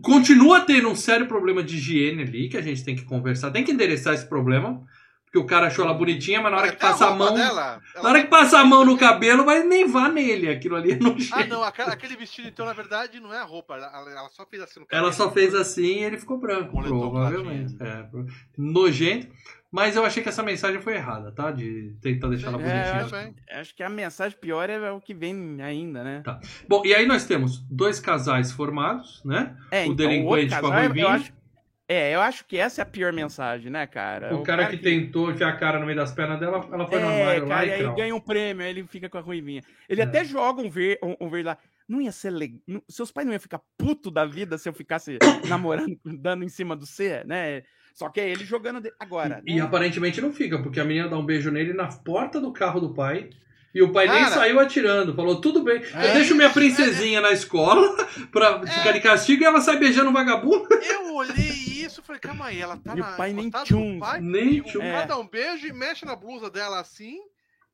[0.02, 3.62] continua tendo um sério problema de higiene ali, que a gente tem que conversar, tem
[3.62, 4.82] que endereçar esse problema.
[5.32, 7.34] Porque o cara achou ela bonitinha, mas na hora que Até passa a roupa mão.
[7.34, 10.46] Dela, ela- Na hora que passa a mão no cabelo, vai nem vá nele.
[10.50, 11.46] Aquilo ali não Ah, chega.
[11.46, 13.74] não, aquela- aquele vestido, então, na verdade, não é a roupa.
[13.76, 15.12] Ela, ela só fez assim no Ela cabelo.
[15.14, 17.74] só fez assim e ele ficou branco, Moletom provavelmente.
[17.80, 18.04] É,
[18.58, 19.28] nojento.
[19.70, 21.50] Mas eu achei que essa mensagem foi errada, tá?
[21.50, 23.22] De tentar deixar ela É, bonitinha.
[23.22, 23.34] bem.
[23.58, 26.22] Acho que a mensagem pior é o que vem ainda, né?
[26.68, 29.56] Bom, e aí nós temos dois casais formados, né?
[29.70, 31.06] É, O delinquente outro com a eu ruivinha.
[31.92, 34.34] É, eu acho que essa é a pior mensagem, né, cara?
[34.34, 37.06] O, cara, que, tentou enfiar a cara no meio das pernas dela, ela foi no
[37.10, 39.20] É, armário lá cara, e e aí ganha um prêmio, aí ele fica com a
[39.20, 39.60] ruivinha.
[39.88, 40.04] Ele É.
[40.04, 41.58] até joga um verde, um, um verde lá.
[41.88, 42.58] Não ia ser legal.
[42.88, 46.74] Seus pais não iam ficar puto da vida se eu ficasse namorando, dando em cima
[46.74, 47.62] do C, né?
[47.92, 48.80] Só que é ele jogando.
[48.80, 49.42] de- Agora.
[49.46, 49.60] E né?
[49.60, 52.94] aparentemente não fica, porque a menina dá um beijo nele na porta do carro do
[52.94, 53.28] pai.
[53.74, 54.34] E o pai nem Cara.
[54.34, 55.14] saiu atirando.
[55.14, 57.96] Falou, tudo bem, eu É, deixo minha é, princesinha na escola
[58.30, 60.68] pra ficar de castigo e ela sai beijando um vagabundo.
[60.82, 61.61] Eu olhei
[62.02, 64.54] isso e falei, calma aí, ela tá E o na pai nem tchum, pai, nem
[64.54, 64.78] e o tchum.
[64.80, 65.06] cara É.
[65.06, 67.18] dá um beijo e mexe na blusa dela assim.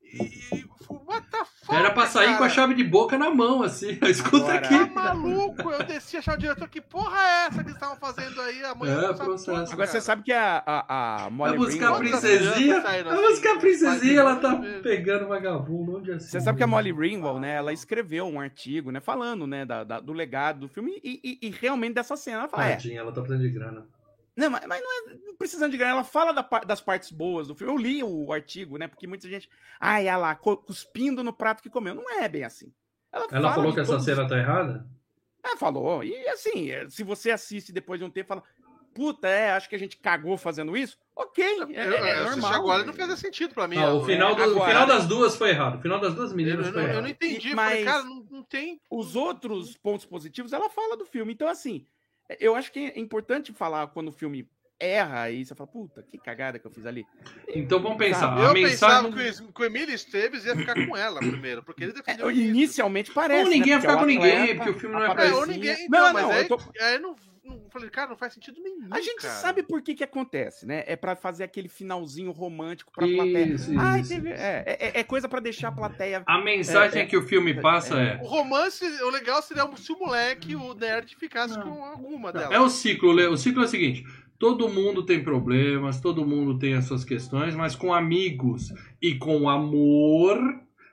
[0.02, 0.66] E.
[0.88, 1.74] What the fuck?
[1.74, 2.48] Era pra sair com a cara?
[2.50, 3.98] chave de boca na mão, assim.
[4.08, 4.86] Escuta Agora- aqui.
[4.94, 5.70] Tá maluco?
[5.70, 6.66] Eu desci a chave diretor.
[6.66, 8.64] Que porra é essa que eles estavam fazendo aí?
[8.64, 9.44] A É, não sabe processo.
[9.44, 10.00] tudo, Agora você cara.
[10.00, 12.80] sabe que a, a, a Molly Vai buscar a Ringwald- princesinha.
[12.80, 13.20] Vai assim?
[13.28, 15.98] buscar a princesinha, ela tá pegando vagabundo.
[15.98, 16.28] Onde é assim?
[16.28, 19.84] Você sabe que a Molly Ringwald, né, ela escreveu um artigo, né, falando, né, da,
[19.84, 22.38] da- do legado do filme e, e- e realmente dessa cena.
[22.38, 23.86] Ela fala, é, Tadinha, ela tá precisando de grana.
[24.38, 25.92] Não, mas, mas não é não precisando de grana.
[25.94, 27.72] Ela fala da das partes boas do filme.
[27.72, 28.86] Eu li o artigo, né?
[28.86, 29.48] Porque muita gente.
[29.80, 31.94] Ai, ela lá, cuspindo no prato que comeu.
[31.94, 32.72] Não é bem assim.
[33.10, 34.86] Ela fala falou de que essa cena tá errada?
[35.44, 36.04] É, falou.
[36.04, 38.42] E assim, é, se você assiste depois de um tempo, fala.
[38.94, 40.98] Puta, é, acho que a gente cagou fazendo isso.
[41.14, 42.54] Ok, é, Eu, é eu assisti normal.
[42.54, 43.76] agora não fez sentido pra mim.
[43.76, 45.78] Ah, o final, do- o agora- final das duas foi errado.
[45.78, 47.02] O final das duas meninas eu foi não, eu errado.
[47.04, 47.54] não entendi.
[47.54, 48.80] Mas- Falei, cara, não, não tem.
[48.90, 51.32] Os outros pontos positivos, ela fala do filme.
[51.32, 51.86] Então, assim,
[52.40, 54.48] eu acho que é importante falar quando o filme
[54.80, 57.04] erra e você fala, puta, que cagada que eu fiz ali.
[57.48, 58.38] Então vamos pensar.
[58.38, 59.42] Eu a pensava mensagem.
[59.42, 62.32] que o que o Emílio Esteves ia ficar com ela primeiro, porque ele defendeu É,
[62.34, 63.44] inicialmente parece.
[63.44, 63.74] Ou ninguém né?
[63.76, 65.34] ia ficar com ninguém, porque o filme não é É, isso.
[65.34, 65.86] ou patricinha- ninguém.
[65.86, 67.16] Então, Não, mas não, aí, eu tô- aí eu não,
[67.48, 68.88] não falei, cara, não faz sentido nenhum.
[68.90, 69.34] A gente cara.
[69.34, 70.84] sabe por que que acontece, né?
[70.86, 73.44] É pra fazer aquele finalzinho romântico pra plateia.
[73.54, 74.10] Isso, Ai, isso.
[74.14, 76.22] teve- é, é- é coisa pra deixar a plateia.
[76.26, 78.20] A mensagem É, é, que o filme passa é.
[78.22, 81.62] O romance, o legal seria se o moleque, o nerd, ficasse Não.
[81.62, 82.50] com alguma delas.
[82.52, 83.12] É o ciclo.
[83.32, 84.04] O ciclo é o seguinte:
[84.38, 89.48] todo mundo tem problemas, todo mundo tem as suas questões, mas com amigos e com
[89.48, 90.38] amor,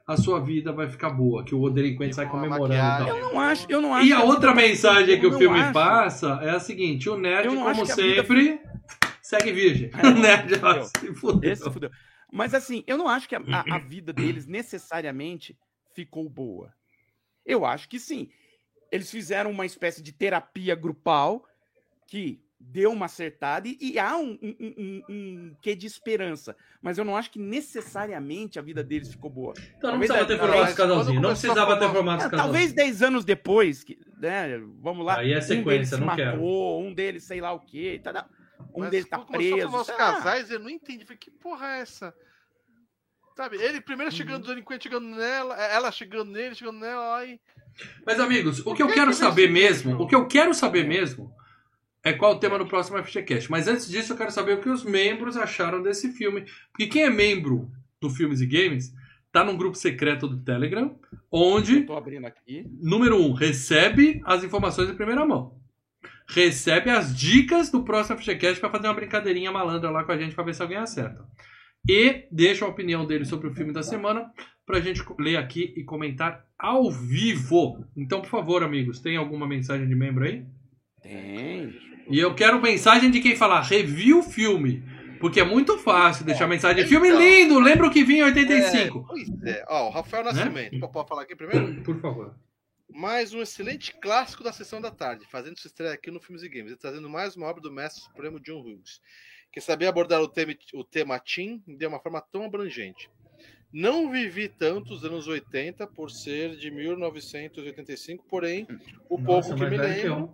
[0.08, 1.44] a sua vida vai ficar boa.
[1.44, 2.78] Que o delinquente sai comemorando e
[3.08, 3.08] tal.
[3.18, 4.08] Eu não acho, eu não acho.
[4.08, 5.74] E a outra mensagem que o filme acho.
[5.74, 8.62] passa é a seguinte: o nerd, como a vida sempre,
[9.22, 9.90] segue virgem.
[9.94, 10.84] É, o nerd ó, fudeu.
[10.86, 11.52] se fudeu.
[11.52, 11.90] Esse fudeu.
[12.32, 15.58] Mas assim, eu não acho que a, a- a vida deles necessariamente
[15.96, 16.74] ficou boa.
[17.46, 18.30] Eu acho que sim.
[18.92, 21.44] Eles fizeram uma espécie de terapia grupal
[22.08, 26.56] que deu uma acertada e, e há um, um, um, um quê de esperança.
[26.82, 29.54] Mas eu não acho que necessariamente a vida deles ficou boa.
[29.78, 31.16] Então não Talvez precisava ter é- formado esse casalzinho.
[31.18, 32.54] quando Não precisava ter formado É, esse casalzinho.
[32.54, 35.20] talvez 10 anos depois, que, né, vamos lá.
[35.20, 36.42] Aí é um sequência, se não matou, quero.
[36.88, 38.00] um deles sei lá o quê.
[38.04, 38.30] Tá, tá.
[38.74, 39.68] um Mas deles tá preso.
[39.76, 41.06] os casais, eu não entendi.
[41.06, 42.14] Falei, que porra é essa?
[43.38, 44.18] Sabe, ele primeiro Uhum.
[44.18, 47.40] chegando, o delinquente chegando nela, ela chegando nele, chegando nela, aí.
[48.06, 51.30] Mas, amigos, o que eu que quero saber mesmo, o que eu quero saber mesmo
[52.06, 53.50] é qual o tema do próximo FGCast.
[53.50, 56.46] Mas antes disso, eu quero saber o que os membros acharam desse filme.
[56.72, 58.94] Porque quem é membro do Filmes e Games
[59.32, 60.98] tá num grupo secreto do Telegram,
[61.32, 62.64] onde, Eu tô abrindo aqui.
[62.80, 65.60] número um, recebe as informações em primeira mão.
[66.30, 70.36] Recebe as dicas do próximo FGCast para fazer uma brincadeirinha malandra lá com a gente
[70.36, 71.26] para ver se alguém acerta.
[71.90, 74.32] E deixa a opinião dele sobre o filme da semana
[74.66, 77.84] pra gente ler aqui e comentar ao vivo.
[77.98, 80.46] Então, por favor, amigos, tem alguma mensagem de membro aí?
[81.02, 81.74] Tem.
[82.08, 84.84] E eu quero mensagem de quem falar review o filme.
[85.20, 86.86] Porque é muito fácil deixar mensagem.
[86.86, 87.20] Filme então.
[87.20, 89.00] lindo, lembra o que vinha em 85.
[89.00, 89.66] É, pois é.
[89.68, 90.32] Ó, o Rafael Né?
[90.32, 90.92] Nascimento.
[90.92, 91.82] Pode falar aqui primeiro?
[91.84, 92.36] Por favor.
[92.90, 96.50] Mais um excelente clássico da sessão da tarde, fazendo sua estreia aqui no Filmes e
[96.50, 99.02] Games e trazendo mais uma obra do mestre supremo John Hughes,
[99.52, 103.10] que sabia abordar o tema, o tema teen de uma forma tão abrangente.
[103.74, 108.66] Não vivi tanto os anos 80 por ser de 1985, porém,
[109.10, 110.34] o pouco que me lembro.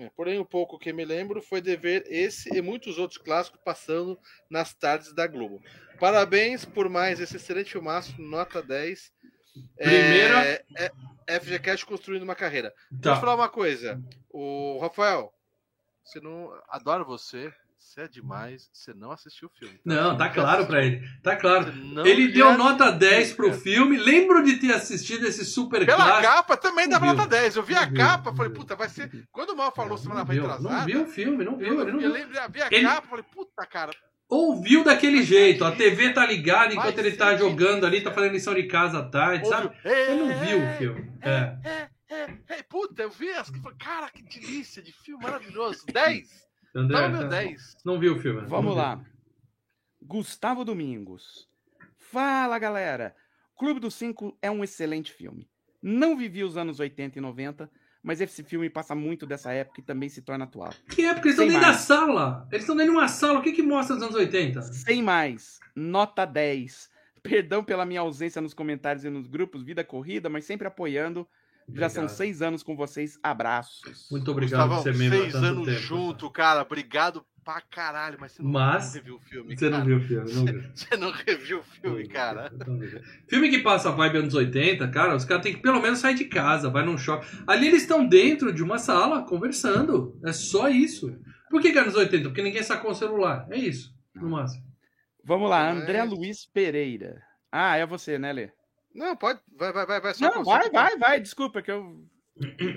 [0.00, 3.60] É, porém o pouco que me lembro foi de ver esse e muitos outros clássicos
[3.64, 4.18] passando
[4.48, 5.62] nas tardes da Globo.
[5.98, 9.12] Parabéns por mais esse excelente filmaço, nota 10.
[9.76, 10.64] Primeira- É,
[11.26, 12.72] é, FGCast construindo uma carreira.
[12.90, 13.20] Deixa eu Tá.
[13.20, 14.00] falar uma coisa.
[14.30, 15.32] O Rafael,
[16.04, 16.50] você não.
[16.68, 17.52] Adoro você.
[17.80, 18.68] Você é demais.
[18.72, 19.80] Você não assistiu o filme.
[19.84, 21.02] Não, tá claro pra ele.
[21.22, 21.72] Tá claro.
[22.06, 23.60] Ele deu nota 10 pro cara.
[23.60, 23.96] filme.
[23.96, 26.22] Lembro de ter assistido esse super Pela clássico.
[26.34, 27.56] capa também dava nota 10.
[27.56, 29.10] Eu vi a Não viu, capa, falei, puta, vai ser.
[29.32, 30.74] Quando o Mal falou semana Não viu, retrasada.
[30.78, 31.68] não viu o filme, não viu.
[31.68, 32.12] Eu, Ele não eu viu.
[32.12, 33.90] lembro, vi a Ele- capa, falei, puta, cara.
[34.28, 35.64] Ouviu daquele jeito.
[35.64, 38.62] A TV tá ligada enquanto Faz ele tá sentido, jogando ali, tá fazendo lição de
[38.68, 39.66] casa à tarde, sabe?
[39.66, 39.80] Ouviu?
[39.92, 41.12] É, Ele não viu o filme.
[41.22, 41.56] É.
[41.64, 45.84] É, é, é, puta, eu vi as cara, que delícia de filme maravilhoso.
[45.92, 46.28] 10.
[46.74, 47.76] André, Tava meu tá- 10.
[47.84, 48.42] não viu o filme.
[48.42, 48.46] né?
[48.48, 48.82] Vamos viu.
[48.82, 49.04] lá.
[50.02, 51.48] Gustavo Domingos.
[51.96, 53.14] Fala, galera.
[53.56, 55.48] Clube dos Cinco é um excelente filme.
[55.82, 57.70] Não vivi os anos 80 e 90,
[58.02, 60.72] mas esse filme passa muito dessa época e também se torna atual.
[60.88, 61.28] Que época?
[61.28, 62.48] Eles estão dentro da sala.
[62.50, 63.38] Eles estão dentro de uma sala.
[63.38, 64.62] O que que mostra nos anos 80?
[64.62, 66.88] Sem mais, nota 10.
[67.22, 71.28] Perdão pela minha ausência nos comentários e nos grupos, vida corrida, mas sempre apoiando.
[71.74, 73.18] Já são seis anos com vocês.
[73.22, 74.08] Abraços.
[74.10, 75.78] Muito obrigado por Gustavão, ser membro seis anos tempo.
[75.78, 76.62] junto, cara.
[76.62, 79.56] Obrigado pra caralho, mas você não, Mas não reviu o filme.
[79.56, 79.84] Você não cara.
[79.84, 80.62] viu o filme, não viu.
[80.74, 82.52] Você não reviu o filme, cara.
[83.28, 86.14] Filme que passa a vibe anos 80, cara, os caras têm que pelo menos sair
[86.14, 87.26] de casa, vai num shopping.
[87.46, 90.18] Ali eles estão dentro de uma sala conversando.
[90.24, 91.16] É só isso.
[91.50, 92.28] Por que, que é anos 80?
[92.28, 93.46] Porque ninguém sacou o celular.
[93.50, 94.62] É isso, no máximo.
[95.24, 97.20] Vamos lá, Mas- André Luiz Pereira.
[97.50, 98.50] Ah, é você, né, Lê?
[98.94, 99.40] Não, pode.
[99.56, 100.00] Vai, vai, vai.
[100.00, 101.20] vai só Não, vai, vai, vai.
[101.20, 102.04] Desculpa que eu.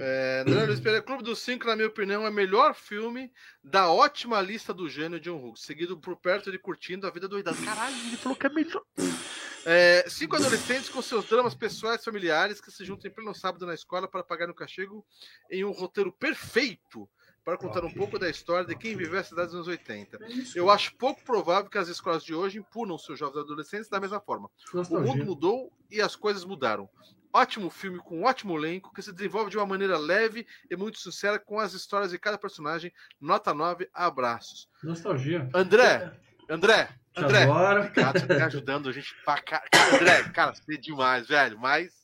[0.02, 3.32] É, André Luiz Pereira, Clube dos Cinco, na minha opinião, é o melhor filme
[3.64, 7.56] da ótima lista do gênio John Hughes, seguido por perto de Curtindo a Vida Doidada.
[7.64, 8.84] Caralho, ele falou que é melhor.
[9.66, 13.66] É, cinco adolescentes com seus dramas pessoais e familiares que se juntam em pleno sábado
[13.66, 15.06] na escola para pagar o castigo
[15.50, 17.10] em um roteiro perfeito
[17.44, 20.18] para contar um pouco da história de quem viveu a cidade dos anos 80.
[20.56, 24.20] Eu acho pouco provável que as escolas de hoje impunam seus jovens adolescentes da mesma
[24.20, 24.50] forma.
[24.74, 26.90] O mundo mudou e as coisas mudaram.
[27.36, 31.00] Ótimo filme com um ótimo elenco que se desenvolve de uma maneira leve e muito
[31.00, 32.94] sincera com as histórias de cada personagem.
[33.20, 34.70] Nota 9, abraços.
[34.84, 35.50] Nostalgia.
[35.54, 36.14] André,
[36.50, 37.44] André, André.
[37.44, 37.82] adoro.
[37.82, 39.70] Obrigado, você tá ajudando a gente pra caralho.
[39.72, 42.03] Cara, André, cara, você é demais, velho, mas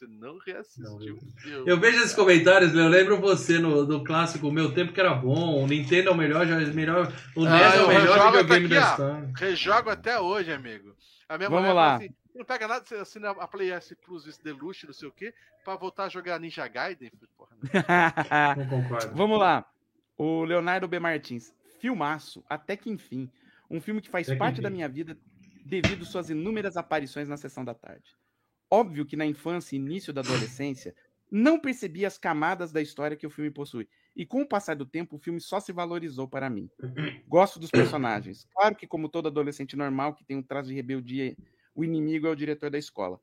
[0.00, 1.68] você não reassistiu o filme.
[1.70, 5.14] Eu vejo esses comentários, eu lembro você no, do clássico O Meu Tempo Que Era
[5.14, 7.88] Bom, o Nintendo é o melhor, já é o melhor o Ah, NES é o
[7.88, 9.32] melhor videogame até da história.
[9.36, 10.94] Rejogo até hoje, amigo.
[11.28, 11.96] A minha Vamos mulher lá.
[11.96, 15.12] assim, não pega nada, você assina a Play S Plus esse Deluxe, não sei o
[15.12, 17.12] quê, pra voltar a jogar Ninja Gaiden.
[17.36, 18.64] Porra, não.
[18.64, 19.14] Não concordo.
[19.14, 19.66] Vamos lá.
[20.16, 20.98] O Leonardo B.
[20.98, 21.52] Martins.
[21.78, 23.30] Filmaço, até que enfim.
[23.70, 24.62] Um filme que faz Até que parte enfim.
[24.62, 25.16] da minha vida
[25.64, 28.16] devido suas inúmeras aparições na sessão da tarde.
[28.70, 30.94] Óbvio que na infância e início da adolescência,
[31.30, 33.88] não percebi as camadas da história que o filme possui.
[34.16, 36.68] E com o passar do tempo, o filme só se valorizou para mim.
[37.26, 38.46] Gosto dos personagens.
[38.52, 41.36] Claro que, como todo adolescente normal que tem um traço de rebeldia,
[41.74, 43.20] o inimigo é o diretor da escola.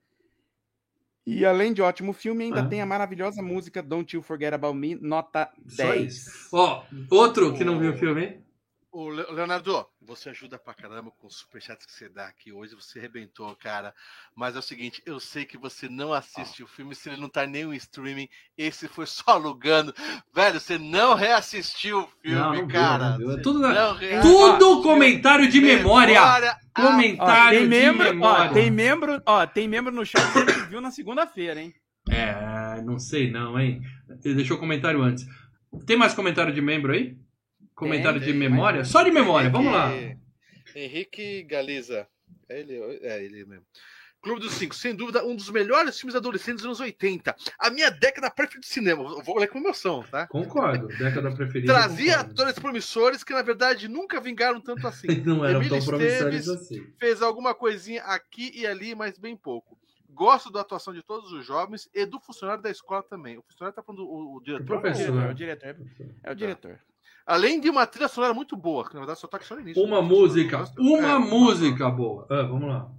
[1.26, 2.68] E além de ótimo filme, ainda Ah.
[2.68, 6.14] tem a maravilhosa música Don't You Forget About Me, nota Só 10.
[6.15, 6.49] isso.
[6.53, 8.41] Ó, outro que não viu o filme?
[8.90, 12.74] Ô, Le- Leonardo, você ajuda pra caramba com os superchats que você dá aqui hoje.
[12.74, 13.94] Você arrebentou, cara.
[14.36, 17.30] Mas é o seguinte, eu sei que você não assiste o filme se ele não
[17.30, 18.30] tá nem no streaming.
[18.58, 19.94] Esse foi só alugando.
[20.34, 23.10] Velho, você não reassistiu o filme, Não, não viu, cara.
[23.12, 23.32] não viu.
[23.32, 24.58] É Você tudo.
[24.58, 26.22] Tudo comentário de memória.
[26.78, 28.52] Ó, Comentário tem de membro, memória.
[28.52, 31.74] ó, tem membro, ó, tem membro no chat que viu na segunda-feira, hein?
[32.10, 33.82] É, não sei não, hein?
[34.24, 35.26] Ele deixou comentário antes.
[35.86, 37.18] Tem mais comentário de membro aí?
[37.78, 38.80] Comentário Tem, de tem, memória?
[38.80, 39.94] mas- Só de memória, vamos lá.
[39.94, 40.18] Henrique-
[40.76, 42.08] Henrique Galiza.
[42.49, 43.66] É ele, é ele mesmo.
[44.20, 47.36] Clube dos Cinco, sem dúvida, um dos melhores filmes adolescentes dos anos 80.
[47.60, 49.04] A minha década preferida de cinema.
[49.04, 50.26] Eu Vou ler com emoção, tá?
[50.28, 51.72] Concordo, década preferida.
[51.72, 52.32] Trazia concordo.
[52.41, 55.06] atores promissores que, na verdade, nunca vingaram tanto assim.
[55.24, 56.94] Não eram Emílio tão promissores Esteves assim.
[56.99, 59.78] Fez alguma coisinha aqui e ali, mas bem pouco.
[60.10, 63.38] Gosto da atuação de todos os jovens e do funcionário da escola também.
[63.38, 64.64] O funcionário tá falando o, o diretor.
[64.64, 65.22] O professor.
[65.24, 65.76] É o diretor,
[66.24, 66.80] é o diretor.
[67.28, 69.84] Além de uma trilha sonora muito boa, que na verdade só tá só no início.
[69.84, 70.08] Uma né?
[70.08, 71.20] música, uma é.
[71.20, 72.26] música boa.
[72.30, 72.90] Ah, vamos lá.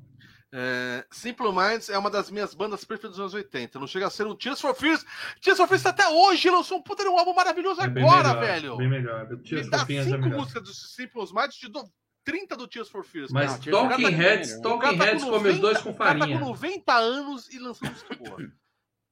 [0.52, 3.78] É, Simple Minds é uma das minhas bandas preferidas dos anos 80.
[3.78, 5.04] Não chega a ser um Tears for Fears.
[5.40, 8.40] Tears for Fears até hoje lançou um puta de um álbum maravilhoso É agora, melhor,
[8.40, 8.76] velho.
[8.76, 9.28] Bem melhor.
[9.28, 11.90] Me dá Fofinhas é cinco músicas dos Simple Minds, te dou
[12.24, 13.30] 30 do Tears for Fears.
[13.30, 15.78] Mas Tears for Talking Fears é Heads, Talking cara tá Heads com come os dois
[15.78, 16.38] 90 com O cara tá farinha.
[16.38, 18.36] com 90 anos e lançou música boa.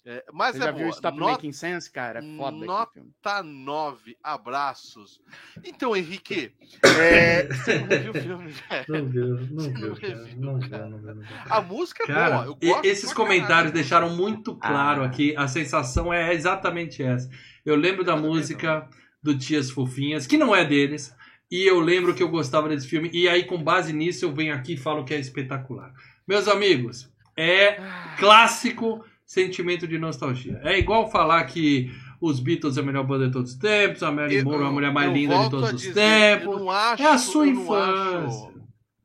[0.09, 0.91] É, mas Você é já viu boa.
[0.91, 2.21] Stop Nota Making Sense, cara?
[2.21, 3.65] É foda Nota- aquele filme.
[3.65, 4.17] 9.
[4.23, 5.21] Abraços.
[5.65, 6.53] Então, Henrique,
[7.01, 8.85] é, você não viu o filme, velho.
[8.89, 10.15] Não viu, não viu, não cara.
[10.15, 11.27] reviu, Não viu, não viu, não viu.
[11.51, 12.47] A música é Cara, boa.
[12.63, 13.73] Eu gosto esses comentários caralho.
[13.75, 15.07] deixaram muito claro Ah.
[15.07, 15.35] aqui.
[15.37, 17.29] A sensação é exatamente essa.
[17.65, 18.89] Eu lembro da música
[19.21, 21.13] do Tias Fofinhas, que não é deles.
[21.51, 23.11] E eu lembro que eu gostava desse filme.
[23.13, 25.93] E aí, com base nisso, eu venho aqui e falo que é espetacular.
[26.29, 27.81] Meus amigos, é
[28.19, 30.61] clássico sentimento de nostalgia.
[30.65, 31.91] É igual falar que
[32.21, 34.71] os Beatles é a melhor banda de todos os tempos, a Marilyn Monroe é a
[34.71, 36.67] mulher mais linda de todos a os dizer, tempos.
[36.69, 38.27] acho, É a sua infância.
[38.27, 38.57] acho-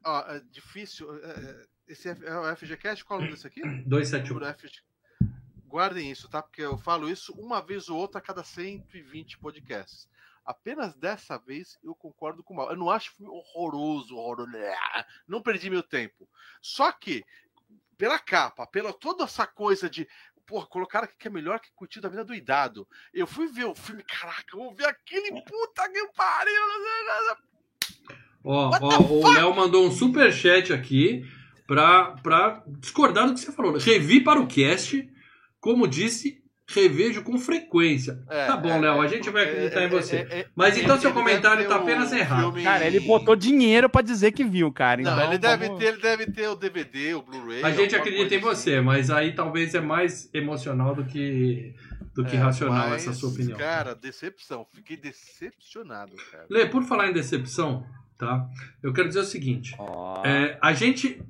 [0.06, 1.14] Ó, é difícil.
[1.16, 3.04] é, é, Esse é é o FGCast?
[3.04, 3.62] Qual é o nome desse aqui?
[3.86, 4.34] 271.
[4.36, 4.80] Número FG.
[5.68, 6.42] Guardem isso, tá?
[6.42, 10.08] Porque eu falo isso uma vez ou outra a cada 120 podcasts.
[10.46, 12.70] Apenas dessa vez eu concordo com o Mal.
[12.72, 14.52] Eu não acho horroroso, horroroso.
[15.28, 16.28] Não perdi meu tempo.
[16.62, 17.24] Só que,
[18.02, 20.08] pela capa, pela toda essa coisa de.
[20.48, 22.88] Porra, colocaram aqui que é melhor que curtir da vida do idado.
[23.14, 26.54] Eu fui ver o filme, caraca, eu vou ver aquele puta que pariu.
[28.44, 31.24] Ó, What ó, o Léo mandou um super chat aqui
[31.68, 33.78] pra, pra discordar do que você falou.
[33.78, 35.08] Revi para o cast,
[35.60, 36.41] como disse,
[36.74, 38.20] revejo com frequência.
[38.30, 40.16] É, tá bom, é, Léo, a é, gente vai acreditar é, em você.
[40.18, 42.42] é, é, Mas então seu comentário tá apenas errado.
[42.44, 45.02] filme- Cara, ele botou dinheiro pra dizer que viu, cara.
[45.02, 47.64] Não, Então, ele deve vamos- ter, ele deve ter o DVD, o Blu-ray.
[47.64, 48.46] A gente acredita em assim.
[48.46, 51.74] você, mas aí talvez é mais emocional do que,
[52.14, 53.58] do que É, racional mas, essa sua opinião.
[53.58, 54.66] Cara, decepção.
[54.74, 56.46] Fiquei decepcionado, cara.
[56.50, 57.86] Lê, por falar em decepção,
[58.18, 58.46] tá?
[58.82, 59.76] Eu quero dizer o seguinte.
[59.78, 60.22] Ó.
[60.26, 61.22] É, a gente.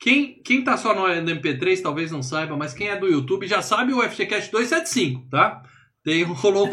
[0.00, 3.60] Quem, quem tá só no MP3 talvez não saiba, mas quem é do YouTube já
[3.60, 5.62] sabe o FGCast 275, tá?
[6.02, 6.66] Tem, rolou,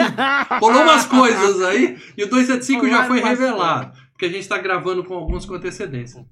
[0.61, 3.91] rolou umas coisas aí e o 275 já foi revelado.
[4.13, 6.25] Porque a gente tá gravando com alguns com antecedência.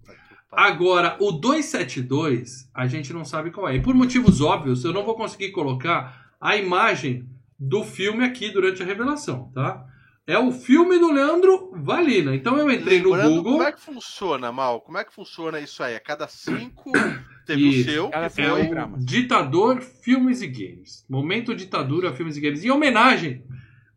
[0.49, 3.75] Agora, o 272, a gente não sabe qual é.
[3.75, 7.27] E por motivos óbvios, eu não vou conseguir colocar a imagem
[7.59, 9.85] do filme aqui durante a revelação, tá?
[10.27, 12.35] É o filme do Leandro Valina.
[12.35, 13.51] Então eu entrei no Lembrando Google.
[13.53, 14.81] Como é que funciona, Mal?
[14.81, 15.95] Como é que funciona isso aí?
[15.95, 16.91] A cada cinco
[17.45, 17.89] teve Isso.
[17.89, 18.09] o seu.
[18.09, 18.97] Cada É o.
[18.97, 21.05] Ditador Filmes e Games.
[21.07, 22.63] Momento Ditadura Filmes e Games.
[22.63, 23.43] Em homenagem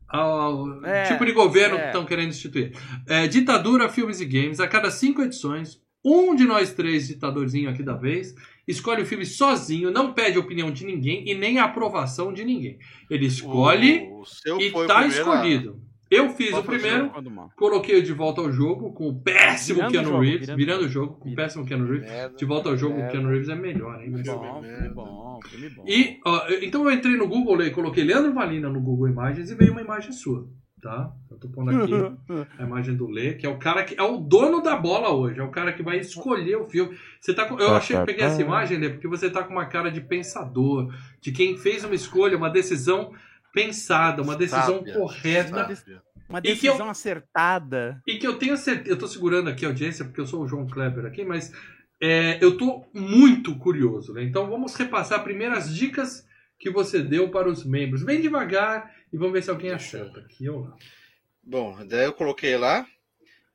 [0.07, 1.81] ao É, tipo de governo é.
[1.81, 2.73] que estão querendo instituir.
[3.07, 4.61] É, ditadura Filmes e Games.
[4.61, 8.35] A cada cinco edições, um de nós três, ditadorzinho aqui da vez,
[8.67, 12.79] escolhe o filme sozinho, não pede opinião de ninguém e nem a aprovação de ninguém.
[13.11, 15.81] Ele escolhe O, o seu e tá a- escolhido.
[16.11, 17.53] Eu fiz Qual o o primeiro, mal.
[17.55, 20.59] coloquei o de volta ao jogo com o péssimo Virando o Keanu jogo, Reeves, virando
[20.59, 22.11] virando o o jogo com o péssimo Keanu Reeves.
[22.11, 22.37] Merda.
[22.37, 23.09] De volta ao jogo, o.
[23.09, 24.11] Keanu Reeves é melhor, hein?
[24.11, 25.85] Bom, filme bom, filme bom.
[25.87, 29.55] E, ó, então eu entrei no Google e coloquei Leandro Valina no Google Imagens e
[29.55, 30.49] veio uma imagem sua,
[30.81, 31.13] tá?
[31.31, 31.93] Eu tô pondo aqui
[32.59, 35.39] a imagem do Lê, que é o cara que é o dono da bola hoje,
[35.39, 36.97] é o cara que vai escolher o filme.
[37.21, 39.91] Você tá com, eu achei, peguei essa imagem, Lê, porque você tá com uma cara
[39.91, 40.91] de pensador,
[41.21, 43.13] de quem fez uma escolha, uma decisão
[43.67, 45.49] pensada, uma decisão Sábia, correta.
[45.75, 46.03] sábia.
[46.29, 48.03] Uma E que eu- decisão acertada.
[48.07, 50.47] E que eu tenho certeza, eu tô segurando aqui a audiência porque eu sou o
[50.49, 51.53] João Kleber aqui, mas
[52.01, 54.23] é, eu tô muito curioso, né?
[54.23, 56.27] Então vamos repassar primeiras dicas
[56.59, 60.49] que você deu para os membros, bem devagar, e vamos ver se alguém acerta aqui
[60.49, 60.75] ou lá.
[61.43, 62.85] Bom, daí eu coloquei lá.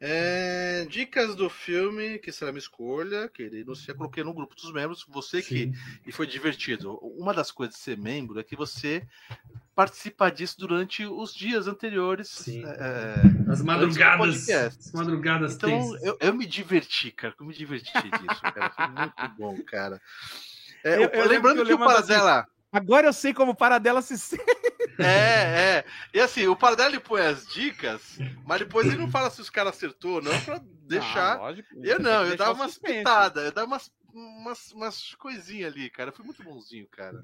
[0.06, 3.72] É, dicas do filme, que será minha escolha, querido.
[3.88, 5.06] Eu coloquei no grupo dos membros.
[5.08, 5.68] Você que.
[5.68, 5.74] Sim.
[6.06, 6.98] E foi divertido.
[7.02, 9.02] Uma das coisas de ser membro é que você
[9.74, 12.28] participa disso durante os dias anteriores.
[12.28, 12.64] Sim.
[12.66, 13.16] é,
[13.52, 16.04] As madrugadas, as madrugadas Então, tensas.
[16.04, 17.34] eu, eu me diverti, cara.
[17.40, 18.70] Eu me diverti disso, cara.
[18.72, 20.02] Foi muito bom, cara.
[20.84, 22.48] É, Eu- eu lembrando que eu que o lembro assim, Paradela.
[22.74, 24.44] Agora eu sei como o Paradela se sente.
[25.00, 25.86] É, é.
[26.14, 29.50] E assim, o Paradela ele põe as dicas, mas depois ele não fala se os
[29.50, 31.38] caras acertou ou não, pra deixar.
[31.38, 31.70] Ah, lógico.
[31.84, 36.10] eu não, eu dava umas pitadas, eu dava umas, umas, umas coisinhas ali, cara.
[36.10, 37.22] Eu fui muito bonzinho, cara.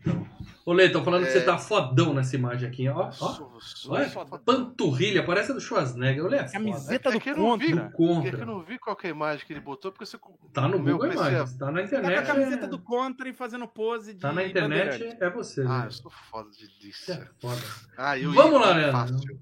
[0.66, 1.34] Ô, Lê, estão falando que É.
[1.34, 3.08] você tá fodão nessa imagem aqui, ó.
[3.08, 3.12] ó.
[3.12, 4.38] Sou- sou Olha, foda.
[4.40, 6.26] panturrilha, parece a do Schwarzenegger.
[6.26, 6.52] Olha, é.
[6.52, 7.76] Camiseta É do que eu não vi, contra.
[7.76, 8.46] do É que eu contra.
[8.46, 10.18] não vi qual que é a imagem que ele botou, porque você.
[10.54, 12.26] Tá no meu Google PC é- Imagens, tá na Tá com a internet.
[12.28, 14.20] camiseta é- do contra e fazendo pose de.
[14.20, 15.62] Tá na internet, é você.
[15.68, 15.86] Ah, Lê.
[15.88, 17.28] eu sou foda de Você é disso.
[17.40, 17.62] foda.
[17.98, 19.40] Ah, eu Vamos lá, Leandro.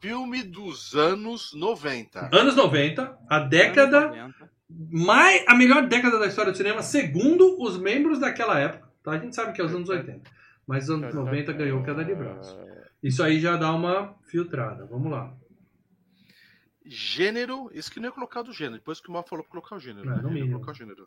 [0.00, 2.30] Filme dos anos 90.
[2.32, 4.49] Anos 90, a década Anos 90.
[4.90, 8.88] Mais a melhor década da história do cinema, segundo os membros daquela época.
[9.02, 9.12] Tá?
[9.12, 10.30] A gente sabe que é os anos 80.
[10.66, 12.58] Mas os anos 90 ganhou queda de braço.
[13.02, 14.84] Isso aí já dá uma filtrada.
[14.86, 15.34] Vamos lá.
[16.84, 19.76] Gênero, isso que não é colocar do gênero, depois que o Mal falou pra colocar
[19.76, 20.08] o gênero.
[20.10, 20.34] É, no né?
[20.34, 20.52] Mínimo.
[20.54, 21.06] colocar o gênero.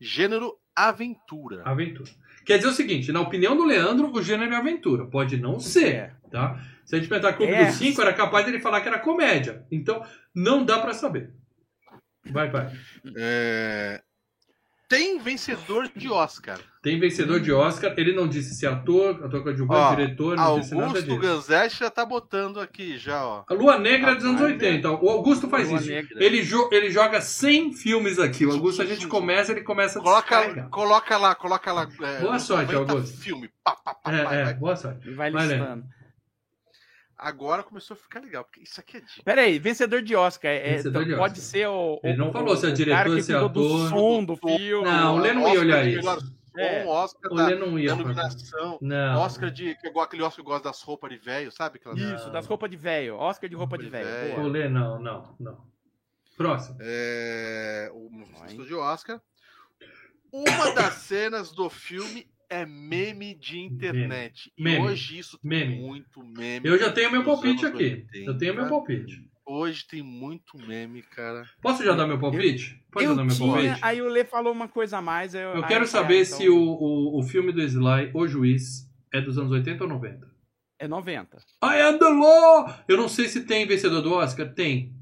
[0.00, 1.62] Gênero aventura.
[1.64, 2.10] Aventura.
[2.44, 5.06] Quer dizer o seguinte, na opinião do Leandro, o gênero é aventura.
[5.06, 6.14] Pode não ser, É.
[6.30, 6.60] tá?
[6.84, 7.66] Se a gente pensar Clube É.
[7.66, 9.64] dos 5, era capaz dele falar que era comédia.
[9.70, 10.04] Então,
[10.34, 11.30] não dá pra saber.
[12.30, 12.70] Vai, vai.
[13.16, 14.00] É,
[14.88, 16.58] Tem vencedor de Oscar.
[16.82, 17.94] Tem vencedor de Oscar.
[17.96, 21.18] Ele não disse se é ator, ator coadjuvante, Ó, diretor, não disse nada Augusto disso.
[21.18, 23.44] Ganzetti já tá botando aqui, já, ó.
[23.48, 24.90] A Lua Negra é dos anos Rapaz, 80.
[24.90, 25.88] O Augusto faz Lua isso.
[25.88, 26.22] Negra.
[26.24, 28.44] Ele, jo- ele joga 100 filmes aqui.
[28.44, 31.88] O Augusto, a gente começa, ele começa a Coloca, coloca lá, coloca lá.
[32.02, 33.16] é, Boa sorte, 90 Augusto.
[33.18, 33.48] Filme.
[33.64, 34.54] Pá, pá, pá, É, é, vai.
[34.54, 35.10] boa sorte.
[35.12, 35.82] Vai Vai, né?
[37.22, 39.22] Agora começou a ficar legal, porque isso aqui é dica.
[39.24, 40.50] Pera aí, vencedor de Oscar.
[40.50, 41.44] é- Vencedor de pode Oscar.
[41.50, 42.00] ser o.
[42.02, 43.88] Ele não o- falou se é o diretor, se é cuidou do ator.
[43.90, 44.84] som do filme.
[44.90, 45.96] Não, o Lê não ia Oscar olhar isso.
[45.98, 46.18] melhor-
[46.54, 46.84] É.
[46.84, 48.78] Ou um Oscar O da, Lê não ia da iluminação.
[48.82, 49.20] Não.
[49.22, 49.74] Oscar de.
[49.76, 51.78] Que é igual aquele Oscar que gosta das roupas de velho, sabe?
[51.78, 51.98] Aquelas...
[51.98, 53.14] Isso, das roupas de velho.
[53.16, 54.40] Oscar de roupa de Roupa de velho.
[54.42, 55.58] O Lê, não, não, não.
[56.36, 56.76] Próximo.
[56.80, 58.10] É, o.
[58.46, 59.20] Estúdio de Oscar.
[60.30, 64.52] Uma das cenas do filme é meme de internet.
[64.56, 64.84] E Meme.
[64.84, 65.76] hoje isso tem Meme.
[65.80, 66.68] muito meme.
[66.68, 67.84] Eu já tenho meu palpite aqui.
[67.84, 68.18] 80.
[68.30, 69.30] Eu tenho meu palpite.
[69.44, 71.44] Hoje tem muito meme, cara.
[71.60, 72.80] Posso já dar meu palpite?
[72.92, 73.78] Pode eu dar meu tinha, palpite?
[73.82, 75.34] aí o Lê falou uma coisa a mais.
[75.34, 78.88] Eu, Eu quero falei, saber se então o, o, o filme do Sly, O Juiz,
[79.12, 80.30] é dos anos 80 ou 90.
[80.78, 81.36] É 90.
[81.64, 82.66] I am the law!
[82.88, 84.52] Eu não sei se tem vencedor do Oscar.
[84.54, 84.94] Tem.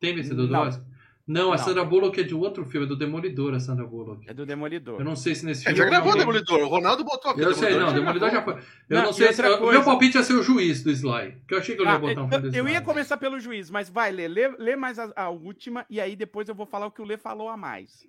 [0.00, 0.60] Tem vencedor do Não.
[0.62, 0.84] Oscar?
[1.26, 1.64] Não, a Não.
[1.64, 4.28] Sandra Bullock é de outro filme, é do Demolidor, a Sandra Bullock.
[4.28, 5.00] É do Demolidor.
[5.00, 5.78] Eu não sei se nesse É, filme.
[5.78, 6.60] já gravou o Demolidor.
[6.60, 7.40] O Ronaldo botou aqui.
[7.40, 8.54] Eu sei, não, já Demolidor já foi.
[8.54, 8.60] Eu
[8.98, 9.40] não, Não, sei se.
[9.40, 11.40] O meu coisa- palpite ia ser o juiz do Sly.
[11.48, 13.40] Que eu achei que eu ia Ah, botar um filme do eu, ia começar pelo
[13.40, 14.28] juiz, mas vai, Lê.
[14.28, 17.06] Lê, lê mais a, a última e aí depois eu vou falar o que o
[17.06, 18.06] Lê falou a mais.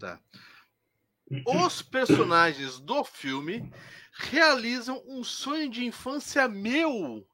[0.00, 0.18] Tá.
[1.46, 3.70] Os personagens do filme
[4.12, 7.24] realizam um sonho de infância meu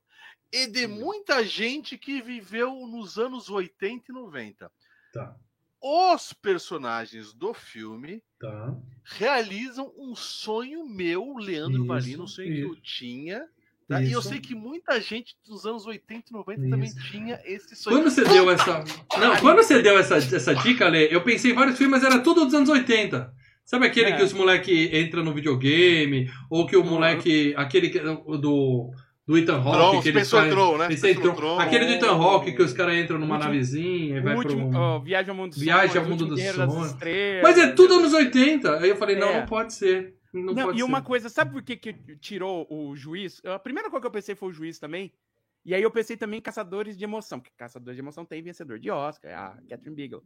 [0.52, 4.70] e de muita gente que viveu nos anos 80 e 90.
[5.12, 5.36] Tá.
[5.80, 8.74] Os personagens do filme Tá.
[9.05, 12.82] realizam um sonho meu, Leandro Isso, Valino, um sonho que eu isso.
[12.82, 13.44] tinha.
[13.89, 14.01] tá?
[14.01, 14.28] E eu Isso.
[14.28, 17.10] sei que muita gente dos anos 80 e 90 também Isso.
[17.10, 17.97] tinha esse sonho.
[17.98, 18.84] Quando você deu essa.
[19.18, 22.22] Não, quando você deu essa, essa dica, Lê, eu pensei em vários filmes, mas era
[22.22, 23.32] tudo dos anos 80.
[23.64, 24.16] Sabe aquele É.
[24.16, 26.30] que os moleque entra no videogame?
[26.51, 27.55] Ou que o moleque.
[27.56, 28.90] Aquele do.
[29.27, 30.89] Do Ethan Hawke, que eles Spencer fazem- Tron, né?
[31.15, 31.35] Tron.
[31.35, 31.59] Tron.
[31.61, 34.78] Aquele do Ethan Hawke, que os caras entram numa Último- navezinha e vai último, pro.
[34.78, 36.90] ó, Viagem ao Mundo dos Viagem ao Mundo Sonhos.
[36.90, 37.43] Estrelas.
[37.43, 38.78] Mas é tudo anos 80.
[38.78, 39.40] Aí eu falei, não, É.
[39.40, 40.16] não pode ser.
[40.35, 40.85] Não, Não, pode e ser.
[40.85, 43.40] uma coisa, sabe por que, que tirou o juiz?
[43.44, 45.12] A primeira coisa que eu pensei foi o juiz também.
[45.65, 48.81] E aí eu pensei também em Caçadores de Emoção, porque Caçadores de Emoção tem vencedor
[48.81, 50.24] de Oscar, a Catherine Bigelow.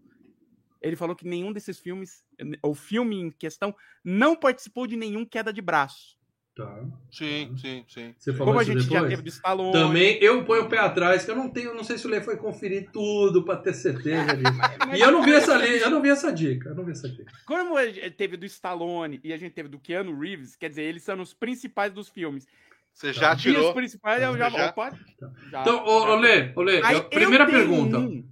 [0.80, 2.24] Ele falou que nenhum desses filmes,
[2.62, 6.15] o filme em questão, não participou de nenhum queda de braço.
[6.56, 6.82] Tá.
[7.12, 8.14] Sim, sim, sim.
[8.18, 9.10] Você falou Como a gente já depois?
[9.10, 9.72] teve do Stallone.
[9.72, 12.22] Também eu ponho o pé atrás, que eu não tenho, não sei se o Lê
[12.22, 14.58] foi conferir tudo pra ter certeza disso.
[14.96, 17.10] E eu não vi essa li- eu não vi essa dica, eu não vi essa
[17.10, 17.30] dica.
[17.46, 20.84] Como a gente teve do Stallone e a gente teve do Keanu Reeves, quer dizer,
[20.84, 22.46] eles são os principais dos filmes.
[22.90, 23.74] Você já E os tirou.
[23.74, 24.68] principais eu já, Já?
[24.70, 25.30] opa, Tá.
[25.52, 27.98] já- Então, ô, já- ô Lê, ô Lê, Aí eu- primeira pergunta.
[27.98, 28.26] um.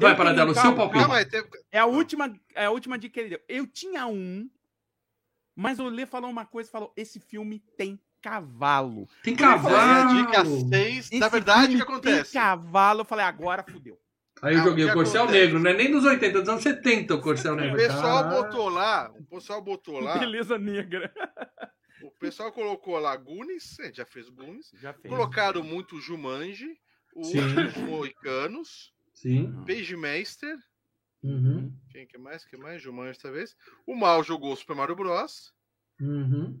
[0.00, 1.04] Vai, Paradelo, o seu palpite.
[1.12, 3.40] Aí, teve- É a última, é a última dica que ele deu.
[3.48, 4.50] Eu tinha um,
[5.58, 9.08] mas o Lê falou uma coisa, falou: esse filme tem cavalo.
[9.22, 10.16] Tem É cavalo.
[10.16, 11.10] dica 6.
[11.18, 12.32] Na verdade, o que acontece?
[12.32, 13.00] Tem cavalo.
[13.00, 13.98] Eu falei: agora fudeu.
[14.40, 15.40] Aí eu Ah, joguei o o Corcel acontece?
[15.44, 17.76] Negro, não é nem dos 80, dos anos 70 o Corcel O Negro.
[17.76, 18.42] pessoal Caralho.
[18.44, 21.12] botou lá, o pessoal botou lá, Beleza negra.
[22.04, 23.16] o pessoal colocou lá
[23.86, 25.12] gente já fez Goonies, Já fez.
[25.12, 26.68] colocaram muito Jumanji,
[27.16, 27.24] o
[27.80, 29.52] Moicanos, Sim.
[29.66, 30.56] Pagemaster,
[31.22, 31.72] Uhum.
[31.90, 32.80] quem que mais, que mais?
[32.80, 33.56] Jumanji dessa vez.
[33.86, 35.52] O Mal jogou Super Mario Bros.
[36.00, 36.60] Uhum.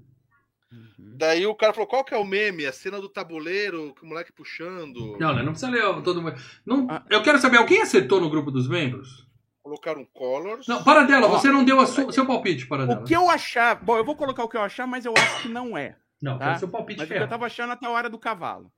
[0.70, 1.14] Uhum.
[1.16, 2.66] Daí o cara falou, qual que é o meme?
[2.66, 5.16] A cena do tabuleiro, que o moleque puxando.
[5.18, 5.42] Não, né?
[5.42, 6.34] Não precisa ler todo mundo.
[6.66, 7.02] Não, Ah.
[7.08, 9.26] eu quero saber, alguém acertou no grupo dos membros?
[9.62, 10.66] Colocaram Colors.
[10.66, 13.00] Não, para dela, você não deu su- seu palpite, para dela.
[13.00, 13.76] O que eu achar.
[13.82, 15.96] Bom, eu vou colocar o que eu achar, mas eu acho que não é.
[16.20, 16.58] Não, Tá?
[16.58, 18.72] seu palpite Mas o que eu tava achando até a hora do cavalo.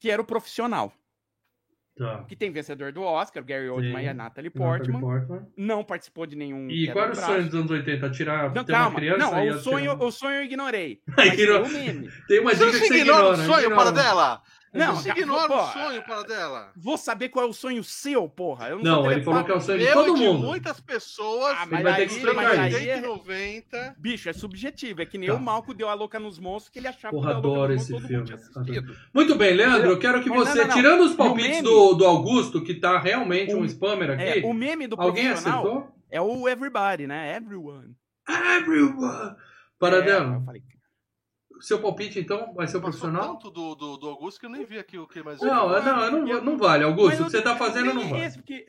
[0.00, 0.92] Que era o profissional.
[1.96, 2.24] Tá.
[2.26, 4.04] Que tem vencedor do Oscar, Gary Oldman Sim.
[4.04, 5.00] e a Natalie Natalie Portman.
[5.00, 5.46] Portman.
[5.56, 6.68] Não participou de nenhum.
[6.68, 8.10] E qual era o sonho dos anos 80?
[8.10, 8.88] Tirar, Não, ter calma.
[8.88, 11.00] uma criança não, o sonho, atirar- o sonho eu ignorei.
[11.16, 11.62] Mas ignorou.
[11.68, 12.10] tem meme.
[12.26, 13.32] Tem uma Você dica não que você ignora ignora.
[13.34, 13.76] o sonho, ignora.
[13.76, 14.42] para dela?
[14.74, 16.72] Não, Você ignora o sonho, para dela.
[16.76, 18.68] Vou saber qual é o sonho seu, porra.
[18.70, 20.46] Eu Não, sou ele falou que é o sonho de todo e de mundo.
[20.46, 21.56] muitas pessoas.
[21.58, 22.60] Ah, Ele mas vai ter aí, que dos anos explicar isso.
[22.60, 23.94] aí 80 é- e 90.
[23.98, 25.02] Bicho, é subjetivo.
[25.02, 25.34] É que nem Tá.
[25.36, 28.08] o Malco deu a louca nos monstros que ele achava Porra, que adoro esse mundo
[28.08, 28.30] filme.
[29.14, 30.74] Muito bem, Leandro, eu quero que Mas não, você, não, não.
[30.74, 34.44] tirando os palpites meme- do, do Augusto, que tá realmente um O- spammer aqui, É,
[34.44, 35.88] o meme do alguém acertou?
[36.10, 37.36] é o everybody, né?
[37.36, 37.94] Everyone.
[38.28, 39.36] Everyone!
[39.78, 40.34] Para É, dela.
[40.36, 40.62] eu falei,
[41.60, 43.32] Seu palpite, então, vai ser o profissional?
[43.34, 45.40] tanto do, do, do Augusto que eu nem vi aqui o que mais.
[45.40, 47.22] Não, não, não, não, não vale, Augusto.
[47.22, 48.24] O que você tá fazendo não é vale.
[48.24, 48.66] Esse porque,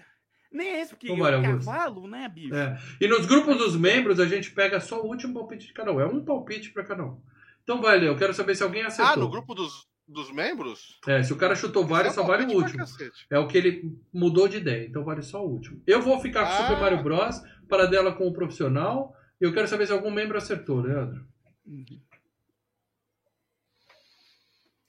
[0.52, 1.66] nem é esse, porque Não o vale, Augusto.
[1.72, 2.56] cavalo, né, bicho?
[2.56, 2.78] É.
[3.02, 6.00] E nos grupos dos membros, a gente pega só o último palpite de cada um.
[6.00, 7.20] É um palpite pra cada um.
[7.64, 8.10] Então vai, Leo.
[8.14, 9.14] Eu quero saber se alguém acertou.
[9.14, 11.00] Ah, no grupo dos, dos membros?
[11.08, 12.86] É, se o cara chutou vários, é só vale o último.
[13.30, 15.82] É o que ele mudou de ideia, então vale só o último.
[15.88, 16.68] Eu vou ficar com Ah.
[16.68, 17.42] Super Mario Bros.
[17.68, 19.14] para dela com o profissional.
[19.42, 21.26] E eu quero saber se algum membro acertou, Leandro.
[21.66, 21.84] Uhum.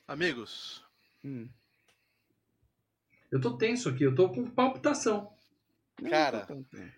[0.08, 0.82] Amigos,
[1.24, 1.48] Hum.
[3.32, 5.28] Eu tô tenso aqui, eu tô com palpitação.
[6.08, 6.46] Cara.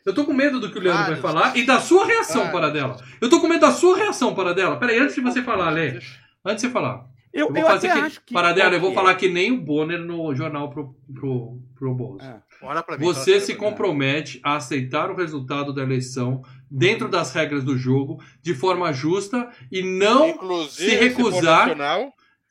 [0.04, 1.20] Eu tô com medo do que o Leandro Vários.
[1.20, 2.52] vai falar e da sua reação Vários.
[2.60, 2.96] para dela.
[3.20, 4.76] Eu tô com medo da sua reação para dela.
[4.78, 5.98] Peraí, antes de você falar, Lê.
[6.44, 7.06] Antes de você falar.
[7.32, 8.06] Eu, Eu vou eu fazer até que.
[8.06, 8.34] acho que.
[8.34, 12.26] Paradela, eu vou que falar que nem o Bonner no jornal pro, pro, pro bolso.
[12.26, 12.42] é?
[12.60, 13.04] Olha pra mim.
[13.04, 18.22] Você fala se compromete a aceitar o resultado da eleição dentro das regras do jogo,
[18.42, 21.74] de forma justa, e não Inclusive, se recusar- Se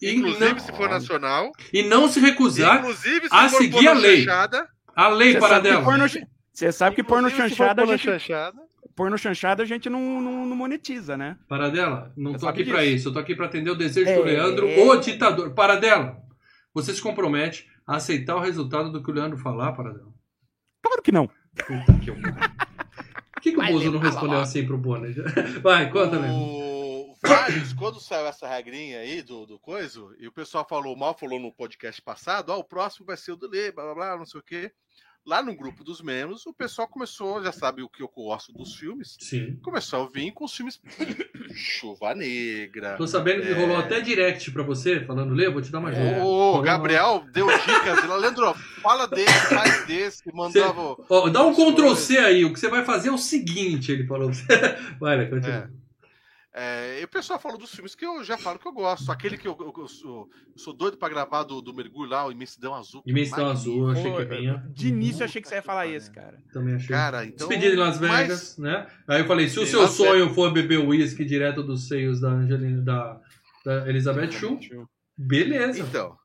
[0.01, 1.51] inclusive, não, se for nacional.
[1.73, 4.19] e não se recusar se a seguir a lei.
[4.23, 5.83] chanchada, a lei Você para dela.
[6.53, 8.61] Você sabe que se for chanchada, a porno gente, chanchada,
[8.95, 11.37] porno chanchada a gente não, não, não monetiza, né?
[11.47, 12.95] Paradela, não Você tô aqui pra disso.
[12.95, 14.15] isso, eu tô aqui pra atender o desejo É.
[14.15, 15.53] do Leandro, o ditador.
[15.53, 16.17] Paradela,
[16.73, 20.11] você se compromete a aceitar o resultado do que o Leandro falar, Paradela?
[20.83, 21.27] Claro que não.
[21.27, 22.15] Puta que eu...
[22.15, 25.13] Por que, que o Bozo não respondeu assim pro Bonner?
[25.61, 26.76] Vai, conta, Leandro.
[27.21, 31.39] Vários, quando saiu essa regrinha aí do, do coiso, e o pessoal falou, mal falou
[31.39, 34.25] no podcast passado, ó, o próximo vai ser o do Lê, blá blá blá, não
[34.25, 34.71] sei o quê.
[35.25, 38.75] Lá no grupo dos membros, o pessoal começou, já sabe o que eu gosto dos
[38.75, 39.57] filmes, Sim.
[39.61, 40.79] começou a vir com os filmes
[41.53, 42.95] Chuva Negra.
[42.95, 43.53] Tô sabendo que É.
[43.53, 46.19] rolou até direct pra você, falando, Lê, eu vou te dar uma ajuda.
[46.21, 50.95] Rolou- Gabriel deu dicas, Leandro, fala desse, faz desse, mandava.
[51.09, 51.93] Ó, dá um Ctrl.
[51.95, 54.29] C aí, o que você vai fazer é o seguinte, ele falou.
[54.99, 55.55] Vai, Lê, continua.
[55.55, 55.69] É,
[56.99, 59.11] e o pessoal falou dos filmes que eu já falo que eu gosto.
[59.11, 62.25] Aquele que eu, eu- eu sou, eu sou doido pra gravar do, do mergulho lá,
[62.25, 63.03] o Imensidão Azul.
[63.05, 63.47] é Imensidão.
[63.51, 64.67] Azul, eu achei que vinha.
[64.73, 66.41] De início eu achei que você ia falar esse, cara.
[66.51, 66.87] Também achei.
[66.87, 67.47] Cara, então.
[67.47, 68.87] Despedida em Las mas- Vegas, né?
[69.07, 72.29] Aí eu falei, se o seu Las sonho for beber uísque direto dos seios da
[72.29, 73.21] Angelina, da,
[73.63, 74.59] da Elizabeth Shue,
[75.17, 75.79] beleza.
[75.81, 76.17] Então,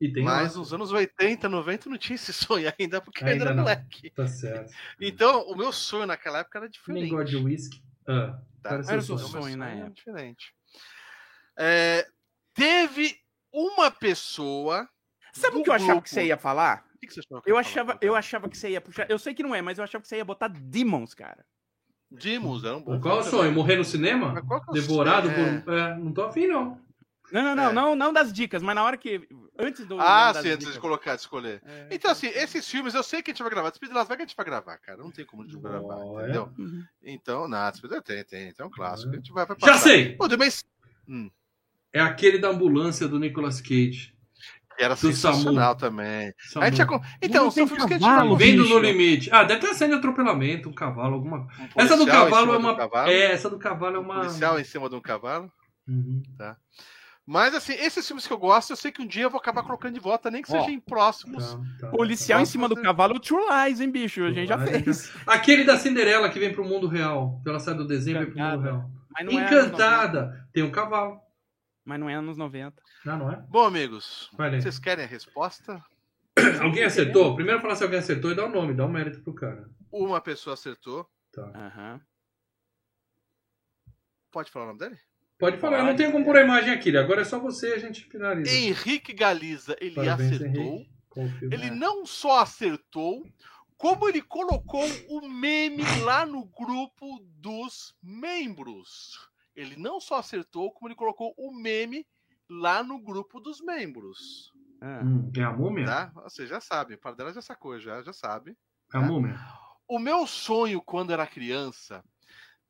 [0.00, 0.58] E tem mas lá.
[0.60, 3.62] nos anos 80, 90 não tinha esse sonho ainda, porque Ainda ainda era não.
[3.64, 4.10] moleque.
[4.10, 4.72] Tá certo.
[5.00, 7.10] Então, o meu sonho naquela época era Nem diferente.
[7.10, 7.82] gosta de uísque.
[8.08, 8.70] Ah, tá?
[8.74, 9.42] era Era o seu sonho?
[9.42, 9.90] sonho na época.
[9.90, 10.54] diferente.
[11.58, 12.06] É,
[12.54, 13.16] teve
[13.52, 14.88] uma pessoa.
[15.32, 16.84] Sabe o que eu achava grupo- que você ia falar?
[16.94, 19.10] O que que você achava que Eu achava, falar, eu achava que você ia puxar.
[19.10, 21.44] Eu sei que não é, mas eu achava que você ia botar Demons, cara.
[22.12, 23.52] Dimos, era um bom Qual é o sonho?
[23.52, 24.32] Morrer no cinema?
[24.32, 25.62] Mas qual que é o Devorado sonho?
[25.62, 25.72] por.
[25.74, 26.80] É, não tô afim, não.
[27.32, 27.72] Não, não, não, É.
[27.72, 29.26] não, não das dicas, mas na hora que.
[29.58, 30.00] Antes do.
[30.00, 30.74] Ah, sim, antes dicas.
[30.74, 31.62] de colocar, de escolher.
[31.64, 31.88] É.
[31.90, 33.70] Então, assim, esses filmes eu sei que a gente vai gravar.
[33.70, 34.98] Despedida de Las Vegas a gente vai gravar, cara.
[34.98, 36.24] Não tem como a gente gravar, Oh, é?
[36.24, 36.52] entendeu?
[36.58, 36.84] Uhum.
[37.02, 38.52] Então, nada, Despedida tem, tem.
[38.52, 39.10] Tem um clássico.
[39.10, 39.14] É.
[39.14, 40.14] A gente vai, vai Já sei!
[40.16, 40.64] Pô, mas
[41.92, 44.14] É aquele da ambulância do Nicolas Cage.
[44.78, 46.32] era Do sensacional também.
[46.38, 46.64] Samu.
[46.64, 46.80] A gente
[47.20, 48.36] Então, Não são tem filmes que a gente cavalo.
[48.36, 49.28] Vendo no limite.
[49.30, 51.40] Ah, deve ter cena de atropelamento, um cavalo, alguma
[51.76, 52.76] Um Essa do cavalo cima é do uma.
[52.76, 54.20] cavalo, É, essa do cavalo é um uma.
[54.20, 55.52] policial em cima de um cavalo.
[55.86, 56.22] Uhum.
[57.30, 59.62] Mas, assim, esses filmes que eu gosto, eu sei que um dia eu vou acabar
[59.62, 61.54] colocando de volta, nem que Ó, seja em próximos.
[61.54, 62.42] Tá, tá, Policial tá.
[62.42, 64.24] em cima do cavalo, True Lies, hein, bicho?
[64.24, 65.12] A gente já fez.
[65.24, 67.40] Aquele da Cinderela que vem pro mundo real.
[67.46, 68.90] Ela sai do desenho e vem pro mundo real.
[69.10, 69.64] Mas não é anos 90.
[69.64, 70.48] Encantada.
[70.52, 71.20] Tem um cavalo.
[71.84, 72.82] Mas não é anos 90.
[73.04, 73.36] Não, não é?
[73.48, 74.28] Bom, amigos,
[74.60, 75.80] vocês querem a resposta?
[76.60, 77.36] Alguém acertou?
[77.36, 79.70] Primeiro falar se alguém acertou e dá o nome, dá um mérito pro cara.
[79.92, 81.08] Uma pessoa acertou.
[81.32, 81.42] Tá.
[81.54, 82.00] Aham.
[84.32, 84.98] Pode falar o nome dele?
[85.40, 87.72] Pode falar, eu não tenho como pôr a imagem aqui, agora é só você e
[87.72, 88.54] a gente finaliza.
[88.54, 90.76] Henrique Galiza, ele Parabéns, acertou.
[90.76, 90.86] O?
[91.50, 93.26] Ele não só acertou,
[93.78, 99.30] como ele colocou o meme lá no grupo dos membros.
[99.56, 102.06] Ele não só acertou, como ele colocou o meme
[102.48, 104.52] lá no grupo dos membros.
[104.80, 105.00] Ah.
[105.02, 105.86] Hum, é a múmia?
[105.86, 106.12] Tá?
[106.24, 108.56] Você já sabe, para dela já sacou, já, já sabe.
[108.92, 109.38] É a múmia.
[109.88, 112.04] O meu sonho quando era criança,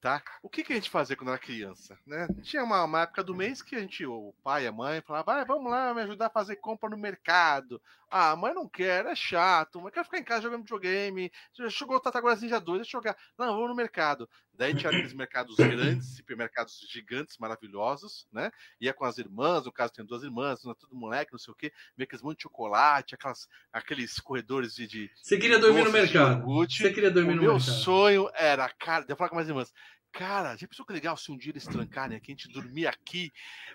[0.01, 0.23] tá?
[0.43, 2.27] O que, que a gente fazia quando era criança, né?
[2.43, 5.45] Tinha uma, uma época do mês que a gente, o pai a mãe falavam, vai,
[5.45, 7.81] vamos lá me ajudar a fazer compra no mercado.
[8.11, 11.31] Ah, a mãe não quer, é chato, mas quer ficar em casa jogando videogame.
[11.57, 13.17] Já Chegou o Tataguaras Ninja 2, deixa eu jogar.
[13.39, 14.29] Não, vamos no mercado.
[14.53, 15.55] Daí tinha aqueles mercados
[16.03, 18.51] grandes, supermercados gigantes, maravilhosos, né?
[18.81, 21.53] Ia com as irmãs, no caso tem duas irmãs, não é tudo moleque, não sei
[21.53, 25.85] o quê, vê aqueles monte de chocolate, aquelas, aqueles corredores de, de Você queria dormir
[25.85, 26.45] no mercado.
[26.45, 27.73] Você queria dormir O no meu mercado.
[27.73, 29.73] sonho era, cara, eu falar com minhas irmãs,
[30.13, 33.33] cara, já pensou que legal se um dia eles trancarem aqui, a gente dormir aqui?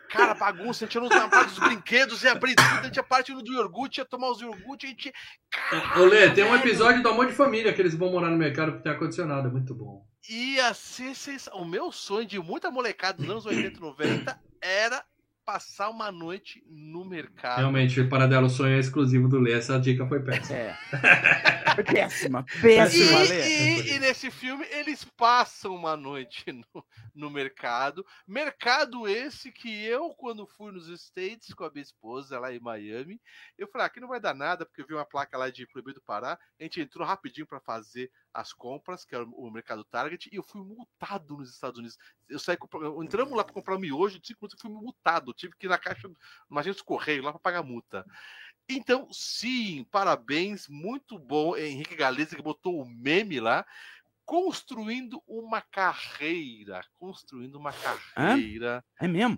[0.10, 3.04] Cara, bagunça, a gente ia na parte dos brinquedos, ia abrir tudo, a gente ia
[3.04, 5.14] parte do iogurte, ia tomar os iogurte, a gente.
[5.98, 8.72] Ô, Lê, tem um episódio do Amor de Família que eles vão morar no mercado
[8.72, 9.48] porque tem ar-condicionado.
[9.48, 10.06] É muito bom.
[10.30, 11.48] Ia ser sens...
[11.54, 15.06] O meu sonho de muita molecada dos anos 80 e 90 era
[15.46, 17.60] passar uma noite no mercado.
[17.60, 19.54] Realmente, para dela, o sonho é exclusivo do Lê.
[19.54, 20.58] Essa dica foi péssima.
[20.58, 20.78] É.
[21.76, 22.46] Foi péssima.
[22.58, 23.48] E, Péssima, Lê.
[23.48, 26.44] e- e nesse filme eles passam uma noite
[26.74, 28.06] no, no mercado.
[28.28, 33.22] Mercado esse que eu, quando fui nos States com a minha esposa lá em Miami,
[33.58, 35.68] eu falei: ah, aqui não vai dar nada, porque eu vi uma placa lá de
[35.68, 36.40] Proibido Parar.
[36.60, 40.44] A gente entrou rapidinho para fazer as compras, que era o mercado Target, e eu
[40.44, 41.98] fui multado nos Estados Unidos.
[42.28, 42.58] Eu saí
[43.02, 45.34] entramos lá para comprar miojo, de 5 minutos eu fui multado.
[45.34, 46.10] Tive que ir na caixa,
[46.52, 48.06] agência de correio lá para pagar multa.
[48.68, 53.66] Então, sim, parabéns, muito bom, Henrique Galeza, que botou o meme lá,
[54.26, 58.84] construindo uma carreira, construindo uma carreira.
[59.00, 59.38] É mesmo?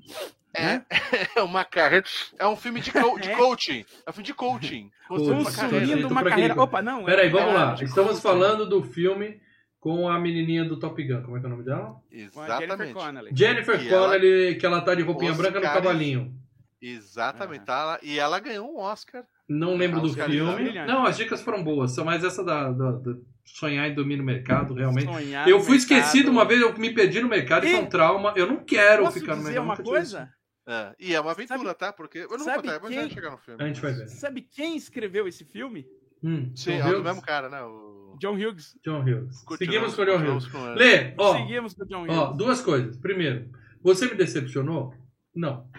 [0.56, 0.82] É,
[1.40, 2.06] é uma carreira.
[2.40, 3.36] É um filme de, co de É.
[3.36, 3.86] coaching.
[4.06, 4.92] É um filme de coaching.
[5.08, 6.08] Construindo uma carreira.
[6.08, 6.62] Uma carreira.
[6.62, 7.06] Opa, não.
[7.06, 7.74] Peraí, vamos é, lá.
[7.74, 8.24] de Estamos coaching.
[8.24, 9.40] falando do filme
[9.80, 11.22] com a menininha do Top Gun.
[11.24, 11.96] Como é que é o nome dela?
[12.12, 12.94] Jennifer Exatamente.
[12.94, 13.30] Connelly.
[13.34, 16.34] Jennifer ela- Connelly, que ela tá de roupinha Os branca no cavalinho.
[16.82, 17.66] Exatamente.
[17.66, 18.00] Tá lá.
[18.02, 19.24] E ela ganhou um Oscar.
[19.50, 20.74] Não lembro Ah, do caras filme.
[20.86, 23.16] Não, as dicas foram boas, só mais essa da, da- da
[23.46, 25.06] sonhar em domínio no mercado, realmente.
[25.06, 25.98] Sonhar Eu fui mercado.
[26.00, 28.34] esquecido uma vez, eu me perdi no mercado e E- foi um trauma.
[28.36, 29.64] Eu não quero Posso ficar no mercado.
[29.64, 30.30] uma coisa?
[30.68, 31.94] É, e é uma aventura, tá?
[31.94, 32.18] Porque.
[32.18, 33.64] Eu não vou sabe contar, mas quem- a gente chegar no filme.
[33.64, 34.08] A gente vai ver.
[34.10, 35.86] Sabe quem escreveu esse filme?
[36.22, 37.62] Hum, Sim, é o mesmo cara, né?
[37.64, 38.18] O...
[38.20, 38.74] John Hughes.
[38.84, 39.44] John Hughes.
[39.46, 40.48] Continuamos- Seguimos com o John Hughes.
[40.48, 40.74] com.
[40.74, 42.38] Lê, ó, Seguimos com o John ó, Hughes.
[42.38, 42.98] duas coisas.
[42.98, 43.50] Primeiro,
[43.82, 44.94] você me decepcionou?
[45.34, 45.70] Não.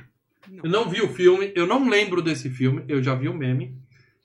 [0.47, 0.65] Não.
[0.65, 3.77] Eu não vi o filme, eu não lembro desse filme, eu já vi o meme.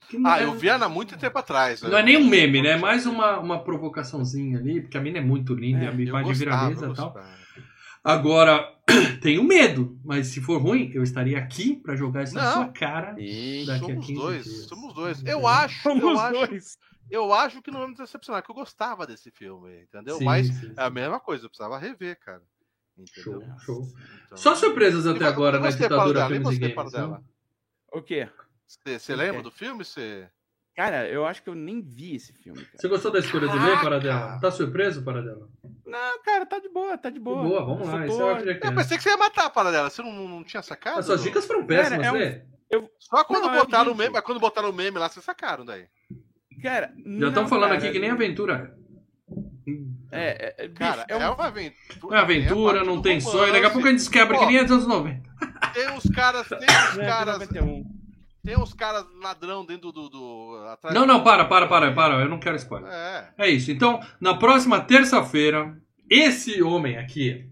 [0.08, 1.80] que não Ah, é- eu vi há muito tempo atrás.
[1.82, 2.70] Não é nem um meme, né?
[2.70, 5.94] É mais uma, uma provocaçãozinha ali, porque a mina é muito linda, É, a Eu
[5.94, 7.06] gostava, viraliza eu e tal.
[7.12, 7.34] gostava.
[8.02, 8.70] Agora,
[9.22, 12.52] tenho medo, mas se for ruim, eu estaria aqui pra jogar isso na Não.
[12.52, 13.14] sua cara.
[13.18, 14.66] Ih, Daqui a Somos 15 dois, dias.
[14.68, 15.22] somos dois.
[15.24, 16.78] Eu acho, eu Somos acho, dois.
[17.10, 20.18] eu acho que não me decepcionar, que eu gostava desse filme, entendeu?
[20.18, 20.74] Sim, Mas sim, sim.
[20.76, 22.42] é a mesma coisa, eu precisava rever, cara.
[23.12, 23.58] Show, Entendeu?
[23.58, 23.82] show.
[24.26, 26.92] Então- Só surpresas até agora na ditadura Filmes e Games.
[26.92, 27.18] Né?
[27.92, 28.28] O quê?
[28.66, 29.84] Você, lembra do filme?
[29.84, 30.28] Você...
[30.76, 32.88] Cara, eu acho que eu nem vi esse filme, Você cara.
[32.88, 33.82] gostou da escolha do Lê, Caraca!
[33.84, 34.40] Paradela?
[34.40, 35.48] Tá surpreso, Paradela?
[35.86, 37.42] Não, cara, tá de boa, tá de boa.
[37.44, 37.98] Boa, vamos lá.
[38.00, 38.58] Eu Isso tô- é.
[38.62, 40.98] Eu pensei que você ia matar a Paradela, você não, não tinha sacado?
[40.98, 42.42] As suas dicas foram péssimas, Cara, é um- Lê.
[42.98, 45.24] Só quando Não, é o botaram o meme, mas quando botaram o meme lá, vocês
[45.24, 45.86] sacaram daí.
[46.60, 48.76] Cara, Já estão falando aqui que nem aventura.
[50.12, 52.00] É, é, é, bicho, Cara, é um- é uma aventura.
[52.02, 53.52] Não é aventura, tem a não tem do sonho.
[53.52, 55.22] Daqui a pouco a gente quebra Pô, que nem é dos anos 90.
[55.72, 57.84] Tem uns caras, tem uns é, caras, 91.
[58.44, 60.08] tem uns caras ladrão dentro do.
[60.08, 62.14] do atrás Não, do- não, para, para, para, para.
[62.20, 62.90] Eu não quero spoiler.
[62.92, 63.28] É.
[63.38, 63.70] É isso.
[63.70, 65.76] Então, na próxima terça-feira,
[66.10, 67.48] esse homem aqui,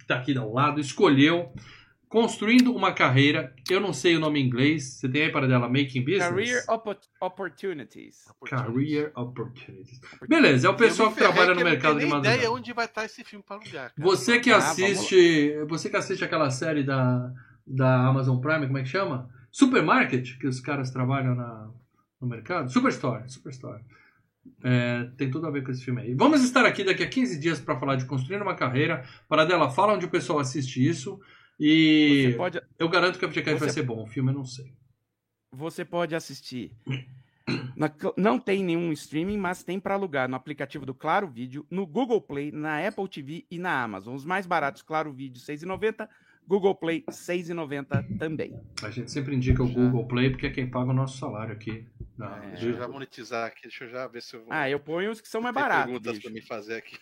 [0.00, 1.52] que tá aqui ao lado, escolheu
[2.14, 3.52] construindo uma carreira.
[3.68, 4.84] Eu não sei o nome em inglês.
[5.00, 6.28] Você tem aí para dela Making Business?
[6.28, 8.24] Career oppo- Opportunities.
[8.46, 10.00] Career Opportunities.
[10.28, 12.52] Beleza, é o pessoal que trabalha no mercado de tenho nem ideia madrugada.
[12.52, 13.90] onde vai estar esse filme para alugar.
[13.90, 13.92] cara.
[13.98, 17.32] Você que Ah, assiste, você que assiste aquela série da,
[17.66, 19.28] da Amazon Prime, como é que chama?
[19.50, 21.68] Supermarket, que os caras trabalham na,
[22.20, 22.70] no mercado.
[22.72, 23.82] Superstore, Superstore.
[24.62, 26.14] É, tem tudo a ver com esse filme aí.
[26.14, 29.02] Vamos estar aqui daqui a 15 dias para falar de construir uma carreira.
[29.28, 31.18] Para dela, fala onde o pessoal assiste isso.
[31.58, 34.02] E Você pode, eu garanto que a FGCast vai você- ser bom.
[34.02, 34.72] O filme eu não sei.
[35.52, 36.72] você pode assistir.
[37.76, 41.86] Na não tem nenhum streaming, mas tem para alugar no aplicativo do Claro Vídeo, no
[41.86, 44.14] Google Play, na Apple TV e na Amazon.
[44.14, 46.08] Os mais baratos, Claro Vídeo, R$ 6,90.
[46.46, 48.58] Google Play, R$ 6,90 também.
[48.82, 49.68] A gente sempre indica o.
[49.72, 51.86] Google Play porque é quem paga o nosso salário aqui.
[52.18, 52.48] na- É.
[52.50, 54.52] Deixa eu já monetizar aqui, deixa eu já ver se eu vou.
[54.52, 55.86] Ah, eu ponho os que são mais baratos.
[55.86, 56.96] perguntas para me fazer aqui.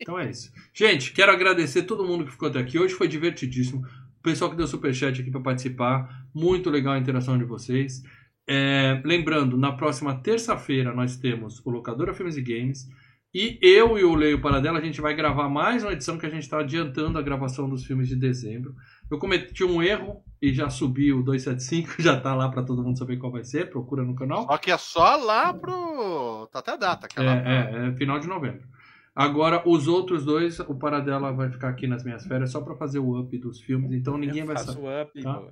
[0.00, 0.52] Então é isso.
[0.74, 2.78] Gente, quero agradecer todo mundo que ficou até aqui.
[2.78, 3.82] Hoje foi divertidíssimo.
[4.18, 6.26] O pessoal que deu superchat aqui para participar.
[6.34, 8.02] Muito legal a interação de vocês.
[8.48, 12.88] É, lembrando, na próxima terça-feira nós temos o Locadora Filmes e Games.
[13.34, 16.28] E eu e o Leio Paradela, a gente vai gravar mais uma edição que a
[16.28, 18.74] gente está adiantando a gravação dos filmes de dezembro.
[19.10, 22.98] Eu cometi um erro e já subi o 275, já tá lá para todo mundo
[22.98, 23.70] saber qual vai ser.
[23.70, 24.44] Procura no canal.
[24.46, 26.46] Só que é só lá pro.
[26.52, 28.64] Tá até a data, que é lá pro- É, é, é final de novembro.
[29.14, 32.98] Agora, os outros dois, o Paradela vai ficar aqui nas minhas férias só pra fazer
[32.98, 35.02] o up dos filmes, então ninguém Eu vai faço saber.
[35.02, 35.42] up, tá?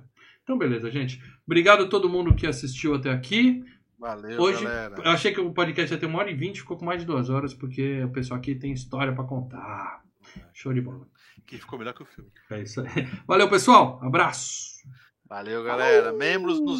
[0.43, 1.21] Então, beleza, gente.
[1.45, 3.63] Obrigado a todo mundo que assistiu até aqui.
[3.99, 4.95] Valeu, Hoje, galera.
[5.03, 7.05] eu achei que o podcast ia ter uma hora e vinte, ficou com mais de
[7.05, 10.01] duas horas, porque o pessoal aqui tem história pra contar.
[10.53, 11.05] Show de bola.
[11.45, 12.31] Que ficou melhor que o filme.
[12.49, 12.87] É isso aí.
[13.27, 13.99] Valeu, pessoal.
[14.01, 14.71] Abraço.
[15.29, 16.11] Valeu, galera.
[16.13, 16.79] Membros nos